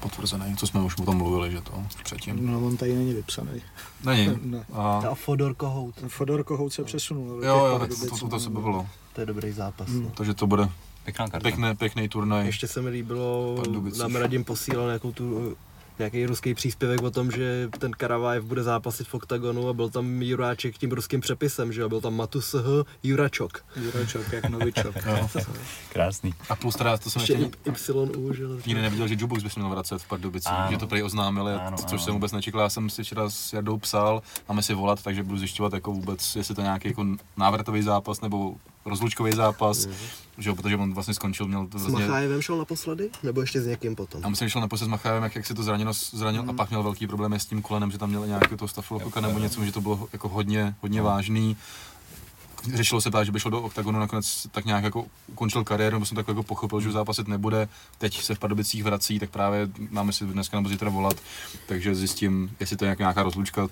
[0.00, 1.72] Potvrzený, co jsme už o tom mluvili, že to
[2.04, 2.46] předtím.
[2.52, 3.62] No, on tady není vypsaný.
[4.04, 4.38] Není.
[4.42, 4.64] Ne.
[4.72, 5.02] A...
[5.10, 7.44] A Fodor Kohout, Fodor Kohout se přesunul.
[7.44, 8.40] Jo, jo, tak to, to, to no.
[8.40, 8.86] se bavilo.
[9.12, 9.88] to je dobrý zápas.
[9.88, 10.02] Hmm.
[10.02, 10.10] No.
[10.14, 10.68] Takže to bude
[11.04, 11.42] Pěkná karta.
[11.42, 12.46] pěkný, pěkný turnaj.
[12.46, 13.62] Ještě se mi líbilo,
[13.98, 15.56] nám Radim posílal nějakou tu
[16.00, 20.22] nějaký ruský příspěvek o tom, že ten Karavajev bude zápasit v oktagonu a byl tam
[20.22, 22.84] Juráček tím ruským přepisem, že jo, byl tam Matus H.
[23.02, 23.64] Juračok.
[23.76, 24.94] Juračok, jak novičok.
[25.92, 26.34] Krásný.
[26.48, 27.32] A plus teda, to jsem Ještě
[27.66, 28.50] ještě YU, že jo.
[28.66, 31.76] nikdy neviděl, že Jukebox by se měl vracet v Pardubicích, že to prý oznámili, Ano,
[31.76, 31.98] což ano.
[31.98, 32.60] jsem vůbec nečekal.
[32.60, 36.36] Já jsem si včera s Jardou psal, máme si volat, takže budu zjišťovat jako vůbec,
[36.36, 38.54] jestli to nějaký jako návratový zápas nebo
[38.84, 39.88] rozlučkový zápas,
[40.38, 42.06] že jo, protože on vlastně skončil, měl to S vlastně...
[42.06, 43.10] Machájevem šel naposledy?
[43.22, 44.24] Nebo ještě s někým potom?
[44.24, 46.70] A myslím, že šel naposled s Machájem, jak, jak si to zranilo, zranil a pak
[46.70, 49.72] měl velký problémy s tím kolenem, že tam měl nějaký to stafilokoka nebo něco, že
[49.72, 51.56] to bylo jako hodně, hodně vážný.
[52.74, 56.06] Řešilo se právě, že by šel do oktagonu, nakonec tak nějak jako ukončil kariéru, nebo
[56.06, 57.68] jsem tak jako pochopil, že zápasit nebude.
[57.98, 61.16] Teď se v Pardubicích vrací, tak právě máme si dneska nebo zítra volat,
[61.66, 63.68] takže zjistím, jestli to je nějaká rozlučka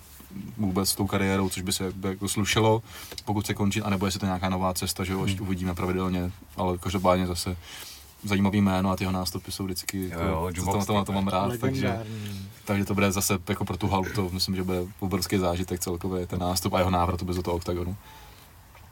[0.57, 2.83] vůbec s tou kariérou, což by se jako slušelo,
[3.25, 6.31] pokud se končí, anebo jestli to je nějaká nová cesta, že ho ještě uvidíme pravidelně,
[6.57, 7.57] ale každopádně zase
[8.25, 11.29] zajímavý jméno a ty jeho nástupy jsou vždycky, Jo, jo, to, to, to, to mám
[11.29, 12.07] rád, takže,
[12.65, 16.27] takže to bude zase jako pro tu halu, to myslím, že bude obrovský zážitek celkově,
[16.27, 17.97] ten nástup a jeho návrat bez do toho oktagonu.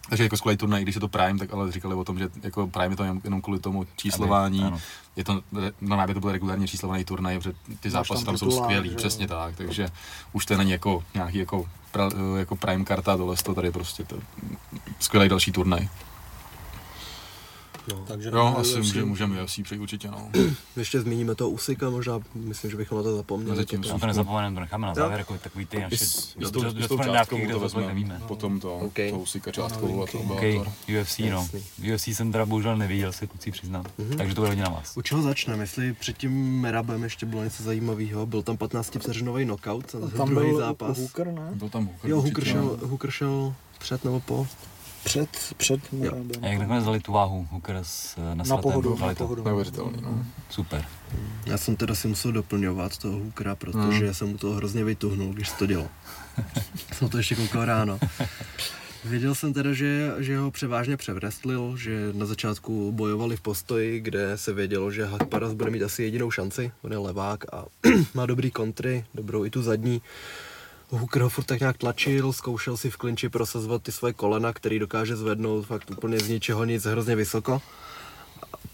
[0.09, 2.29] Takže jako skvělý turnaj, i když je to Prime, tak ale říkali o tom, že
[2.43, 4.65] jako Prime je to jenom, jenom kvůli tomu číslování.
[4.65, 4.79] Ano.
[5.17, 5.43] Je to,
[5.81, 8.97] no by to byl regulárně číslovaný turnaj, protože ty zápasy tam tam, jsou skvělý, že
[8.97, 9.89] přesně tak, takže
[10.33, 14.17] už to není jako nějaký jako, pra, jako Prime karta, tohle to tady prostě to
[15.01, 15.89] skvělý další turnaj.
[18.07, 18.77] Takže Jo, asi UFC.
[18.87, 20.31] může, můžeme UFC přejít určitě, no.
[20.77, 23.65] Ještě zmíníme toho Usika, možná, myslím, že bychom na to zapomněli.
[23.67, 23.81] Potom.
[23.93, 26.51] No to nezapomeneme, to necháme na závěr, jako takový ty naše I s, i s
[26.51, 28.21] tou, dost- i s dost tou dávky, částkou kde to to vezmeme, nevíme.
[28.29, 28.95] potom to, OK.
[29.11, 30.73] tou usíka částkou a to OK, Bellator.
[31.01, 31.27] UFC, no.
[31.27, 31.65] Jasný.
[31.95, 33.85] UFC jsem teda bohužel neviděl, se kluci přiznám.
[34.17, 34.97] Takže to bude hodně na vás.
[34.97, 35.63] U čeho začneme?
[35.63, 40.49] Jestli před tím Merabem ještě bylo něco zajímavého, byl tam 15 vteřinový knockout, Tam druhý
[40.51, 40.99] byl zápas.
[40.99, 41.51] Hooker, ne?
[41.55, 42.89] Byl tam Hooker, Jo, Hooker šel, no.
[42.89, 44.47] Hooker šel před nebo po?
[45.05, 45.81] Před, před
[46.43, 48.63] A jak nakonec dali tu váhu Hooker s, na, na svatem?
[48.63, 49.45] pohodu, na pohodu.
[49.45, 50.25] Neuvěřitelný, no.
[50.51, 50.85] Super.
[51.47, 54.15] Já jsem teda si musel doplňovat toho Hookera, protože Hmm.
[54.15, 55.89] jsem mu to hrozně vytuhnul, když to dělal.
[56.93, 57.99] jsem to ještě koukal ráno.
[59.05, 64.39] Věděl jsem teda, že, že ho převážně převrestlil, že na začátku bojovali v postoji, kde
[64.39, 67.65] se vědělo, že Hakparas bude mít asi jedinou šanci, on je levák a
[68.15, 70.03] má dobrý kontry, dobrou i tu zadní.
[70.91, 74.79] Hooker ho furt tak nějak tlačil, zkoušel si v klinči prosazovat ty svoje kolena, který
[74.79, 77.63] dokáže zvednout fakt úplně z ničeho nic hrozně vysoko.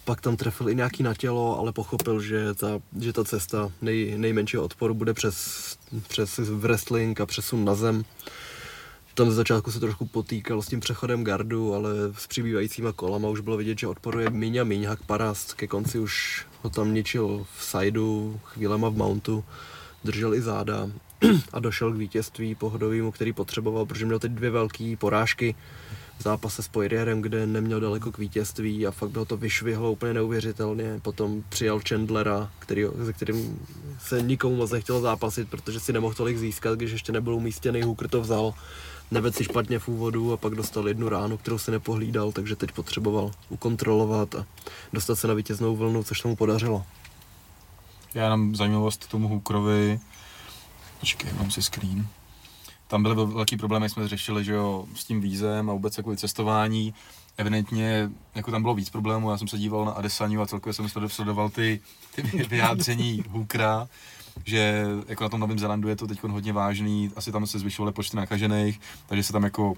[0.05, 2.69] Pak tam trefil i nějaký na tělo, ale pochopil, že ta,
[3.01, 5.77] že ta cesta nej, nejmenšího odporu bude přes,
[6.09, 8.05] přes wrestling a přesun na zem.
[9.15, 13.41] Tam ze začátku se trošku potýkal s tím přechodem gardu, ale s přibývajícíma kolama už
[13.41, 14.85] bylo vidět, že odporuje míň a míň.
[14.85, 19.45] Hak Parast ke konci už ho tam ničil v sideu, chvílema v mountu,
[20.05, 20.91] držel i záda
[21.53, 25.55] a došel k vítězství pohodovýmu, který potřeboval, protože měl teď dvě velké porážky
[26.19, 30.15] v zápase s Poirierem, kde neměl daleko k vítězství a fakt bylo to vyšvihlo úplně
[30.15, 31.01] neuvěřitelně.
[31.03, 33.59] Potom přijal Chandlera, který, se kterým
[34.01, 38.09] se nikomu moc nechtělo zápasit, protože si nemohl tolik získat, když ještě nebyl umístěný, Hooker
[38.09, 38.55] to vzal.
[39.11, 42.73] Nevedl si špatně v úvodu a pak dostal jednu ránu, kterou si nepohlídal, takže teď
[42.73, 44.47] potřeboval ukontrolovat a
[44.93, 46.85] dostat se na vítěznou vlnu, což se mu podařilo.
[48.15, 50.01] Já jenom zajímavost tomu Hookerovi.
[51.03, 52.07] Počkej, mám si screen.
[52.87, 55.97] Tam byly vel- velký problémy, jak jsme řešili, že jo, s tím vízem a vůbec
[55.97, 56.95] jako cestování.
[57.37, 60.87] Evidentně, jako tam bylo víc problémů, já jsem se díval na Adesaniu a celkově jsem
[60.87, 61.81] sledo- sledoval ty,
[62.15, 63.89] ty vyjádření Hookera,
[64.45, 67.93] že jako na tom Novém Zélandu je to teď hodně vážný, asi tam se zvyšovaly
[67.93, 69.75] počty nakažených, takže se tam jako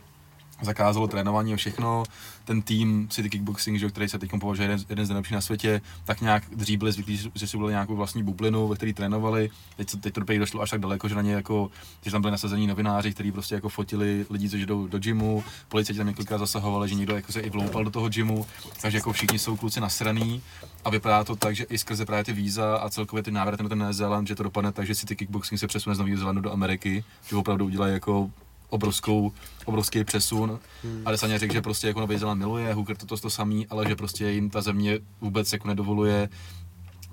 [0.63, 2.03] zakázalo trénování a všechno.
[2.45, 5.81] Ten tým City Kickboxing, že, který se teď považuje jeden, jeden z nejlepších na světě,
[6.05, 9.51] tak nějak dřív byli zvyklí, že- si udělali nějakou vlastní bublinu, ve které trénovali.
[9.77, 11.71] Teď, teď to došlo až tak daleko, že na ně jako,
[12.03, 15.99] že tam byli nasazení novináři, kteří prostě jako fotili lidi, co jdou do gymu, policajti
[15.99, 18.47] tam několikrát zasahovali, že někdo jako se i vloupal do toho gymu,
[18.83, 20.43] takže jako všichni jsou kluci nasraný
[20.85, 23.69] a vypadá to tak, že i skrze právě ty víza a celkově ty návraty na
[23.69, 26.53] ten Zéland, že to dopadne tak, že City Kickboxing se přesune z Nového Zélandu do
[26.53, 28.31] Ameriky, že opravdu udělají jako
[28.75, 29.33] obrovskou,
[29.65, 30.59] obrovský přesun.
[30.83, 31.03] Hmm.
[31.05, 33.89] A Desaně řekl, že prostě jako Nový Zéland miluje, Hooker to, to, to samý, ale
[33.89, 36.29] že prostě jim ta země vůbec jako nedovoluje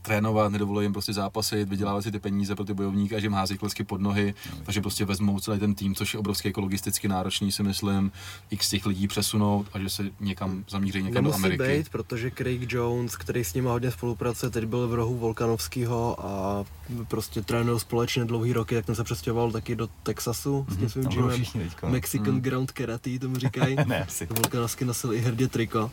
[0.01, 3.33] trénovat, nedovoluje jim prostě zápasit, vydělávat si ty peníze pro ty bojovníky a že jim
[3.33, 4.33] hází klecky pod nohy,
[4.63, 8.11] takže prostě vezmou celý ten tým, což je obrovský jako logisticky náročný, si myslím,
[8.49, 11.63] x těch lidí přesunout a že se někam zamíří někam do Nemusí Ameriky.
[11.77, 16.65] být, protože Craig Jones, který s ním hodně spolupracuje, teď byl v rohu Volkanovského a
[17.07, 21.03] prostě trénují společně dlouhý roky, tak ten se přestěhoval taky do Texasu s tím svým
[21.03, 21.45] Tam budou gymem.
[21.53, 21.89] teďka.
[21.89, 23.75] Mexican Ground Karate tomu říkají.
[23.87, 24.25] Ne, asi.
[24.25, 25.91] Volkanovský nosil i hrdě triko.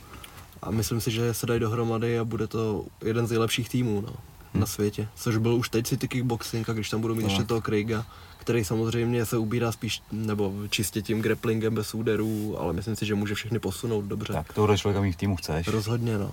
[0.62, 4.12] A myslím si, že se dají dohromady a bude to jeden z nejlepších týmů no,
[4.60, 5.08] na světě.
[5.16, 7.28] Což byl už teď City Kickboxing a když tam budou mít No.
[7.28, 8.06] ještě toho Craiga,
[8.38, 13.14] který samozřejmě se ubírá spíš, nebo čistě tím grapplingem bez úderů, ale myslím si, že
[13.14, 14.32] může všechny posunout dobře.
[14.32, 15.68] Tak tohle člověka mít v týmu chceš.
[15.68, 16.30] Rozhodně, no.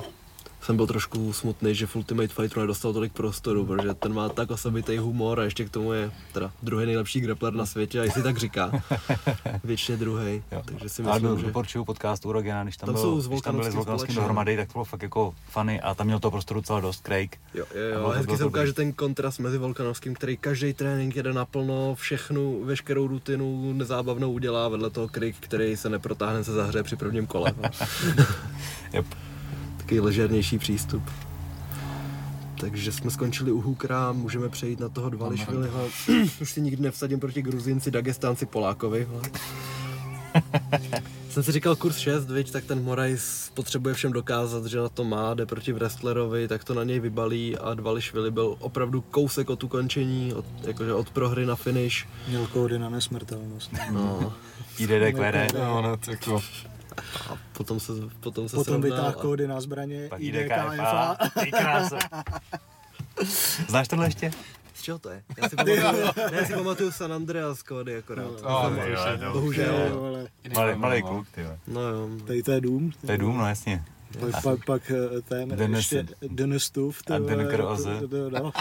[0.65, 4.51] Jsem byl trošku smutný, že v Ultimate Fighteru nedostal tolik prostoru, protože ten má tak
[4.51, 8.23] osobitý humor a ještě k tomu je teda druhý nejlepší grappler na světě, a jestli
[8.23, 8.71] tak říká.
[9.63, 10.43] Většině druhý.
[10.65, 11.45] Takže si myslím, že...
[11.45, 14.67] doporučuju podcast Urogena, když tam, Tam byl, jsou když tam byli s Volkanovským dohromady, tak
[14.67, 17.37] to bylo fakt jako funny a tam měl toho prostoru docela dost, Craig.
[17.53, 21.15] Jo, jo, jo, to- hezky se to ukáže ten kontrast mezi Volkanovským, který každý trénink
[21.15, 26.83] jede naplno, všechnu, veškerou rutinu nezábavnou udělá, vedle toho Krik, který se neprotáhne se zahře
[26.83, 27.53] při prvním kole.
[28.15, 28.29] No.
[28.93, 29.05] Yep.
[29.85, 31.03] Takový ležernější přístup.
[32.59, 35.87] Takže jsme skončili u Hookera, můžeme přejít na toho Dvališviliho.
[36.41, 39.07] Už si nikdy nevsadím proti Gruzinci, Dagestánci, Polákovi.
[41.29, 45.03] Jsem si říkal kurz 6, viď, tak ten Morais potřebuje všem dokázat, že na to
[45.03, 49.63] má, jde proti wrestlerovi, tak to na něj vybalí a Dvališvili byl opravdu kousek od
[49.63, 52.07] ukončení, od, jakože od prohry na finish.
[52.27, 53.71] Měl kódy na nesmrtelnost.
[53.91, 54.33] No,
[54.77, 55.53] IDD, QD.
[55.53, 56.29] No, no, tak
[57.29, 61.17] a potom se, potom se Potom srovnal vytáhl kódy na zbraně, IDKFA.
[63.69, 64.31] Znáš tohle ještě?
[64.73, 65.23] Z čeho to je?
[65.37, 68.25] Já si pamatuju, ne, já si pamatuju San Andreas kódy akorát.
[68.43, 70.27] Oh, ty vole, to- Bohužel.
[70.55, 71.41] Malý, malý kluk, ty.
[71.67, 72.09] No jo.
[72.27, 72.91] Tady to je dům.
[73.05, 73.83] To je dům, no jasně.
[74.19, 76.03] Pak, pak, pak eh, ten Dennis- ještě
[76.37, 77.99] ty a Den Kroze.
[77.99, 78.51] to- to- no.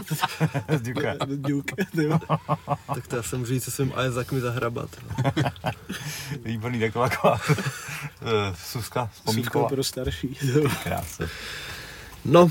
[0.78, 1.14] Z Duka.
[1.36, 1.74] Duke.
[1.94, 2.20] vole.
[2.94, 4.90] Tak to já jsem jít se svým Isaac mi zahrabat.
[6.44, 7.40] Výborný, taková taková
[8.22, 9.68] eh, Suska, vzpomínková.
[9.68, 10.38] pro starší.
[10.84, 11.26] Krásně.
[12.24, 12.48] No,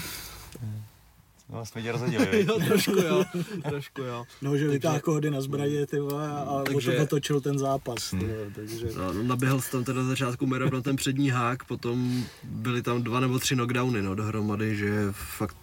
[1.53, 3.23] No, jsme tě rozhodili, jo, trošku jo,
[3.69, 4.25] trošku jo.
[4.41, 7.03] No, že vytáhl kódy na zbraně, ty vole, a Takže- takže...
[7.03, 8.87] otočil ten zápas, ty vole, takže...
[8.97, 13.03] No, naběhl jsem tam teda na začátku Merab na ten přední hák, potom byly tam
[13.03, 15.57] dva nebo tři knockdowny no, dohromady, že fakt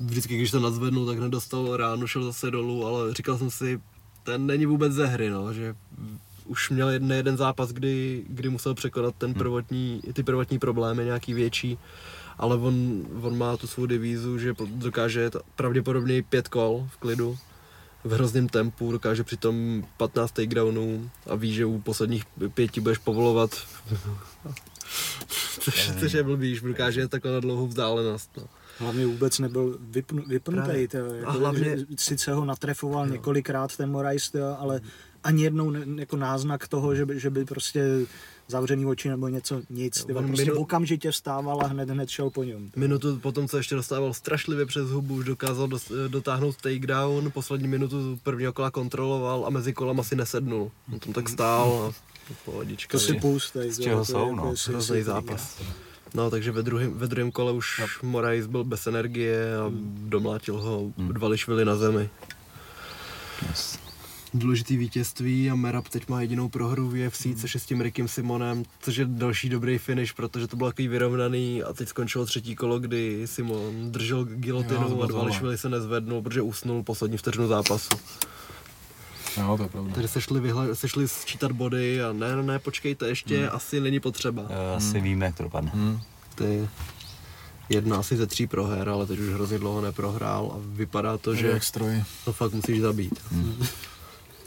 [0.00, 3.80] vždycky, když to nadzvednul, tak nedostal ránu, šel zase dolů, ale říkal jsem si,
[4.24, 5.74] ten není vůbec ze hry, no, že
[6.46, 11.34] už měl jeden, jeden zápas, kdy, kdy musel překonat ten prvotní, ty prvotní problémy, nějaký
[11.34, 11.78] větší,
[12.38, 17.38] ale on, on má tu svou devízu, že dokáže pravděpodobně pět kol v klidu,
[18.04, 23.50] v hrozném tempu, dokáže přitom 15 takedownů a ví, že u posledních pěti budeš povolovat,
[25.60, 28.30] což, což je blbý, že dokáže jet takhle na dlouhou vzdálenost.
[28.36, 28.44] No.
[28.78, 30.80] Hlavně vůbec nebyl vypnu, vypnutý.
[30.82, 34.80] Jako, A hlavně- sice ho natrefoval několikrát ten Morais, ale
[35.24, 37.84] ani jednou ne, jako náznak toho, že by, že by prostě
[38.52, 40.04] zavřený oči nebo něco, nic.
[40.04, 42.70] Ty, On prostě minu- okamžitě vstával a hned, hned šel po něm.
[42.76, 48.18] Minutu potom, co ještě dostával strašlivě přes hubu, už dokázal dos, dotáhnout takedown, poslední minutu
[48.22, 50.70] prvního kola kontroloval a mezi kolama si nesednul.
[50.92, 51.92] On tam tak stál
[52.30, 52.92] a pohodička.
[52.92, 53.70] To si pustej.
[53.70, 54.54] z čeho jsou, no.
[54.66, 55.62] Hrozný zápas.
[56.14, 59.72] No, takže ve druhém, ve druhém kole už Morais byl bez energie a
[60.08, 62.10] domlátil ho Dvališvili na zemi.
[63.48, 63.81] Yes.
[64.34, 68.08] Důležitý vítězství a Merab teď má jedinou prohru v UFC, což je s tím Rickem
[68.08, 72.56] Simonem, což je další dobrý finish, protože to bylo takový vyrovnaný a teď skončilo třetí
[72.56, 75.06] kolo, kdy Simon držel gilotinu a.
[75.06, 77.88] Dvališvili se nezvednul, protože usnul poslední vteřinu zápasu.
[79.36, 79.90] Jo, to je pravda.
[79.94, 83.80] Takže se šli, vyhle, se šli sčítat body a ne, ne, ne, počkejte, ještě asi
[83.80, 84.42] není potřeba.
[84.48, 85.70] Eh, Asi víme, jak to dopadne.
[85.74, 86.00] Hmm.
[86.34, 86.68] Ty
[87.68, 91.40] jedna asi ze tří proher, ale teď už hrozně dlouho neprohrál a vypadá to, že
[91.40, 92.04] že jak stroj.
[92.24, 93.14] to fakt musíš zabít.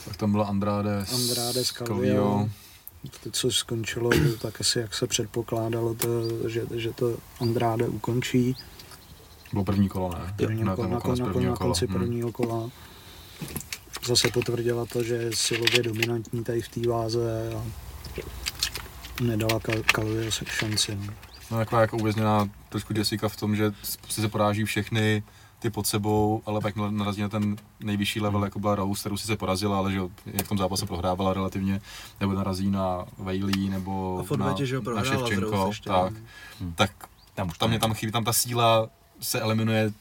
[0.06, 1.98] Tak tam byla Andrade, Andrade s Calvillo.
[1.98, 2.50] Calvillo.
[3.24, 4.10] To, co skončilo,
[4.42, 6.10] tak asi jak se předpokládalo, to,
[6.50, 8.56] že, že to Andrade ukončí
[9.52, 10.34] Bylo první kolo, ne?
[10.34, 12.00] v prvním Na- kole, na na, konci na, prvního na konci kola.
[12.00, 12.08] Hmm.
[12.08, 12.70] prvního kola.
[14.06, 17.64] Zase potvrdila to, že je silově dominantní tady v té váze a
[19.22, 19.60] nedala
[20.30, 20.96] se šanci.
[20.96, 21.14] no.
[21.52, 23.72] No taková jako uvězněná trošku Jessica v tom, že
[24.10, 25.24] se poráží všechny
[25.66, 29.28] ty pod sebou, ale pak narazí na ten nejvyšší level, jako byla Rose, kterou si
[29.28, 31.82] se porazila, ale že jo, jak v tom zápase prohrávala relativně,
[32.20, 36.14] nebo narazí na Bailey, nebo A na, odvetě, že na Ševčenko, tak,
[36.60, 36.74] Hmm.
[36.76, 36.92] tak
[37.34, 38.90] Tam už tam, mě tam chybí, tam ta síla
[39.20, 39.92] se eliminuje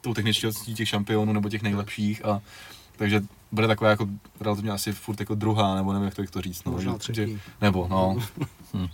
[0.00, 2.40] tou techničností těch šampionů nebo těch nejlepších a
[2.96, 3.22] takže
[3.52, 4.06] bude taková jako
[4.40, 6.64] relativně asi furt jako druhá, nebo nevím, jak to, jak to říct.
[6.64, 7.32] No, Možná že- třetí.
[7.32, 8.16] Že, nebo, no.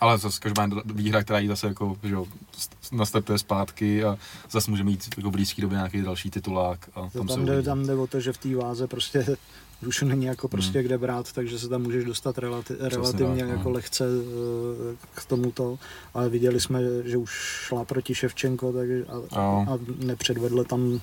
[0.00, 2.26] Ale zase každopádně výhra, která jí zase jako, že jo,
[2.58, 4.18] st- nastartuje zpátky a
[4.50, 7.62] zase může mít jako v blízké době nějaký další titulák a tam, se tam, jde,
[7.62, 9.36] tam jde o to, že v té váze prostě
[9.86, 10.50] už není jako Hmm.
[10.50, 13.56] prostě kde brát, takže se tam můžeš dostat relati- relativně tak, no.
[13.56, 15.78] jako lehce eh, k tomuto,
[16.14, 17.30] ale viděli jsme, že už
[17.66, 19.66] šla proti Ševčenko takže a, Jo.
[19.70, 21.00] a nepředvedle tam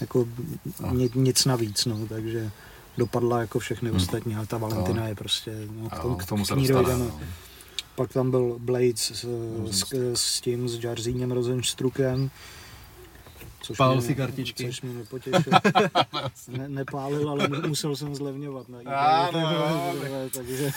[0.00, 0.28] jako
[0.80, 0.94] No.
[0.94, 2.50] ni, nic navíc, no, takže
[2.98, 3.96] dopadla jako všechny Hmm.
[3.96, 5.52] ostatní, ale ta Valentina je prostě,
[5.82, 6.82] no, k tomu, k tomu se ní dostane.
[6.88, 7.04] dojdeme.
[7.10, 7.20] no.
[7.98, 9.26] Pak tam byl Blades s,
[9.70, 12.30] s, s tím, s Jarzíněm Rosenstrukem.
[13.62, 14.66] Což Pálil mě- si kartičky.
[14.66, 15.52] Což mě nepotěšil.
[16.48, 19.42] ne, nepálil, ale mu- musel jsem zlevňovat na eBay.
[19.42, 20.70] jo, Takže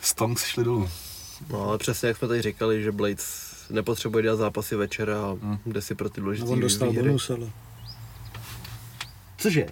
[0.00, 0.88] Stonks šli dolů.
[1.50, 5.58] No ale přesně jak jsme tady říkali, že Blades nepotřebuje dělat zápasy večer a Hmm.
[5.66, 7.08] jde si pro ty důležité no, on dostal výhry.
[7.08, 7.46] bonus, ale
[9.40, 9.66] Cože?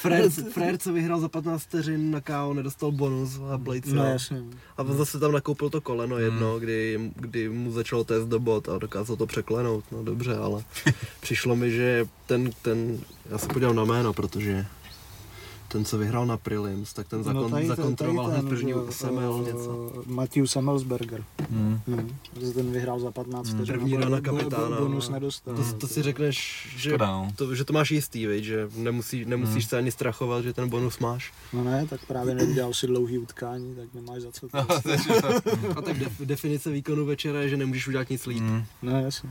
[0.00, 4.42] Frér, Frér, co vyhrál za 15 vteřin na KO, nedostal bonus a Blades no jasně.
[4.76, 6.60] A on zase tam nakoupil to koleno jedno, Hmm.
[6.60, 9.84] kdy, kdy mu začalo test do bot a dokázal to překlenout.
[9.92, 10.64] No dobře, ale
[11.20, 12.98] přišlo mi, že ten, ten,
[13.30, 14.66] já se podívám na jméno, protože
[15.72, 18.74] ten, co vyhrál na Prilims, tak ten zakon, no, tady, zakontroval tady hned ten, první
[18.90, 19.92] Semel eh, něco.
[20.06, 21.24] Matthew Samuelsberger.
[21.50, 21.80] Hmm.
[21.86, 22.16] Hmm.
[22.54, 23.66] Ten vyhrál za 15 Hmm.
[23.66, 25.14] První rána bo- kapitána, Bonus no.
[25.14, 25.54] nedostal.
[25.56, 27.32] To, to si řekneš, že no.
[27.36, 28.44] to, že to máš jistý, viď?
[28.44, 29.68] že nemusí, nemusíš Hmm.
[29.68, 31.32] se ani strachovat, že ten bonus máš.
[31.52, 34.46] No ne, tak právě neudělal si dlouhý utkání, tak nemáš za co.
[34.54, 34.60] No,
[35.76, 38.38] A tak def, definice výkonu večera je, že nemůžeš udělat nic líp.
[38.38, 38.64] Hmm.
[38.82, 39.30] No jasně.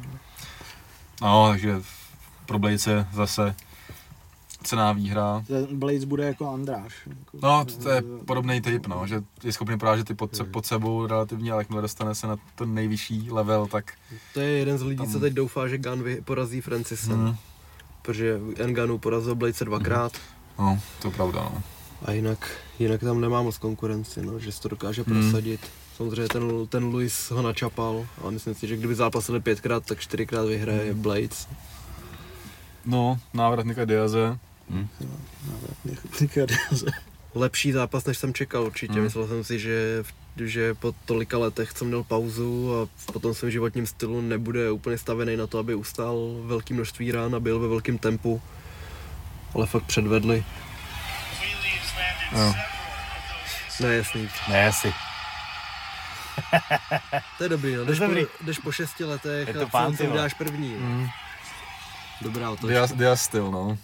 [1.22, 1.82] No, takže
[2.46, 3.56] pro Blejce zase
[4.64, 5.44] cená výhra.
[5.48, 6.94] Ten Blades bude jako Andráš.
[7.08, 10.44] Jako, No, to, to je podobný typ, no, že je schopný porážet ty pod, se,
[10.44, 13.94] pod sebou relativně, ale jakmile dostane se na ten nejvyšší level, tak
[14.34, 17.14] To je jeden z lidí, Tam- co teď doufá, že Gun porazí Francisa.
[17.14, 17.36] hmm,
[18.02, 20.12] Protože Nganu porazil Blade dvakrát.
[20.60, 21.62] no, to je pravda, no.
[22.06, 25.22] A jinak, jinak tam nemá moc konkurenci, no, že se to dokáže Hmm.
[25.32, 25.62] prosadit.
[25.98, 30.46] Samozřejmě ten, ten Luis ho načapal, ale myslím si, že kdyby zápasili pětkrát, tak čtyřikrát
[30.46, 31.48] vyhraje Blades.
[32.86, 34.38] No, návrat Nika Diaze,
[37.36, 38.94] Lepší zápas, než jsem čekal určitě.
[38.94, 39.04] Hmm.
[39.04, 40.04] Myslel jsem si, že,
[40.46, 44.98] že po tolika letech, co měl pauzu a po tom svém životním stylu nebude úplně
[44.98, 48.42] stavený na to, aby ustál velké množství rán a byl ve velkém tempu.
[49.56, 50.44] Ale fakt předvedli.
[52.32, 52.54] jo.
[53.80, 54.30] Ne, jasný.
[54.50, 54.94] Ne, asi.
[57.38, 57.86] To je dobrý, no.
[57.86, 58.26] Jdeš, dobrý.
[58.26, 60.76] po, jdeš po šesti letech Je to a pán, co uděláš první.
[60.76, 61.08] Hmm.
[62.22, 62.68] Dobrá otočka.
[62.68, 63.78] Diaz, Diaz styl, no.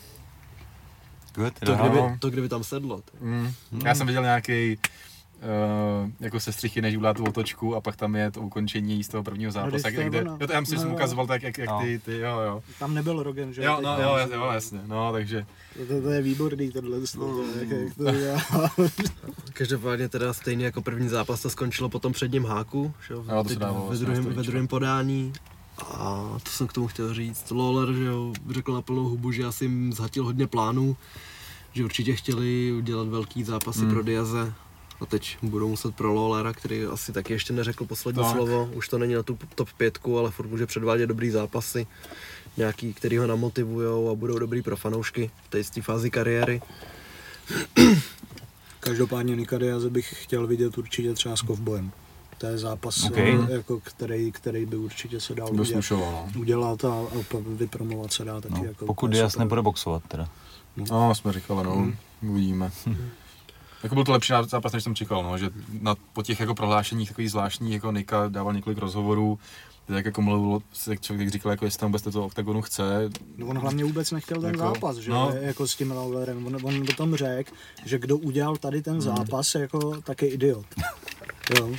[1.35, 2.15] Good, To kdyby, no.
[2.19, 3.01] to kdyby tam sedlo.
[3.01, 3.11] ty.
[3.21, 3.51] Mm.
[3.85, 4.77] Já jsem viděl nějaký
[5.35, 9.23] Uh, jako sestřichy, než udělá tu otočku a pak tam je to ukončení z toho
[9.23, 9.87] prvního zápasu.
[9.87, 10.37] jde, ono.
[10.41, 10.95] jo, to já myslím, že jsem No.
[10.95, 11.79] ukazoval tak, jak, jak No.
[11.81, 12.63] ty, ty, jo, jo.
[12.79, 13.63] Tam nebyl Rogan, že?
[13.63, 15.45] Jo, no, jo, jasně, jo, jasně, no, takže,
[15.77, 18.41] To, to, to je výborný to, to, jak, jak to dělá.
[19.53, 23.43] Každopádně teda stejně jako první zápas to skončilo po tom předním háku, že jo, Jo,
[23.43, 25.33] to se dávalo ve, druhém, ve druhém podání.
[25.83, 27.51] A to jsem k tomu chtěl říct.
[27.51, 30.97] Lawler, že jo, řekl na plnou hubu, že asi jim zhatil hodně plánů,
[31.73, 33.89] že určitě chtěli udělat velký zápasy Hmm.
[33.89, 34.53] pro Diaze.
[35.01, 38.31] A teď budou muset pro Lawlera, který asi taky ještě neřekl poslední Tak.
[38.31, 38.69] slovo.
[38.73, 41.87] Už to není na tu top pětku, ale furt může předvádět dobrý zápasy.
[42.57, 46.61] Nějaký, který ho namotivujou a budou dobrý pro fanoušky v té jisté fázi kariéry.
[48.79, 51.91] Každopádně Nika Diaze bych chtěl vidět určitě třeba s Kovbojem.
[52.37, 53.17] To je zápas, OK.
[53.17, 56.41] eh, jako, který, který by určitě se dal to udělat, slušoval, no.
[56.41, 57.05] udělat a, a
[57.47, 58.55] vypromovat se dá taky.
[58.57, 60.29] No, jako, pokud Diaz nebude boxovat teda.
[60.91, 61.91] No, jsme říkali, no,
[62.21, 62.71] uvidíme.
[63.83, 65.49] Jako byl to lepší zápas, než jsem čekal, no, že
[65.81, 69.39] na, po těch jako prohlášeních takových zvláštních, jako Nika dával několik rozhovorů,
[69.85, 73.47] tak jako mluvil, jak člověk říkal, jako jestli tam vůbec do toho oktagonu chce, No
[73.47, 75.29] on hlavně vůbec nechtěl ten Jako, zápas, že no.
[75.29, 75.35] no.
[75.35, 76.47] jako s tím Lawlerem.
[76.47, 77.51] On, on o tom řekl,
[77.85, 80.65] že kdo udělal tady ten zápas, jako tak je idiot.
[81.59, 81.69] Jo.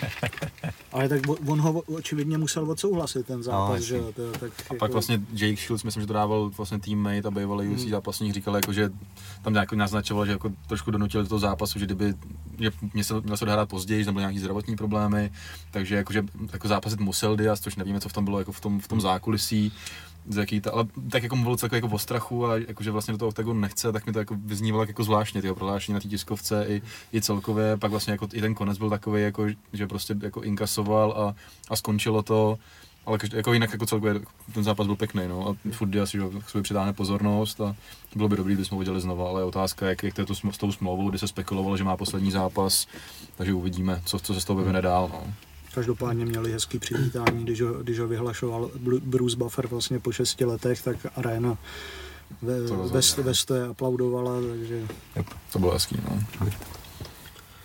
[0.93, 3.87] Ale tak on ho očividně musel odsouhlasit ten zápas, jasně.
[3.87, 4.13] že jo.
[4.17, 7.69] to- Tak A pak vlastně Jake Shields, myslím, že to dával vlastně teammate a bývalý
[7.69, 8.91] UFC zápasník, říkal, jako, že
[9.43, 12.15] tam nějak naznačoval, že jako trošku donutil do toho zápasu, že kdyby
[12.59, 15.33] že mě se, měl se dohrát později, že tam byly nějaký zdravotní problémy,
[15.71, 16.23] takže jako, že,
[16.53, 19.01] jako zápasit musel Diaz, což nevíme, co v tom bylo jako v tom, v tom
[19.01, 19.73] zákulisí,
[20.29, 23.13] z jaký ta, ale tak jako mluvil celkově jako o strachu a jako, že vlastně
[23.13, 26.01] do toho oktagonu nechce, tak mi to jako vyznívalo jako zvláštně, ty jeho prohlášení na
[26.01, 26.83] té tiskovce i,
[27.15, 31.13] i celkově, pak vlastně jako i ten konec byl takový, jako, že prostě jako inkasoval
[31.13, 31.35] a,
[31.69, 32.59] a skončilo to,
[33.07, 34.21] ale každý, jako jinak jako celkově
[34.55, 37.77] ten zápas byl pěkný, no, a furt Diaz že sobě přitáhne pozornost a
[38.17, 40.35] bylo by dobrý, kdybychom ho viděli znova, ale je otázka, jak, jak to je to
[40.35, 42.87] s, s tou smlouvou, kdy se spekulovalo, že má poslední zápas,
[43.37, 45.35] takže uvidíme, co, co se z toho vyvine dál, no.
[45.77, 50.45] Každopádně měli hezký přivítání, když ho, když ho vyhlašoval Bru- Bruce Buffer vlastně po šesti
[50.45, 51.59] letech, tak arena
[52.43, 54.83] ve, To ve, ve stoje aplaudovala, takže
[55.53, 56.23] To bylo hezký, no.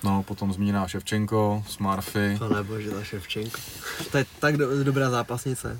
[0.04, 2.36] No, potom zmíněná Ševčenko s Marfy.
[2.40, 3.60] Pane bože, ta Ševčenko.
[4.12, 5.80] To je tak do, dobrá zápasnice.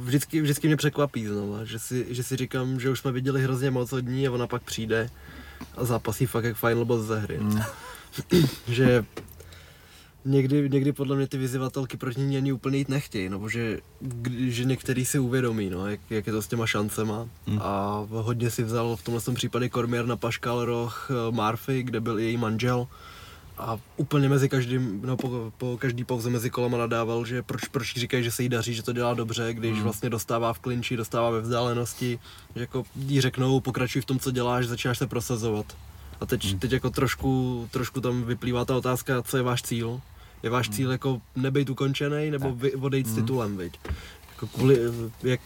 [0.00, 3.70] Vždycky, vždycky mě překvapí znova, že si, že si říkám, že už jsme viděli hrozně
[3.70, 5.10] moc od ní a ona pak přijde
[5.76, 7.38] a zápasí fakt jak final boss ze hry.
[7.38, 7.60] Mm.
[8.68, 9.04] že
[10.24, 13.78] někdy, někdy podle mě ty vyzývatelky proti ní ani úplně jít nechtějí, no, že,
[14.38, 17.28] že některý si uvědomí, no, jak, jak je to s těma šancema.
[17.46, 17.58] Hmm.
[17.62, 22.00] A hodně si vzal v tomhle tom případě Kormier na Paškal roh eh, Marfy, kde
[22.00, 22.86] byl její manžel.
[23.58, 27.96] A úplně mezi každým, no po, po každý pauze mezi kolama nadával, že proč, proč
[27.96, 29.82] jí říkají, že se jí daří, že to dělá dobře, když Hmm.
[29.82, 32.18] vlastně dostává v klinči, dostává ve vzdálenosti,
[32.54, 35.66] že jako jí řeknou, pokračuj v tom, co děláš, začínáš se prosazovat.
[36.20, 40.00] A teď, teď jako trošku, trošku tam vyplývá ta otázka, co je váš cíl.
[40.42, 43.78] Je váš cíl jako nebejt ukončený, nebo vy, odejít s titulem, viď?
[44.30, 44.78] Jako kvůli,
[45.22, 45.40] jak,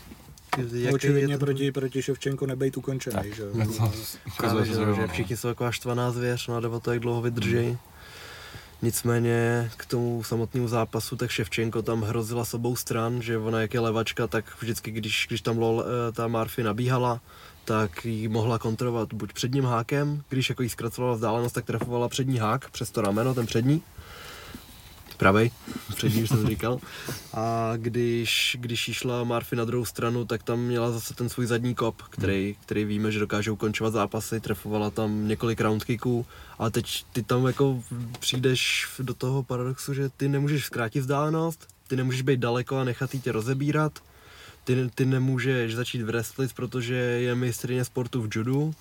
[0.72, 3.48] jak očividně je to- proti, proti Ševčenko nebejt ukončený, že jo.
[3.52, 6.92] Ukazuje Právě, se, že, že všichni jsou jako štvaná zvěř, no a jde o to,
[6.92, 7.78] jak dlouho vydrží.
[8.82, 13.74] Nicméně k tomu samotnému zápasu, tak Ševčenko tam hrozila s obou stran, že ona jak
[13.74, 17.20] je levačka, tak vždycky, když, když tam lol, eh, ta Marfy nabíhala,
[17.64, 22.38] tak ji mohla kontrolovat buď předním hákem, když jako jí zkracovala vzdálenost, tak trefovala přední
[22.38, 23.82] hák přes to rameno, ten přední.
[25.16, 25.50] Pravej,
[25.96, 26.78] přední už jsem říkal.
[27.34, 31.46] A když, když jí šla Marfy na druhou stranu, tak tam měla zase ten svůj
[31.46, 36.26] zadní kop, který, který víme, že dokáže ukončovat zápasy, trefovala tam několik round kicků,
[36.58, 37.82] ale teď ty tam jako
[38.20, 43.14] přijdeš do toho paradoxu, že ty nemůžeš zkrátit vzdálenost, ty nemůžeš být daleko a nechat
[43.14, 43.92] jí tě rozebírat,
[44.64, 48.74] ty, ty nemůžeš začít wrestlit, protože je mistrně sportu v judu,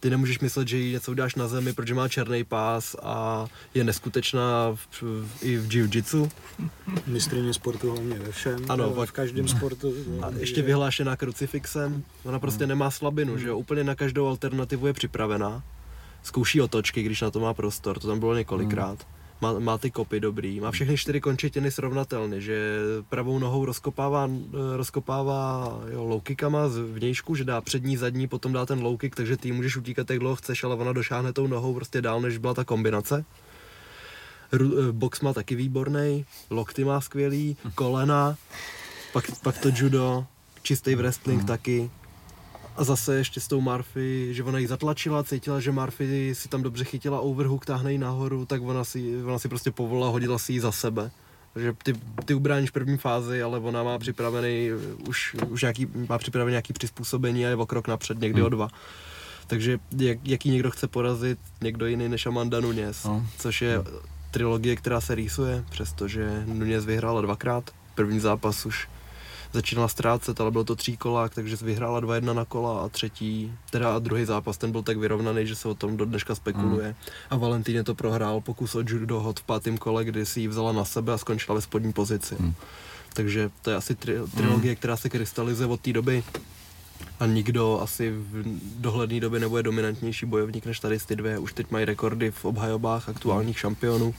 [0.00, 3.84] ty nemůžeš myslet, že jí něco uděláš na zemi, protože má černý pás a je
[3.84, 6.30] neskutečná v, v, i v jiu-jitsu.
[7.06, 9.94] Mistrině sportu hlavně ve všem, Ano, pak- v každém sportu.
[10.22, 14.92] A ještě vyhlášená krucifixem, ona prostě nemá slabinu, že jo, úplně na každou alternativu je
[14.92, 15.62] připravená.
[16.22, 19.06] Zkouší otočky, když na to má prostor, to tam bylo několikrát.
[19.40, 22.78] Má, má ty kopy dobrý, má všechny čtyři končetiny srovnatelně, že
[23.08, 24.30] pravou nohou rozkopává,
[24.76, 29.16] rozkopává jo, low kickama z vnějšku, že dá přední, zadní, potom dá ten low kick,
[29.16, 32.38] takže ty můžeš utíkat jak dlouho chceš, ale ona došáhne tou nohou prostě dál, než
[32.38, 33.24] byla ta kombinace.
[34.52, 38.36] Eh, box má taky výborný, lokty má skvělý, kolena,
[39.12, 40.26] pak, pak to judo,
[40.62, 41.90] čistý wrestling taky.
[42.78, 46.62] A zase ještě s tou Marfy, že ona ji zatlačila, cítila, že Marfy si tam
[46.62, 50.52] dobře chytila overhook, táhne ji nahoru, tak ona si, ona si prostě povolila, hodila si
[50.52, 51.10] ji za sebe.
[51.54, 51.92] Takže ty,
[52.24, 54.70] ty ubráníš první fázi, ale ona má připravený,
[55.08, 58.68] už, už nějaký, má připravený nějaký přizpůsobení a je o krok napřed, někdy o dva.
[59.46, 63.26] Takže jak, jaký někdo chce porazit, někdo jiný než Amanda Nunes, No.
[63.38, 63.78] což je
[64.30, 67.70] trilogie, která se rýsuje, přestože Nunes vyhrála dvakrát.
[67.94, 68.88] První zápas už
[69.52, 73.98] začínala ztrácet, ale bylo to tříkolák, takže vyhrála 2-1 na kola a třetí, teda a
[73.98, 76.94] druhý zápas, ten byl tak vyrovnaný, že se o tom do dneška spekuluje.
[77.30, 80.72] A Valentíně to prohrál pokus o judo hod v pátém kole, kdy si ji vzala
[80.72, 82.36] na sebe a skončila ve spodní pozici.
[83.12, 86.24] Takže to je asi tri, trilogie, která se krystalizuje od té doby.
[87.20, 88.44] A nikdo asi v
[88.80, 91.38] dohledné době nebude dominantnější bojovník než tady ty dvě.
[91.38, 94.14] Už teď mají rekordy v obhajobách aktuálních šampionů.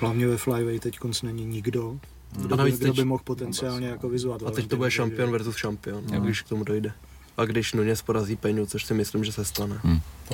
[0.00, 1.98] Hlavně ve flyweight teď není nikdo,
[2.32, 4.42] kdo, A by, navíc kdo teď- by mohl potenciálně jako vyzvat.
[4.42, 6.20] A teď to bude šampion versus šampion, no.
[6.20, 6.92] když k tomu dojde.
[7.36, 9.80] A když Nunes porazí Peňu, což si myslím, že se stane.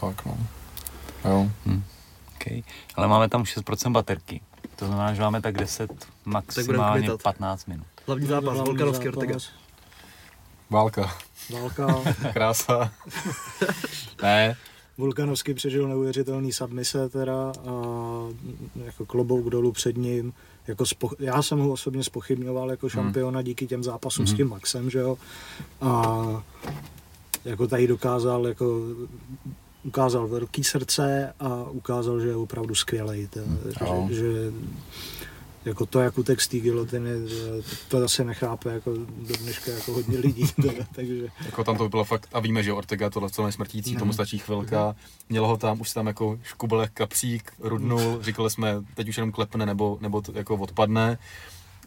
[0.01, 0.39] Tak no.
[1.25, 1.51] Jo.
[2.37, 2.63] Okay.
[2.95, 4.41] Ale máme tam 6% baterky.
[4.77, 7.23] To znamená, že máme tak 10, maximálně kmitat.
[7.23, 7.87] 15 minut.
[8.07, 9.39] Hlavní zápas, Volkanovský Ortega.
[10.71, 11.17] Válka.
[11.53, 11.87] Válka.
[12.33, 12.93] Krása.
[14.23, 14.57] ne,
[14.99, 17.73] Volkanovský přežil neuvěřitelný submise teda a
[18.85, 20.33] jako klobouk dolů před ním.
[20.69, 24.91] Jako spo, já jsem ho osobně spochybňoval jako šampiona díky těm zápasům s tím Maxem,
[24.91, 25.19] že jo.
[25.81, 26.43] A
[27.45, 28.81] jako tady dokázal jako
[29.85, 33.29] ukázal velký srdce a ukázal, že je opravdu skvělý.
[33.81, 34.07] Jo.
[34.09, 34.53] Že, že,
[35.65, 37.11] jako to, jak utek z té gilotiny,
[37.89, 40.49] to zase nechápe jako do dneška jako hodně lidí.
[40.63, 44.13] Teda, takže Jako tam to bylo fakt, a víme, že Ortega tohle celé smrtící, tomu
[44.13, 44.97] stačí chvilka.
[45.29, 49.17] Mělo ho tam, už se tam jako škubel jak kapřík, rudnul, říkali jsme, teď už
[49.17, 51.19] jenom klepne nebo, nebo to jako odpadne.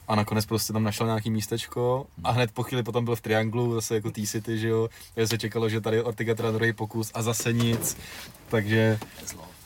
[0.08, 3.74] A nakonec prostě tam našel nějaký místečko a hned po chvíli potom byl v trianglu,
[3.74, 4.90] zase jako T-City, že jo.
[5.16, 7.98] Takže se čekalo, že tady Ortega teda druhý pokus a zase nic.
[8.50, 9.00] Takže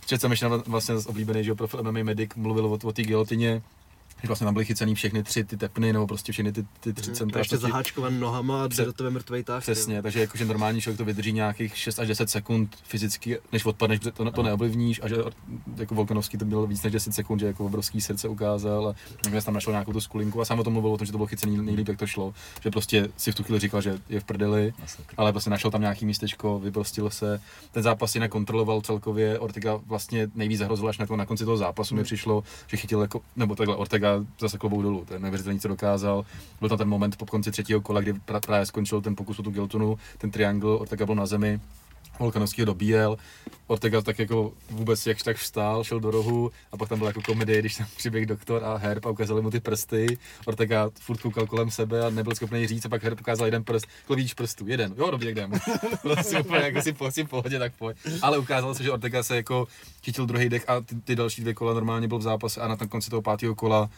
[0.05, 3.01] Četl jsem ještě na- vlastně oblíbený, že jo, profil MMA Medic mluvil o, o té
[3.03, 3.61] gilotině,
[4.25, 7.11] že vlastně tam byly chycený všechny tři ty tepny, nebo prostě všechny ty, ty tři
[7.11, 7.39] A centra.
[7.39, 9.61] ještě proti- zaháčkovan nohama a do tebe mrtvej tah.
[9.63, 13.99] Přesně, takže jakože normální člověk to vydrží nějakých 6 až 10 sekund fyzicky, než odpadneš,
[13.99, 15.15] to, to neovlivníš a že
[15.77, 18.95] jako Volkanovský to bylo víc než 10 sekund, že jako obrovský srdce ukázal a
[19.25, 21.17] nakonec tam našel nějakou tu skulinku a sám o tom mluvil o tom, že to
[21.17, 22.33] bylo chycený nejlíp, jak to šlo,
[22.63, 24.73] že prostě si v tu chvíli říkal, že je v prdeli,
[25.17, 27.41] ale prostě našel tam nějaký místečko, vyprostil se,
[27.71, 31.57] ten zápas jinak kontroloval celkově, Ortega vlastně nejvíc zahrozil až na, kon- na konci toho
[31.57, 35.67] zápasu mi přišlo, že chytil jako, nebo takhle Ortega zase klobouk dolů, je neuvěřitelný, co
[35.67, 36.25] dokázal.
[36.59, 38.13] Byl tam ten moment po konci třetího kola, kdy
[38.45, 41.59] právě skončil ten pokus o tu Giltonu, ten triangle, Ortega byl na zemi,
[42.19, 43.17] Volkanovský ho dobíjel,
[43.67, 47.21] Ortega tak jako vůbec jakž tak vstál, šel do rohu a pak tam byla jako
[47.21, 50.17] komedie, když tam přiběh doktor a Herb a ukázali mu ty prsty.
[50.45, 53.87] Ortega furt koukal kolem sebe a nebyl schopný říct a pak Herb ukázal jeden prst,
[54.15, 55.51] vidíš prstů, jeden, jo dobře, jdem.
[56.01, 57.97] Prostě úplně jako si po, si pohodě, tak pojď.
[58.21, 59.67] Ale ukázalo se, že Ortega se jako
[60.03, 62.75] chytil druhý dech a ty, ty další dvě kola normálně byl v zápase a na
[62.75, 63.89] tom konci toho pátého kola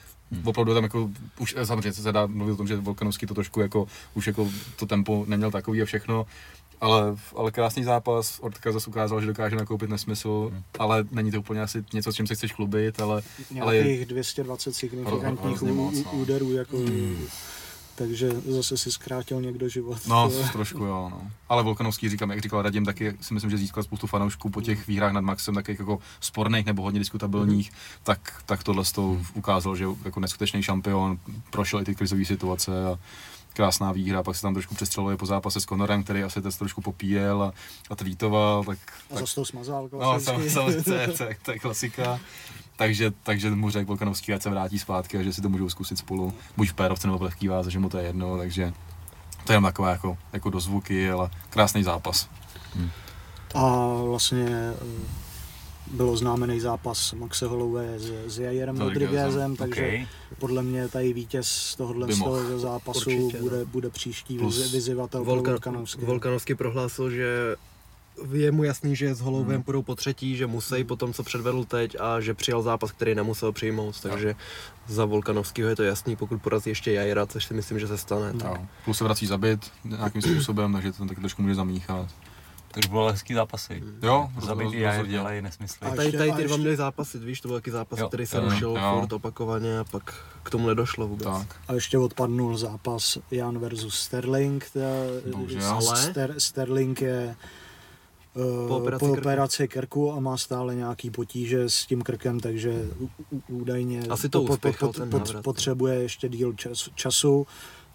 [0.44, 3.88] opravdu tam jako, už samozřejmě se dá mluvit o tom, že Volkanovský to trošku jako,
[4.14, 6.26] už jako to tempo neměl takový a všechno,
[6.82, 11.62] ale, ale krásný zápas, Ortega zase ukázal, že dokáže nakoupit nesmysl, ale není to úplně
[11.62, 13.22] asi něco, s čím se chceš chlubit, ale,
[13.62, 15.92] ale je, nějakých 220 signifikantních no.
[16.12, 16.78] úderů, jako,
[17.98, 19.98] takže zase si zkrátil někdo život.
[20.08, 21.32] no trošku jo, no.
[21.50, 24.88] Ale Volkanovský říkám, jak říkal Radim, taky si myslím, že získal spoustu fanoušků po těch
[24.88, 27.72] výhrách nad Maxem, takových jako sporných nebo hodně diskutabilních,
[28.04, 32.86] tak, tak tohle z toho ukázal, že jako neskutečný šampion, prošel i ty krizové situace
[32.86, 33.00] a
[33.58, 36.82] krásná výhra, pak se tam trošku přestřeluje po zápase s Conorem, který asi teď trošku
[36.82, 37.54] popíjel a,
[37.90, 38.78] a tweetoval, tak,
[39.12, 40.50] A tak zase to smazal No, klasicky.
[40.50, 42.20] samozřejmě, to, je- to, je- to je klasika.
[42.76, 45.98] Takže, takže mu řekl Volkanovský, ať se vrátí zpátky a že si to můžou zkusit
[45.98, 46.34] spolu.
[46.58, 48.74] Buď v pérovce nebo v lehký váze, že mu to je jedno, takže
[49.46, 52.30] to je jenom takové jako, jako dozvuky, ale krásný zápas.
[53.56, 54.74] A vlastně eh,
[55.92, 60.08] byl oznámený zápas Maxe Holloway s, s Jairem Rodriguezem, takže Okay.
[60.40, 62.38] podle mě tady vítěz tohohle z mohl.
[62.44, 66.06] toho zápasu Určitě, bude, bude příští Plus vyzývatel Volka, Volkanovský.
[66.06, 67.56] Volkanovský prohlásil, že
[68.32, 69.64] je mu jasný, že s Holovem Hmm.
[69.64, 73.16] půjdou po třetí, že musí po tom, co předvedl teď a že přijal zápas, který
[73.16, 74.36] nemusel přijmout, takže
[74.88, 78.34] za Volkanovského je to jasný, pokud porazí ještě Jajra, což si myslím, že se stane.
[78.34, 78.66] tak Jo.
[78.86, 82.10] Plus se vrací zabit nějakým způsobem, takže to taky trošku může zamíchat.
[82.72, 83.84] To už bylo hezký zápasy.
[84.04, 85.12] Jo, Zabitý rozhodně.
[85.12, 85.88] dělají nesmysly.
[85.88, 88.40] A Tady, tady ty dva měli zápasy, víš, to byl taky zápas, Jo, který se
[88.40, 91.28] rušil furt opakovaně a pak k tomu nedošlo vůbec.
[91.28, 91.56] Tak.
[91.68, 94.66] A ještě odpadnul zápas Jan versus Sterling.
[95.32, 95.82] Bohužel.
[95.82, 97.36] Ster, Sterling je
[98.36, 99.22] eh, Po operaci po krku.
[99.22, 102.86] operaci krku a má stále nějaký potíže s tím krkem, takže
[103.48, 107.48] údajně Asi to po- po- po- po- potřebuje ještě díl čas, času,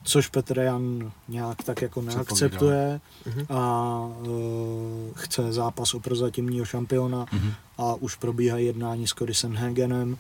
[0.05, 3.47] což Petr Jan nějak tak jako neakceptuje Mhm.
[3.57, 4.29] a eh,
[5.15, 7.53] chce zápas o prozatímního šampiona Mhm.
[7.79, 10.17] a už probíhají jednání s Cody Sanhagenem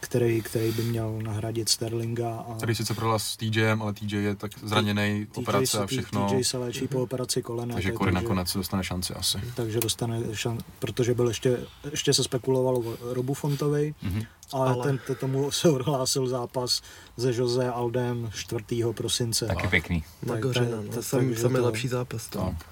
[0.00, 2.34] který, který by měl nahradit Sterlinga.
[2.36, 5.86] A Tady sice prohla s TJem, ale TJ je tak zraněný, TJ operace se- a
[5.86, 6.28] všechno.
[6.30, 7.74] TJ se léčí po operaci kolena.
[7.74, 9.38] Takže Kory nakonec dostane šanci asi.
[9.54, 11.58] takže dostane šan, protože byl ještě,
[11.90, 14.22] ještě se spekulovalo o Robu Fontovi, Mhm.
[14.52, 14.84] ale, Ale- ale...
[14.84, 16.82] Ten, tomu se odhlásil zápas
[17.18, 18.92] se Jose Aldem 4.
[18.92, 19.46] prosince.
[19.46, 20.04] Taky pěkný.
[20.26, 22.28] Tak- tak- tak- Sam, takže samý to- lepší zápas.
[22.28, 22.38] To.
[22.38, 22.66] Tak.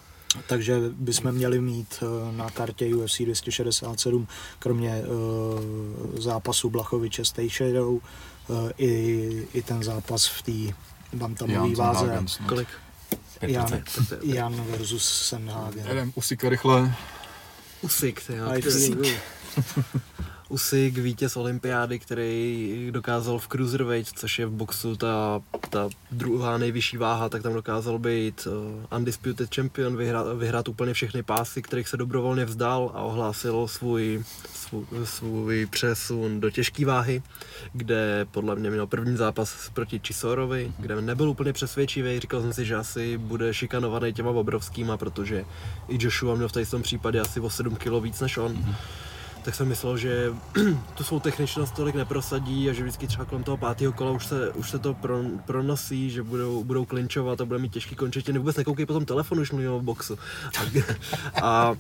[0.47, 4.29] Takže bychom měli mít eh, na kartě UFC 267,
[4.59, 8.01] kromě uh, zápasu Blachoviče s Tejšerou,
[8.49, 10.75] uh, i, i ten zápas v té
[11.17, 12.07] bantamové váze.
[12.07, 12.39] Hagens.
[12.49, 12.69] Kolik?
[13.41, 14.19] Jan, 5%.
[14.23, 15.87] Jan versus Senhagen.
[15.91, 16.95] Jdem usika rychle.
[17.83, 18.47] Usyk, ty, jo,
[20.51, 20.99] Usyk.
[20.99, 27.29] vítěz olympiády, který dokázal v cruiserweight, což je v boxu ta, ta druhá nejvyšší váha,
[27.29, 32.45] tak tam dokázal být uh, undisputed champion, vyhrát, vyhrát úplně všechny pásy, kterých se dobrovolně
[32.45, 37.23] vzdal a ohlásil svůj, svůj, svůj přesun do těžké váhy,
[37.73, 42.65] kde podle mě měl první zápas proti Chisorovi, kde nebyl úplně přesvědčivý, říkal jsem si,
[42.65, 45.45] že asi bude šikanovaný těma obrovskýma, protože
[45.89, 48.77] i Joshua měl v tady tom případě asi o 7 kg víc než on
[49.43, 50.33] tak jsem myslel, že
[50.95, 54.51] tu svou techničnost tolik neprosadí a že vždycky třeba kolem toho pátého kola už se,
[54.51, 58.39] už se to pro, pronosí, že budou, budou klinčovat a bude mít těžký končetiny.
[58.39, 60.19] Vůbec nekoukej po tom telefonu, už mluvím o boxu.
[60.59, 60.63] A,
[61.43, 61.77] a,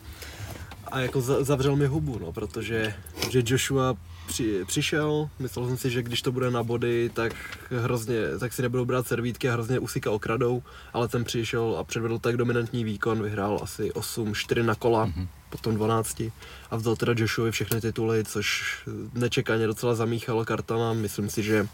[0.87, 2.95] a jako za- zavřel mi hubu, no, protože
[3.31, 3.95] že Joshua
[4.29, 7.33] při, přišel, myslel jsem si, že když to bude na body, tak
[7.71, 12.19] hrozně, tak si nebudou brát servítky a hrozně usika okradou, ale ten přišel a předvedl
[12.19, 15.29] tak dominantní výkon, vyhrál asi 8-4 na kola, mm-hmm.
[15.51, 16.23] potom 12
[16.71, 18.77] a vzal teda Joshuovi všechny tituly, což
[19.15, 20.93] nečekaně docela zamíchalo kartama.
[20.93, 21.69] Myslím si, že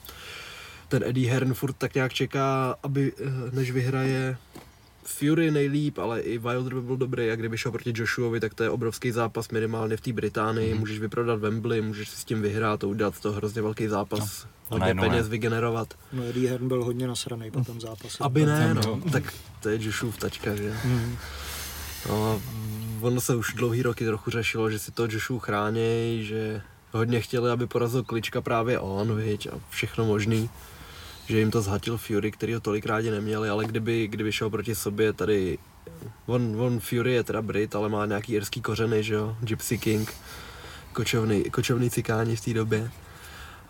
[0.89, 4.37] ten Eddie Hearn furt tak nějak čeká, aby eh, než vyhraje
[5.05, 8.63] Fury nejlíp, ale i Wilder by byl dobrý a kdyby šel proti Joshuovi, tak to
[8.63, 10.79] je obrovský zápas minimálně v té Británii, mm-hmm.
[10.79, 14.51] můžeš vyprodat Wembley, můžeš si s tím vyhrát a udělat toho hrozně velký zápas, no,
[14.69, 15.09] hodně najednou ne.
[15.09, 15.95] peněz vygenerovat.
[16.13, 18.19] No Eddie Hearn byl hodně nasranej po tom zápase.
[18.21, 20.77] Aby ne, no, tak to je Joshuův tačka, že?
[20.85, 21.17] Mhm.
[22.09, 22.41] No a
[23.01, 26.63] ono se už dlouhý roky trochu řešilo, že si to Joshu chrání, že
[26.93, 30.51] hodně chtěli, aby porazil Klička právě on, viď, a všechno možný.
[31.27, 34.75] Že jim to zhatil Fury, který ho tolik rádi neměli, ale kdyby, kdyby šel proti
[34.75, 35.59] sobě tady,
[36.27, 40.15] on, on Fury je teda Brit, ale má nějaký irský kořeny, že jo, Gypsy King,
[40.93, 42.91] kočovný, kočovný cikáni v té době.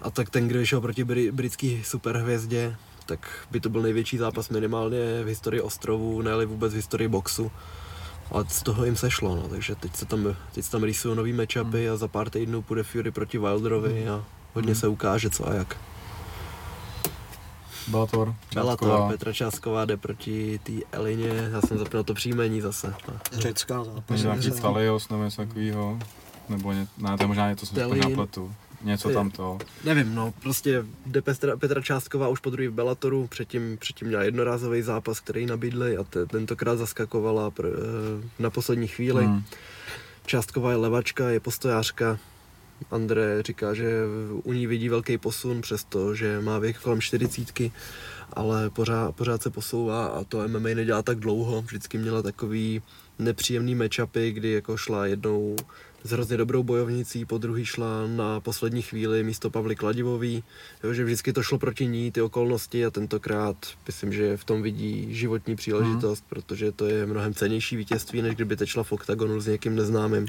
[0.03, 2.77] A tak ten, kdo šel proti bri, britský superhvězdě,
[3.07, 7.51] tak by to byl největší zápas minimálně v historii ostrovů, ne vůbec v historii boxu.
[8.31, 11.33] Ale z toho jim sešlo, no, takže teď se tam, teď se tam rýsují nový
[11.33, 14.25] matchupy a za pár týdnů půjde Fury proti Wilderovi a
[14.55, 15.77] hodně se ukáže co a jak.
[17.89, 18.35] Bellator.
[18.55, 19.09] Bellator, Čásková.
[19.09, 22.95] Petra Čásková jde proti té Elině, já jsem zapnul to příjmení zase.
[23.33, 24.23] Řecká zápas.
[24.23, 24.59] Nějaký Řecká.
[24.59, 25.99] Stalios nebo něco takového.
[26.49, 28.11] Nebo ně, ne, to je možná něco, co jsem Stallion.
[28.11, 28.55] na pletu.
[28.83, 29.59] Něco tam to.
[29.85, 34.23] Nevím, no, prostě jde Petra, Petra Částková už po druhý v Bellatoru, předtím, předtím měla
[34.23, 39.25] jednorázový zápas, který nabídli a te, tentokrát zaskakovala pr, eh, na poslední chvíli.
[39.25, 39.43] Hmm.
[40.27, 42.19] Částková je levačka, je postojářka.
[42.91, 43.91] André říká, že
[44.43, 47.71] u ní vidí velký posun, přesto, má věk kolem 40,
[48.33, 51.63] ale pořád, pořád se posouvá a to MMA nedělá tak dlouho.
[51.63, 52.83] Vždycky měla takový
[53.19, 55.57] nepříjemný matchupy, kdy jako šla jednou
[56.05, 60.45] s hrozně dobrou bojovnicí, po druhý šla na poslední chvíli místo Pavly Kladivový,
[60.85, 63.57] jo, že vždycky to šlo proti ní, ty okolnosti a tentokrát
[63.87, 66.29] myslím, že v tom vidí životní příležitost, mm.
[66.29, 70.27] protože to je mnohem cenější vítězství, než kdyby teď šla v oktagonu s někým neznámým.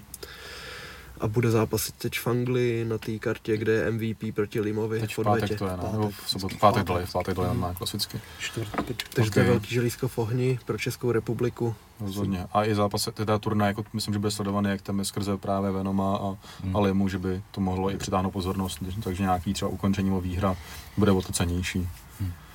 [1.19, 5.17] A bude zápasit teď v Anglii na té kartě, kde je MVP proti Limovi Teď
[5.17, 5.77] v pátek to je, ne?
[5.77, 5.91] Pátek.
[5.91, 8.21] Nebo v sobotu, v pátek dole, v pátek dole na klasicky.
[8.39, 8.69] Čtvrt,
[9.13, 9.49] Takže to je Ok.
[9.51, 11.75] velký želízko v ohni pro Českou republiku.
[11.99, 12.45] Rozhodně.
[12.53, 15.71] A i zápas, teda turnaj, jako myslím, že bude sledovaný, jak tam je skrze právě
[15.71, 16.37] Venoma a, Hmm.
[16.63, 16.75] hmm.
[16.75, 20.55] a Limu, že by to mohlo i přitáhnout pozornost, takže nějaký třeba ukončení nebo výhra
[20.97, 21.89] bude o to cenější.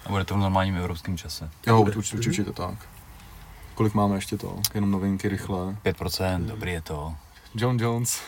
[0.07, 1.51] A bude to v normálním evropském čase.
[1.67, 1.97] Jo, Bude.
[1.97, 2.75] určitě, určitě tak.
[3.75, 4.61] Kolik máme ještě to?
[4.75, 5.77] Jenom novinky rychle.
[5.85, 7.15] 5%, dobrý je to.
[7.55, 8.21] John Jones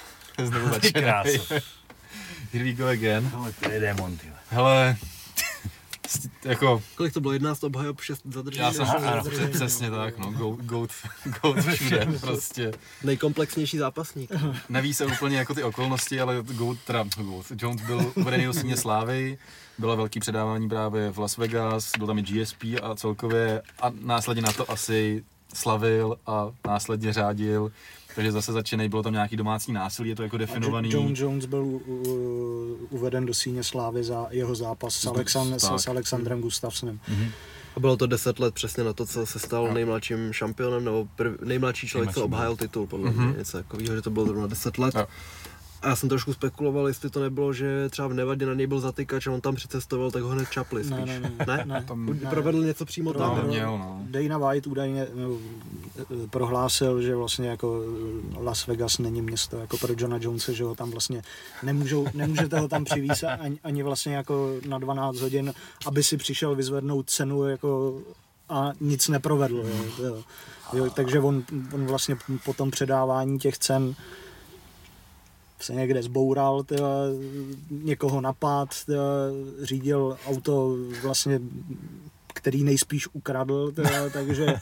[0.45, 1.23] znovu začíná.
[2.53, 3.31] Here we go again.
[3.35, 4.27] Ale to je démon, ty.
[4.51, 4.97] Hele,
[6.45, 7.33] jako, Kolik to bylo?
[7.33, 8.65] 11 obhajob, 6 zadržení?
[8.65, 9.25] já jsem Ano, ano.
[9.31, 10.91] přes- přesně tak, no, goat, goat,
[11.43, 12.73] goat všude, prostě.
[13.03, 14.31] Nejkomplexnější zápasník.
[14.69, 18.77] Neví se úplně jako ty okolnosti, ale Goat, teda Goat, Jones byl uvedený do síně
[18.77, 19.39] slávy,
[19.79, 24.43] bylo velký předávání právě v Las Vegas, byl tam i GSP a celkově a následně
[24.43, 27.73] na to asi slavil a následně řádil,
[28.15, 30.91] takže zase začínají, bylo tam nějaký domácí násilí, je to jako definovaný.
[30.91, 35.77] John Jones byl u, u, uveden do síně slávy za jeho zápas s, Alexan, s,
[35.77, 37.01] s Alexandrem Gustafssonem.
[37.77, 41.41] A bylo to 10 let přesně na to, co se stal nejmladším šampionem, nebo prv,
[41.41, 44.79] nejmladší člověk, co Nejmladší, obhájil titul, podle mě, něco takového, že to bylo zrovna 10
[44.79, 44.95] let.
[44.95, 45.07] Jo.
[45.83, 48.81] A já jsem trošku spekuloval, jestli to nebylo, že třeba v Nevadě na něj byl
[48.81, 50.97] zatykač a on tam přicestoval, tak ho hned čapli spíš.
[50.97, 51.47] Ne, ne, ne.
[51.47, 51.65] ne?
[51.67, 51.85] ne.
[51.89, 53.29] Tam On Provedl něco přímo Pro- tam.
[53.29, 54.01] no, pro- měl, no.
[54.05, 55.39] Dana White údajně no,
[56.31, 57.83] prohlásil, že vlastně jako
[58.39, 61.23] eh, Las Vegas není město jako pro Johna Jonese, že ho tam vlastně
[61.63, 65.55] nemůžou, nemůžete ho tam přivízt ani, ani vlastně jako na 12 hodin,
[65.87, 68.01] aby si přišel vyzvednout cenu jako
[68.49, 69.57] a nic neprovedl.
[69.57, 70.23] Jo, jo.
[70.73, 71.45] Jo, takže on,
[71.75, 73.95] on vlastně po tom předávání těch cen
[75.65, 77.09] se někde zboural, tyhle,
[77.71, 79.03] někoho napad, tyhle,
[79.63, 81.41] řídil auto vlastně,
[82.35, 84.47] který nejspíš ukradl, tyhle, takže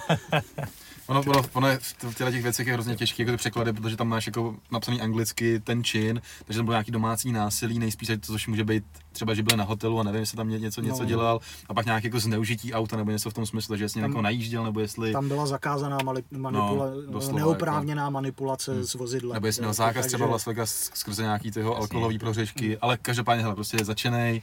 [1.10, 3.96] Ono, ono, ono je v těchto těch věcech je hrozně těžké jako ty překlady, protože
[3.96, 8.32] tam máš jako napsaný anglicky ten čin, takže tam bylo nějaký domácí násilí, nejspíš, to,
[8.32, 11.02] což může být třeba, že byl na hotelu a nevím, jestli tam ně- něco, něco
[11.02, 11.08] No.
[11.08, 14.10] dělal, a pak nějaké jako zneužití auta nebo něco v tom smyslu, že jestli Tam-
[14.10, 19.34] jako najížděl, nebo jestli, tam byla zakázaná mali- manipula, No, doslova, neoprávněná manipulace s vozidlem.
[19.34, 23.42] nebo jestli měl zákaz takže- třeba Las Vegas skrze nějaký tyho alkoholový prohřešky, ale každopádně
[23.42, 24.42] hele, prostě je začenej,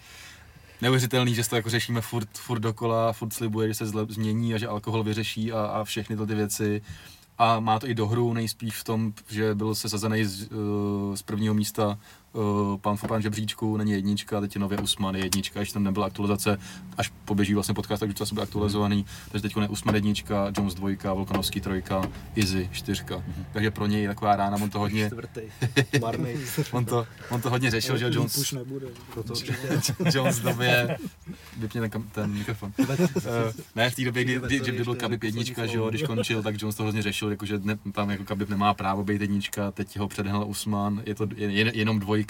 [0.81, 4.57] neuvěřitelný, že to jako řešíme furt, furt dokola, furt slibuje, že se zle, změní a
[4.57, 6.81] že alkohol vyřeší a, a všechny ty věci.
[7.37, 11.53] A má to i dohru nejspíš v tom, že byl sesazený z, uh, z prvního
[11.53, 11.99] místa
[12.37, 16.05] uh, pan Fopan žebříčku, není jednička, teď je nově Usman je jednička, ještě tam nebyla
[16.05, 16.57] aktualizace,
[16.97, 20.73] až poběží vlastně podcast, takže to asi bude aktualizovaný, takže teď je Usman jednička, Jones
[20.73, 22.01] dvojka, Volkanovský trojka,
[22.35, 23.23] Izzy čtyřka,
[23.53, 25.41] takže pro něj je taková rána, on to hodně, Čtvrtý.
[26.01, 26.29] Marný.
[26.71, 28.87] on to, on to hodně řešil, že Jones, už nebude.
[29.13, 29.33] Proto
[30.13, 30.97] Jones době,
[31.57, 32.73] vypně ten, kam- ten mikrofon.
[32.79, 32.87] Uh,
[33.75, 36.61] ne, v té době, kdy, kdy, kdy, byl Khabib jednička, že jo, když končil, tak
[36.61, 39.97] Jones to hrozně řešil, jako, že ne, tam jako Khabib nemá právo být jednička, teď
[39.99, 42.26] ho předehnal Usman, je to jen- jenom dvojka,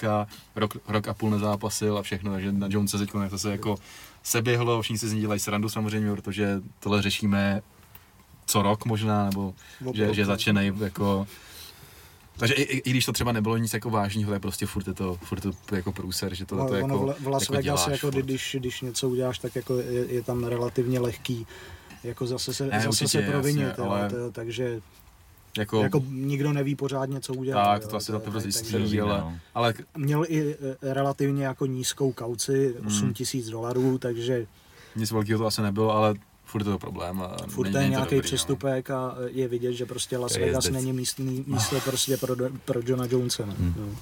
[0.55, 3.75] rok, rok a půl nezápasil a všechno, takže na Jones se teď to se jako
[4.23, 7.61] seběhlo, všichni si z ní dělají srandu samozřejmě, protože tohle řešíme
[8.45, 9.53] co rok možná, nebo
[9.93, 11.27] že, že začínají jako
[12.37, 14.93] takže i, i, i, když to třeba nebylo nic jako vážného, tak prostě furt je
[14.93, 17.53] to, furt je to jako průser, že tohle to No, jako, ono v, Las jako
[17.53, 18.15] Vegas, jako furt.
[18.25, 21.47] když, když něco uděláš, tak jako je, je tam relativně lehký
[22.03, 24.81] jako zase se, Ne, zase určitě, se provinit, jasně, ale- to, takže
[25.57, 27.65] jako, jako nikdo neví pořádně, co udělal.
[27.65, 29.33] tak, jo, to asi takže- zjistí, ale, no.
[29.55, 32.87] ale Měl i eh, relativně jako nízkou kauci, Hmm.
[32.87, 34.45] 8 tisíc dolarů, takže
[34.95, 36.13] nic velkého to asi nebylo, ale
[36.45, 37.21] furt je to problém.
[37.21, 38.21] A furt není- je nějaký dobrý, no.
[38.21, 40.73] přestupek a je vidět, že prostě Las Vegas jezdec.
[40.73, 42.35] není místní, místo prostě pro,
[42.65, 43.45] pro Johna Jonesa.
[43.45, 43.53] No.
[43.59, 43.73] Hmm.
[43.77, 43.95] No.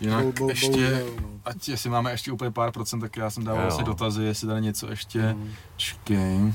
[0.00, 1.28] Jinak Bo- bo- ještě, bohužel, no.
[1.44, 3.68] ať jestli máme ještě úplně pár procent, tak já jsem dával Jo.
[3.68, 5.46] asi dotazy, jestli tady něco ještě, No.
[5.76, 6.52] čkej,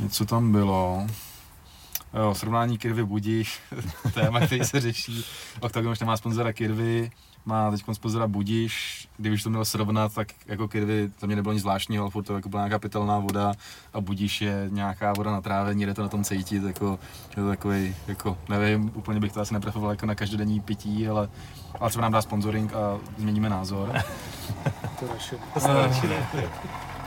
[0.00, 1.06] něco tam bylo.
[2.14, 3.60] Jo, srovnání Kirvy Budíš,
[4.14, 5.24] téma, který se řeší.
[5.60, 7.10] Octagon už nemá sponzora Kirvy,
[7.44, 11.62] má teď sponzora Budíš, kdybych to měl srovnat, tak jako Kirvy to mě nebylo nic
[11.62, 13.52] zvláštního, ale furt to jako byla nějaká pitelná voda
[13.92, 16.98] a Budíš je nějaká voda na trávení, jde to na tom cítit, jako,
[17.30, 21.28] je to takový, jako, nevím, úplně bych to asi nepreferoval jako na každodenní pití, ale,
[21.80, 23.92] ale třeba nám dá sponsoring a změníme názor.
[25.00, 25.36] To radši.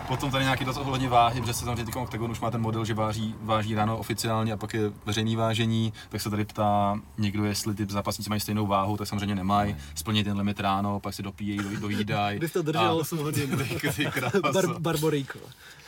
[0.08, 2.86] Potom tady nějaký dotaz ohledně váhy, protože se tam teď Octagon už má ten model,
[2.86, 7.46] že váží, váží ráno oficiálně a pak je veřejný vážení, tak se tady ptá někdo,
[7.46, 11.24] jestli ty zápasníci mají stejnou váhu, tak samozřejmě nemají, splní ten limit ráno, pak si
[11.24, 12.38] dopíjejí, do, dojídají.
[12.38, 13.58] Kdybyste to držel A- 8 hodin.
[13.82, 14.40] Ty, ty kráso.
[14.40, 15.40] Bar- Barboríko.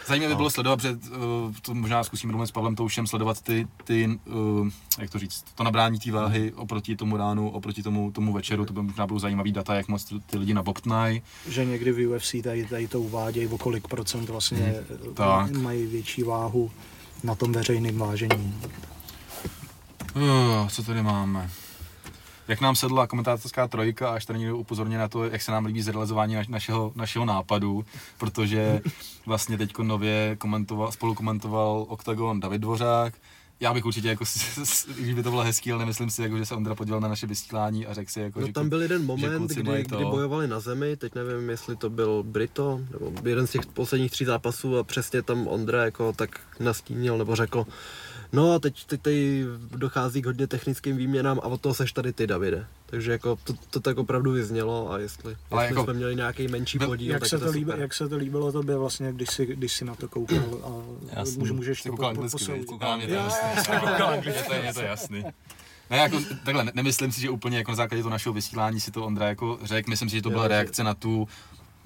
[0.08, 3.68] Zajímavé by bylo sledovat, protože uh, to možná zkusím domluvit s Pavlem Toušem, sledovat ty,
[3.84, 4.68] ty uh,
[5.00, 8.74] jak to říct, to nabrání té váhy oproti tomu ránu, oproti tomu, tomu večeru, to
[8.74, 11.22] by možná bylo zajímavý data, jak moc ty lidi nabobtnají.
[11.50, 15.14] že někdy v UFC tady, tady to uvádějí, o kolik procent vlastně Mhm.
[15.14, 15.52] Tak.
[15.52, 15.64] hmm.
[15.64, 16.72] mají větší váhu
[17.24, 18.56] na tom veřejném vážení.
[20.16, 21.50] Uh, co tady máme?
[22.48, 25.82] Jak nám sedla komentátorská trojka, až tady někdo upozorně na to, jak se nám líbí
[25.82, 27.86] zrealizování naš, našeho, našeho nápadu,
[28.18, 28.82] protože
[29.26, 33.14] vlastně teď nově komentoval, spolu komentoval Octagon David Dvořák.
[33.60, 34.26] Já bych určitě, jako,
[35.00, 37.28] když by to bylo hezký, ale nemyslím si, jako, že se Ondra podíval na naše
[37.28, 40.48] vysílání a řekl si, jako, No že, tam byl jeden moment, kdy, mají kdy bojovali
[40.48, 44.78] na zemi, teď nevím, jestli to byl Brito, nebo jeden z těch posledních tří zápasů
[44.78, 47.66] a přesně tam Ondra jako tak nastínil nebo řekl,
[48.34, 49.46] no a teď, teď tady
[49.76, 52.68] dochází k hodně technickým výměnám a od toho seš tady ty, Davide.
[52.86, 56.48] Takže jako to, to tak opravdu vyznělo a jestli, Ale jestli jako- jsme měli nějaký
[56.48, 57.80] menší podíl, Jak tak se, to líbi, super.
[57.80, 60.70] jak se to líbilo tobě vlastně, když jsi, když jsi na to koukal a
[61.20, 61.38] Jasný.
[61.38, 62.66] může, můžeš to koukal anglicky?
[62.66, 64.66] Koukal mě to jasný.
[64.66, 65.24] Je to, jasný.
[65.90, 68.92] Ne, jako, takhle, ne, nemyslím si, že úplně jako na základě toho našeho vysílání si
[68.92, 71.28] to Ondra jako řekl, myslím si, že to byla reakce na tu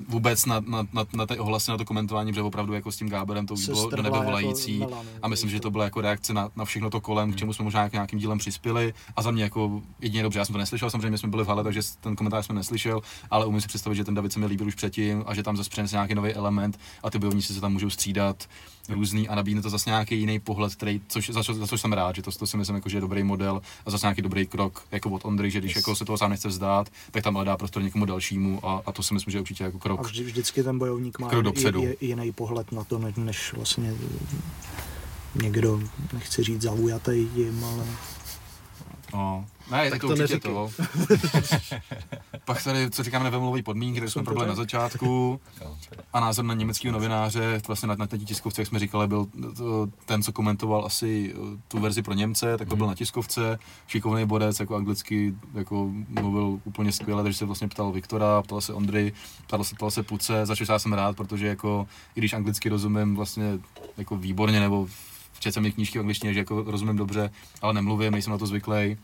[0.08, 3.10] vůbec na, na, na, na ty ohlasy, na to komentování, protože opravdu jako s tím
[3.10, 4.80] Gáberem to bylo do nebe jako volající.
[4.80, 7.54] no, a myslím, že to byla jako reakce na, na všechno to kolem, k čemu
[7.54, 8.94] jsme možná nějakým dílem přispěli.
[9.16, 11.64] A za mě jako jedině dobře, já jsem to neslyšel, samozřejmě jsme byli v hale,
[11.64, 13.02] takže ten komentář jsem neslyšel,
[13.32, 15.58] ale umím si představit, že ten David se mi líbil už předtím a že tam
[15.58, 18.48] zase přinese nějaký nový element a ty bojovníci se tam můžou střídat
[18.90, 21.94] různý a nabídne to zase nějaký jiný pohled, který, což, za, co, za což jsem
[21.94, 24.48] rád, že to, to si myslím, jako, že je dobrý model a zase nějaký dobrý
[24.48, 27.58] krok jako od Ondry, že když jako se toho sám nechce vzdát, tak tam dá
[27.58, 30.02] prostor někomu dalšímu a, a to si myslím, že je určitě jako A krok.
[30.06, 31.84] vždy, vždycky ten bojovník má Krok dopředu.
[32.02, 33.94] jiný pohled na to, ne- než vlastně
[35.42, 35.82] někdo,
[36.14, 37.86] nechci říct zaujatý jim, ale
[39.14, 40.52] No, ne, tak Tak to, to určitě neříkej.
[40.54, 40.70] to.
[42.46, 45.40] Pak tady, co říkáme, nevemluvové podmínky, které jsme probali na začátku.
[46.14, 49.28] A názor na německého novináře, vlastně na, na té tiskovce, jak jsme říkali, byl
[49.58, 53.60] to, ten, co komentoval asi eh, tu verzi pro Němce, tak to byl na tiskovce,
[53.88, 58.74] šikovný bodec, jako anglicky jako mluvil úplně skvěle, takže se vlastně ptal Viktora, ptal se
[58.74, 59.14] Ondry,
[59.48, 62.70] ptal se, ptal se Puce, za což já jsem rád, protože jako, i když anglicky
[62.70, 63.60] rozumím vlastně
[63.98, 64.88] jako výborně, nebo
[65.42, 67.32] četl jsem i knížky v angličtině, že jako rozumím dobře,
[67.62, 68.98] ale nemluvím, nejsem na to zvyklý.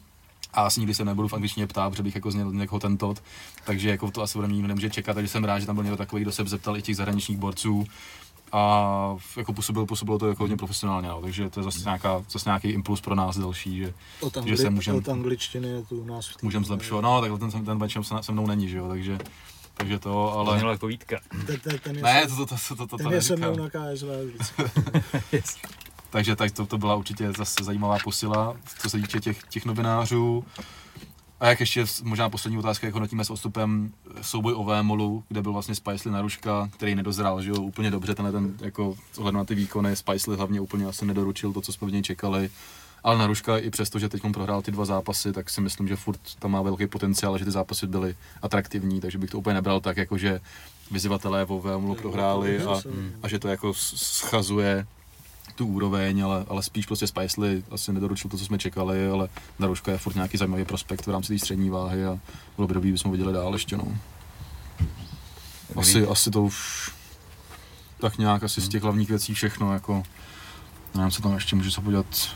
[0.53, 3.23] A asi nikdy se nebudu v angličtině ptát, protože bych jako zněl jako ten tot.
[3.65, 5.83] Takže jako to asi ode mě nikdo nemůže čekat, takže jsem rád, že tam byl
[5.83, 7.85] někdo takový, kdo se zeptal i těch zahraničních borců.
[8.51, 11.21] A jako působilo, působilo to jako hodně profesionálně, no.
[11.21, 14.69] takže to je zase, nějaká, zase nějaký impuls pro nás další, že od, Že se
[14.69, 17.01] můžem- od angličtiny je tu u nás můžeme zlepšovat.
[17.01, 19.17] No, tak ten, ten bench se, se mnou není, že jo, takže,
[19.73, 20.55] takže to, To ale...
[20.55, 21.19] mělo jako Vítka.
[21.45, 23.21] Ten, ten, ten je, Ne, se, to, to, to, to, to, to, ten to je
[23.21, 24.63] se mnou na KSV vždycky.
[26.09, 30.45] Takže tak to, to byla určitě zase zajímavá posila, co se týče těch, těch novinářů.
[31.39, 35.53] A jak ještě možná poslední otázka, jak hodnotíme s odstupem souboj o Vémolu, kde byl
[35.53, 39.55] vlastně Spicely Naruška, který nedozrál, že jo, úplně dobře, tenhle ten, jako, ohledem na ty
[39.55, 42.49] výkony, Spicely hlavně úplně asi nedoručil to, co jsme v něj čekali.
[43.03, 46.19] Ale Naruška i přesto, že teď prohrál ty dva zápasy, tak si myslím, že furt
[46.39, 49.97] tam má velký potenciál, že ty zápasy byly atraktivní, takže bych to úplně nebral tak,
[49.97, 50.41] jako že
[50.91, 52.81] vyzývatelé o Vémolu prohráli a,
[53.23, 54.87] a že to jako schazuje
[55.57, 59.29] tu úroveň, ale, ale spíš prostě Spicely asi nedoručil to, co jsme čekali, ale
[59.59, 62.19] Naruška je furt nějaký zajímavý prospekt v rámci té střední váhy a
[62.55, 63.97] bylo by dobrý, bychom ho viděli dál ještě, no.
[65.75, 66.91] Asi, asi to už
[67.99, 70.03] tak nějak asi z těch hlavních věcí všechno, jako
[70.95, 72.35] nevím, co tam ještě můžu se podívat,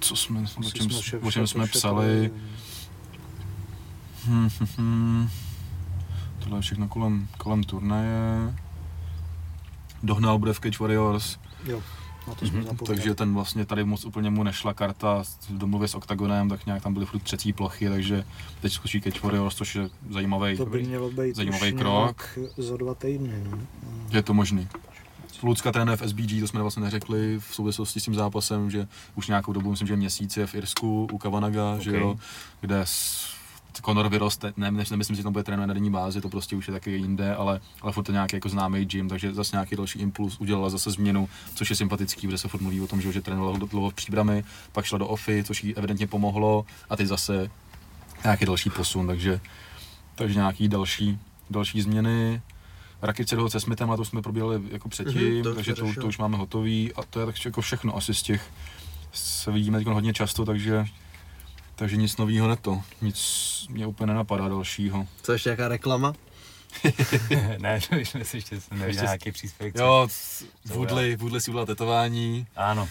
[0.00, 2.30] co jsme, o čem, jsme o čem jsme psali.
[4.26, 5.28] Hm, hm, hm.
[6.38, 8.54] Tohle je všechno kolem, kolem turnaje.
[10.02, 11.82] Dohnal bude v Cage Warriors, Jo,
[12.28, 12.96] na to jsme Mhm, zapomněli.
[12.96, 16.82] takže ten vlastně tady moc úplně mu nešla karta v domluvě s Octagonem, tak nějak
[16.82, 18.24] tam byly furt třetí plochy, takže
[18.60, 22.38] teď zkusí Cage Warriors, což je zajímavý, to by mělo být zajímavý krok.
[22.56, 23.44] za dva týdny.
[23.50, 23.58] No.
[24.10, 24.68] je to možný.
[25.42, 29.26] Lucka trénuje v SBG, to jsme vlastně neřekli v souvislosti s tím zápasem, že už
[29.28, 31.96] nějakou dobu, myslím, že měsíc je v Irsku u Kavanaga, že Ok.
[32.00, 32.16] jo,
[32.60, 33.26] kde s,
[33.84, 36.68] Conor vyroste, ne, ne, nemyslím, že tam bude trénovat na denní bázi, to prostě už
[36.68, 39.98] je taky jinde, ale, ale furt to nějaký jako známý gym, takže zase nějaký další
[39.98, 43.20] impuls udělala zase změnu, což je sympatický, protože se furt mluví o tom, že, že
[43.20, 47.50] trénovala dlouho v příbrami, pak šla do OFI, což jí evidentně pomohlo a teď zase
[48.24, 49.40] nějaký další posun, takže,
[50.14, 51.18] takže nějaký další,
[51.50, 52.42] další změny.
[53.02, 56.06] Rakice do se Smithem, a to jsme probírali jako předtím, Mhm, to takže to, to,
[56.06, 58.50] už máme hotový a to je tak jako všechno asi z těch,
[59.12, 60.86] se vidíme teď hodně často, takže,
[61.76, 65.06] takže nic nového neto, nic mě úplně nenapadá dalšího.
[65.22, 66.12] Co ještě jaká reklama?
[67.58, 69.74] ne, to už si ještě neviděl Ještě- nějaký příspěvek.
[69.74, 70.08] Jo,
[70.64, 72.88] Woodley, Woodley si udělal tetování, Ano,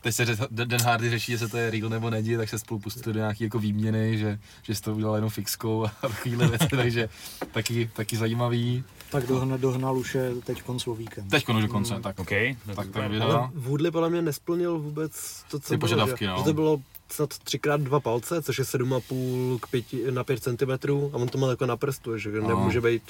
[0.00, 3.12] teď se Den Hardy řeší, jestli to je real nebo není, tak se spolu pustili
[3.14, 7.08] do nějaký jako výměny, že, že jsi to udělal jenom fixkou a takovýhle věci, takže
[7.52, 8.84] taky, taky zajímavý.
[9.10, 10.62] Tak dohnal, dohnal už je teď
[10.96, 11.28] víkend.
[11.28, 12.28] Teď už dokonce, tak, OK.
[12.28, 13.50] tak, tak Ale videa.
[13.54, 16.38] Woodley podle mě nesplnil vůbec to, co Ty bylo, požadavky, že, no.
[16.38, 16.80] že to bylo
[17.12, 20.70] snad 3x2 palce, což je 7,5 k 5, na 5 cm
[21.12, 22.48] a on to měl jako na prstu, že No.
[22.48, 23.02] nemůže být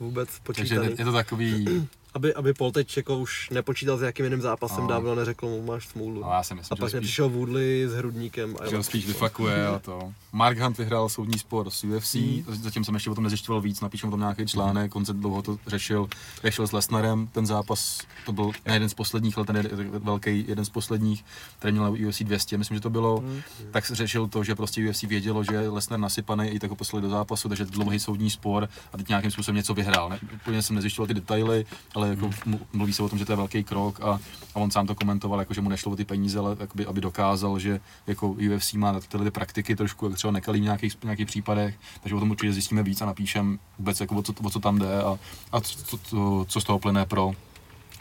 [0.00, 0.86] vůbec Takže počítaný.
[0.90, 1.64] je, je to takový,
[2.14, 4.86] Aby, aby Paul teď jako už nepočítal s nějakým jiným zápasem, No.
[4.88, 6.22] dávno neřekl mu, máš smůlu.
[6.22, 8.56] no já si myslím, a pak spíš, nepřišel Woodley s hrudníkem.
[8.60, 10.12] A že ho spíš vyfakuje a to.
[10.34, 14.08] Mark Hunt vyhrál soudní spor s UFC, zatím jsem ještě o tom nezjišťoval víc, napíšu
[14.08, 16.08] o tom nějaký článek, on se dlouho to řešil,
[16.44, 19.68] řešil s Lesnarem, ten zápas, to byl ne jeden z posledních, ale ten je
[19.98, 21.24] velký, jeden z posledních,
[21.58, 23.24] který měl UFC 200, myslím, že to bylo,
[23.70, 27.02] tak se řešil to, že prostě UFC vědělo, že Lesnar nasypaný, i tak ho poslali
[27.02, 30.08] do zápasu, takže dlouhý soudní spor a teď nějakým způsobem něco vyhrál.
[30.08, 33.32] Ne, úplně jsem nezjišťoval ty detaily, ale jako mu- mluví se o tom, že to
[33.32, 34.20] je velký krok a,
[34.54, 37.00] a on sám to komentoval, jako, že mu nešlo o ty peníze, ale jakoby, aby
[37.00, 41.26] dokázal, že jako UFC má tyhle ty praktiky trošku jak třeba nekalý v nějakých, nějakých
[41.26, 44.60] případech, takže o tom určitě zjistíme víc a napíšem vůbec, jako, o, co, o co
[44.60, 45.18] tam jde a,
[45.52, 47.32] a co, co, co, co z toho plyne pro,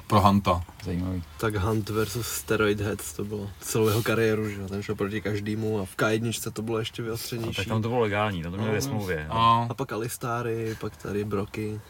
[0.07, 0.64] pro Hanta.
[0.84, 1.23] Zajímavý.
[1.39, 5.22] Tak Hunt versus Steroid Heads, to bylo celou jeho kariéru, že jo, ten šel proti
[5.22, 7.56] každému a v K1 to bylo ještě vyostřenější.
[7.56, 9.26] tak tam to bylo legální, tam to měli ve smlouvě.
[9.30, 9.35] no.
[9.35, 11.81] A, A pak Alistáry, pak tady Broky.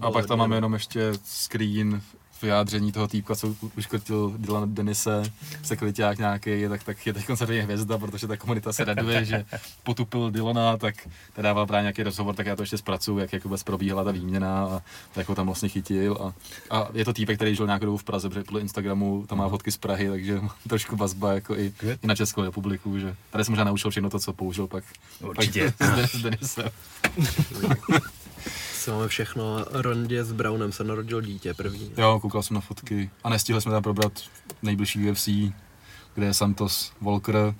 [0.00, 2.02] a pak tam máme jenom ještě screen
[2.42, 5.22] vyjádření toho týpka, co uškrtil Dylan Denise,
[5.62, 9.44] sekliťák nějaký, tak, tak je teď samozřejmě hvězda, protože ta komunita se raduje, že
[9.82, 10.94] potupil Dylana, tak
[11.34, 14.10] to dával právě nějaký rozhovor, tak já to ještě zpracuju, jak, jak vůbec probíhala ta
[14.10, 14.82] výměna a
[15.14, 16.18] tak ho tam vlastně chytil.
[16.20, 16.32] A,
[16.78, 19.48] a je to týpek, který žil nějakou dobu v Praze, protože podle Instagramu tam má
[19.48, 21.72] fotky z Prahy, takže trošku vazba jako i,
[22.02, 24.84] i na Českou republiku, že tady jsem možná naučil všechno to, co použil pak,
[25.20, 25.72] Určitě.
[25.78, 26.68] pak s Denisem.
[28.86, 29.64] Si máme všechno.
[29.70, 31.92] Rondě s Brownem se narodil dítě první.
[31.96, 34.12] Jo, koukal jsem na fotky a nestihli jsme tam probrat
[34.62, 35.28] nejbližší UFC,
[36.14, 37.54] kde je Santos, Volker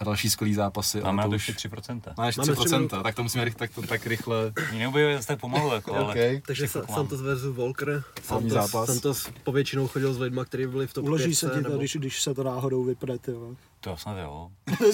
[0.00, 1.00] a další skvělý zápasy.
[1.00, 1.50] Máme na už...
[1.50, 2.00] 3%.
[2.16, 4.52] Máš Máme 3%, tak to musíme rych- tak, to, tak rychle.
[4.70, 6.10] Mě neubijuje zase tak pomalu, jako, ale...
[6.10, 6.40] Okay.
[6.46, 6.94] Takže Sa-.
[6.94, 8.02] Santos versus Walker.
[8.28, 8.86] Hlavní Santos, zápas.
[8.86, 11.76] Santos povětšinou chodil s lidma, kteří byli v top Uloží 5, se ti to, nebo...
[11.78, 13.56] když, když se to náhodou ty jo.
[13.80, 14.50] To snad jo.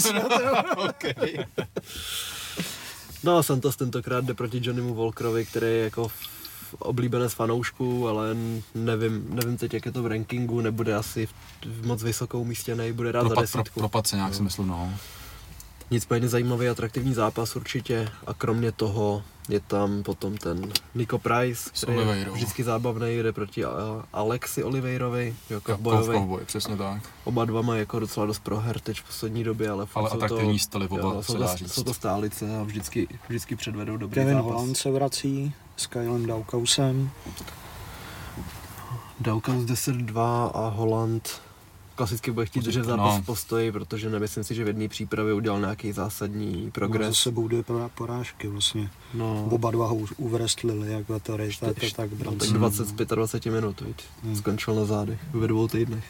[0.88, 1.14] okay.
[3.24, 6.08] No a Santos tentokrát jde proti Johnnymu Walkerovi, který je jako
[6.78, 8.36] oblíbenec fanoušků, ale
[8.74, 11.32] nevím, nevím teď, jak je to v rankingu, nebude asi v,
[11.66, 13.80] v moc vysokou umístěný, bude rád za Propad, pro, desítku.
[13.80, 14.94] propad se nějak si myslím, no.
[15.90, 21.98] Nicméně zajímavý, atraktivní zápas určitě a kromě toho je tam potom ten Nico Price, který
[21.98, 26.14] je vždycky zábavný, jde proti A- Alexi Oliveirovi, jako bojový.
[26.18, 27.02] kovboj, přesně tak.
[27.24, 30.16] Oba dva mají jako docela dost proher teď v poslední době, ale, fakt Ale jsou
[30.16, 31.72] atraktivní to, styly oba, jo, se jsou, to, říct.
[31.72, 34.52] jsou to stálice a vždycky, vždycky předvedou dobrý Kevin zápas.
[34.52, 37.10] Holland se vrací s Kylem Daukausem.
[39.20, 41.40] Daukaus 10-2 a Holland
[42.00, 43.22] klasicky bude chtít držet zápas No.
[43.22, 47.16] v postoji, protože nemyslím si, že v jedné přípravě udělal nějaký zásadní Má za progres.
[47.18, 48.90] sebou dvě porá- porážky vlastně.
[49.14, 51.36] No, Oba dva ho už uvrestlili, jak to to
[51.96, 53.96] tak no, tak 20 z 25 minut, viď?
[54.24, 54.36] Hmm.
[54.36, 56.04] skončil na zádech ve dvou týdnech.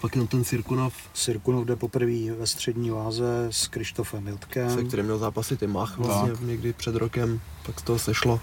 [0.00, 4.86] Pak jenom ten Sirkunov, Sirkunov jde poprvé ve střední váze s Krištofem se Jotkem.
[4.88, 6.40] kterým měl zápasit i Mach vlastně Tak.
[6.40, 8.40] někdy před rokem, pak z toho sešlo.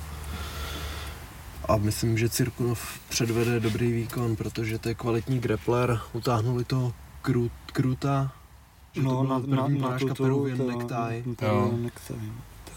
[1.68, 7.52] A myslím, že Cirkunov předvede dobrý výkon, protože to je kvalitní grappler, utáhnuli to Krut,
[7.74, 8.32] Kruta,
[8.94, 10.64] že to No, byla na, na, první na porážka Peruvian to-.
[10.72, 11.36] Jo.
[11.36, 12.20] Peruvian necktie.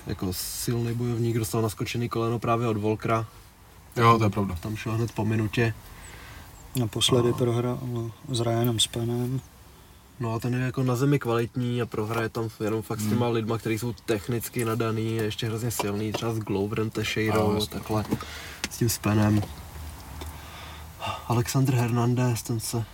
[0.07, 3.27] Jako silný bojovník, dostal naskočený koleno právě od Volkra,
[3.97, 4.55] Jo, to je pravda.
[4.63, 5.75] tam šel hned po minutě.
[6.77, 7.79] Naposledy prohrál
[8.29, 9.41] s Ryanem Spanem.
[10.21, 13.27] No a ten je jako na zemi kvalitní a prohraje tam jenom fakt s těma
[13.27, 13.35] Hmm.
[13.35, 17.69] lidma, kteří jsou technicky nadaný a ještě hrozně silný, třeba s Gloverem, A, Teixeirou, jasně.
[17.75, 18.05] takhle,
[18.71, 19.43] s tím Spanem.
[21.29, 22.85] Alexander Hernandez, ten se,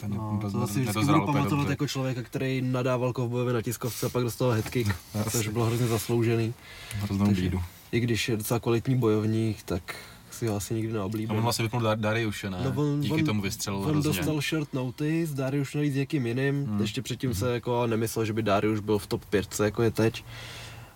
[0.00, 1.72] Ten no, nedoz- to asi vždycky budu pamatovat dobře.
[1.72, 4.90] jako člověka, který nadával kovbojově na tiskovce a pak dostal headkick,
[5.30, 6.54] což bylo hrozně zasloužený.
[6.94, 7.62] Hroznou Takže- bídu.
[7.92, 9.94] I když je docela kvalitní bojovník, tak
[10.30, 11.42] si ho asi nikdy A on neoblíbil.
[11.42, 12.58] vlastně vypnul Dar- Dariuše, ne?
[12.64, 14.12] No, on- Díky on- tomu vystřelil On hrozně.
[14.12, 16.80] dostal short notice, Darius navíc někým jiným, Hmm.
[16.80, 20.24] ještě předtím se jako nemyslel, že by Darius byl v top 5, jako je teď.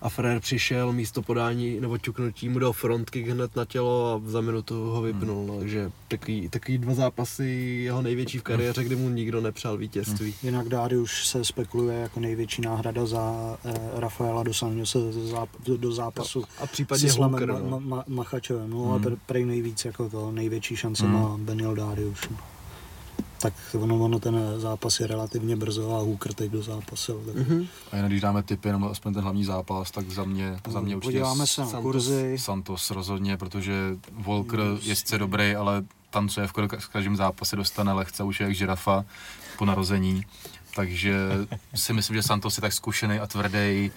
[0.02, 4.30] A Frér přišel, místo podání nebo ťuknutí mu dal front kick hned na tělo a
[4.30, 7.44] za minutu ho vypnul, no, takže takový, takový dva zápasy
[7.84, 10.34] jeho největší v kariéře, kdy mu nikdo nepřál vítězství.
[10.42, 16.44] Jinak Darius se spekuluje jako největší náhrada za eh, Rafaela do, záp- do, do zápasu
[16.60, 17.80] A s případně Islamem Hooker, ma, no.
[17.80, 18.70] ma, ma, Machačevem.
[18.70, 19.02] No, Hmm.
[19.04, 21.12] pr- prej nejvíc jako to největší šance Hmm.
[21.14, 22.18] má Benil Darius.
[22.30, 22.36] No.
[23.40, 27.23] Tak ono, ono ten zápas je relativně brzo a Hooker teď do zápasil.
[27.27, 27.66] Tak Mhm.
[27.93, 30.97] A jen když dáme tipy, jenom aspoň ten hlavní zápas, tak za mě, za mě
[30.97, 32.36] určitě Podíváme se na Santos- kurzy.
[32.39, 33.73] Santos rozhodně, protože
[34.12, 36.52] Volker je sice dobrý, ale tancuje v
[36.93, 39.05] každém zápase, dostane lehce, už je jak žirafa
[39.59, 40.24] po narození.
[40.77, 41.15] Takže
[41.74, 43.90] si myslím, že Santos je tak zkušený a tvrdý,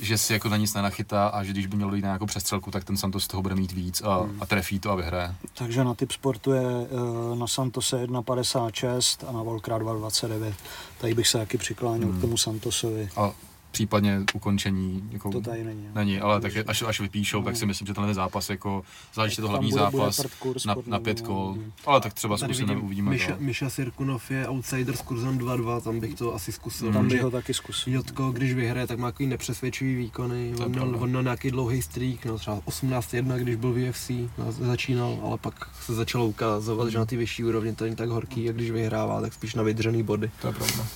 [0.00, 2.70] že si jako na nic nenachytá a že když by měl dojít na nějakou přestřelku,
[2.70, 5.34] tak ten Santos z toho bude mít víc a, a trefí to a vyhraje.
[5.54, 10.54] Takže na typ sportu je eh, na Santose 1,56 a na Volkra 2,29.
[11.00, 12.18] Tady bych se taky přikláněl Hmm.
[12.18, 13.08] k tomu Santosovi.
[13.16, 13.32] A
[13.72, 15.82] případně ukončení jako To tady není.
[15.86, 15.90] no.
[15.94, 18.82] není, ale tak až, až vypíšou, tak si myslím, že tenhle zápas jako
[19.14, 21.26] záleží to Tam hlavní bude- zápas kurz na, na mě, pět no.
[21.26, 23.42] kol, ale tak třeba zkusíme, vidím, uvidíme Miša, to.
[23.42, 26.92] Miša Sirkunov je outsider s kurzem 2-2, tam bych to asi zkusil.
[26.92, 27.92] Tam protože bych ho taky zkusil.
[27.92, 30.52] Jotko, když vyhraje, tak má takový nepřesvědčivý výkony.
[30.64, 34.52] On měl, on měl nějaký dlouhý streak, no třeba 18-1, když byl v UFC, no,
[34.52, 38.48] začínal, ale pak se začalo ukazovat, že na ty vyšší úrovni to není tak horký,
[38.48, 40.30] a když vyhrává, tak spíš na vydřený body.
[40.40, 40.86] To je pravda.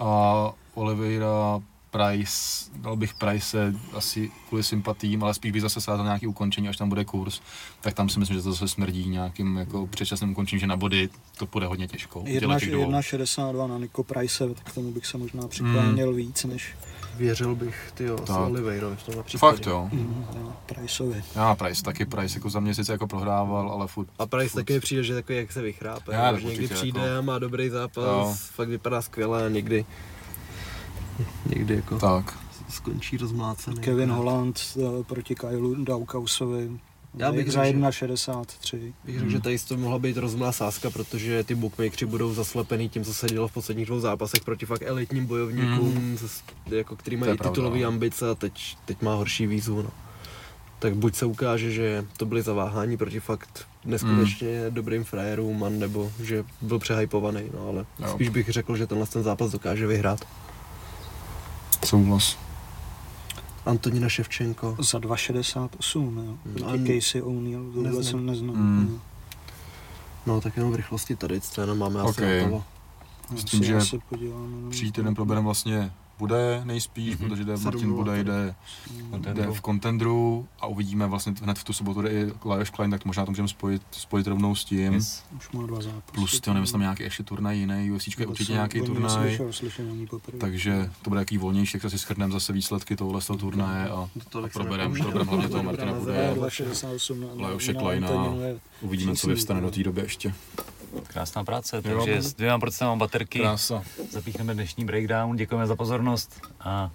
[0.00, 6.26] A Oliveira, Price, dal bych Price asi kvůli sympatím, ale spíš bych zase sázal nějaký
[6.26, 7.40] ukončení, až tam bude kurz,
[7.80, 11.08] tak tam si myslím, že to zase smrdí nějakým jako předčasným ukončením, že na body
[11.38, 12.20] to bude hodně těžko.
[12.20, 12.90] u těchto těch dvou.
[12.90, 16.74] 1,62 na Nico Price, tak k tomu bych se možná přikláněl víc než
[17.16, 18.32] Věřil bych, ty jo, asi.
[18.32, 19.56] Oliveirovi v tomhle případě.
[19.56, 19.88] Fakt jo.
[19.92, 21.22] Mm, jo, Priceovi.
[21.34, 24.08] Já Price, taky Price, jako za mě sice jako prohrával, ale furt.
[24.18, 26.14] A Price furt- taky mi přijde, že takový, jak se vychrápe.
[26.14, 28.34] Já, že někdy přijde jako- a má dobrý zápas, Jo.
[28.54, 29.84] fakt vypadá skvěle a někdy,
[31.46, 32.38] někdy jako Tak.
[32.68, 33.76] skončí rozmlácený.
[33.76, 36.70] Kevin Holland eh, proti Kailu Daukausovi.
[37.14, 38.92] Já bych za řekl, že- 1,63.
[39.04, 43.04] Bych řekl, že tady to mohla být rozumná sázka, protože ty bookmakeri budou zaslepený tím,
[43.04, 46.18] co se dělo v posledních dvou zápasech proti fakt elitním bojovníkům, mm.
[46.66, 47.88] jako, který mají titulové no.
[47.88, 49.82] ambice a teď, teď má horší výzvu.
[49.82, 49.90] No.
[50.78, 54.74] Tak buď se ukáže, že to byly zaváhání proti fakt neskutečně mm.
[54.74, 58.08] dobrým frajerům, nebo že byl přehypovaný, no ale jo.
[58.08, 60.20] spíš bych řekl, že tenhle ten zápas dokáže vyhrát.
[61.84, 62.36] Souhlas.
[63.66, 64.76] Antonina Ševčenko.
[64.80, 66.36] Za 2,68, jo.
[66.44, 66.54] Hmm.
[66.54, 68.04] Proti Casey O'Neill, tohle Neznám.
[68.04, 68.54] jsem neznal.
[68.56, 69.00] Hmm.
[70.26, 72.28] No tak jenom v rychlosti tady, scéna máme asi Ok.
[72.40, 72.64] hotovo.
[73.30, 73.78] Já S tím, že
[74.08, 74.70] podívám, no.
[74.70, 77.28] Příští týden probereme vlastně bude nejspíš, Mhm.
[77.28, 78.54] protože jde Martin bude jde,
[79.32, 83.04] jde v contendru a uvidíme vlastně hned v tu sobotu jde i Lajos Klein, tak
[83.04, 84.92] možná to můžeme spojit, spojit rovnou s tím.
[84.92, 85.24] Yes.
[85.36, 86.02] Už má dva zápasy.
[86.12, 89.38] Plus, ty nevím, jestli tam nějaký ještě turnaj jiný, UFC je určitě nějaký turnaj,
[90.38, 93.94] takže to bude jaký volnější, tak si shrneme zase výsledky tohle z toho turnaje a,
[93.94, 96.34] a Tolik se probereme proberem hlavně toho Martina Bude.
[96.36, 98.08] 2,68 na, na, Lajoše na Kleina.
[98.80, 100.34] Uvidíme, co vyvstane do té doby ještě.
[101.06, 101.96] Krásná práce, Jo.
[101.98, 103.82] takže s dvěma procentama baterky Krása.
[104.10, 106.90] zapíchneme dnešní breakdown, děkujeme za pozornost a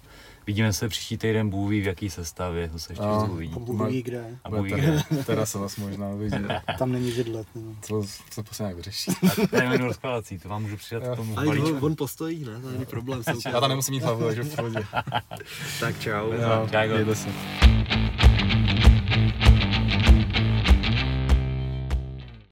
[0.46, 3.52] vidíme se příští týden, Bůh ví v jaký sestavě, to se ještě A- uvidí.
[3.56, 4.24] a Bůh ví kde.
[4.44, 5.02] A Bůh ví kde.
[5.26, 6.36] teda, se vás možná uvidí.
[6.78, 7.46] Tam není vidlet.
[7.54, 7.74] No.
[7.88, 9.10] To se to se nějak vyřeší.
[9.20, 11.76] Tak to je menu rozkladací, to vám můžu přidat k tomu A i balíčku.
[11.76, 12.60] on, on postojí, ne?
[12.60, 13.22] To není problém.
[13.52, 14.84] Já tam nemusím mít hlavu, takže v pohodě.
[15.80, 16.32] Tak čau.
[16.32, 16.86] Jo, Čau.
[16.88, 17.28] mějte se.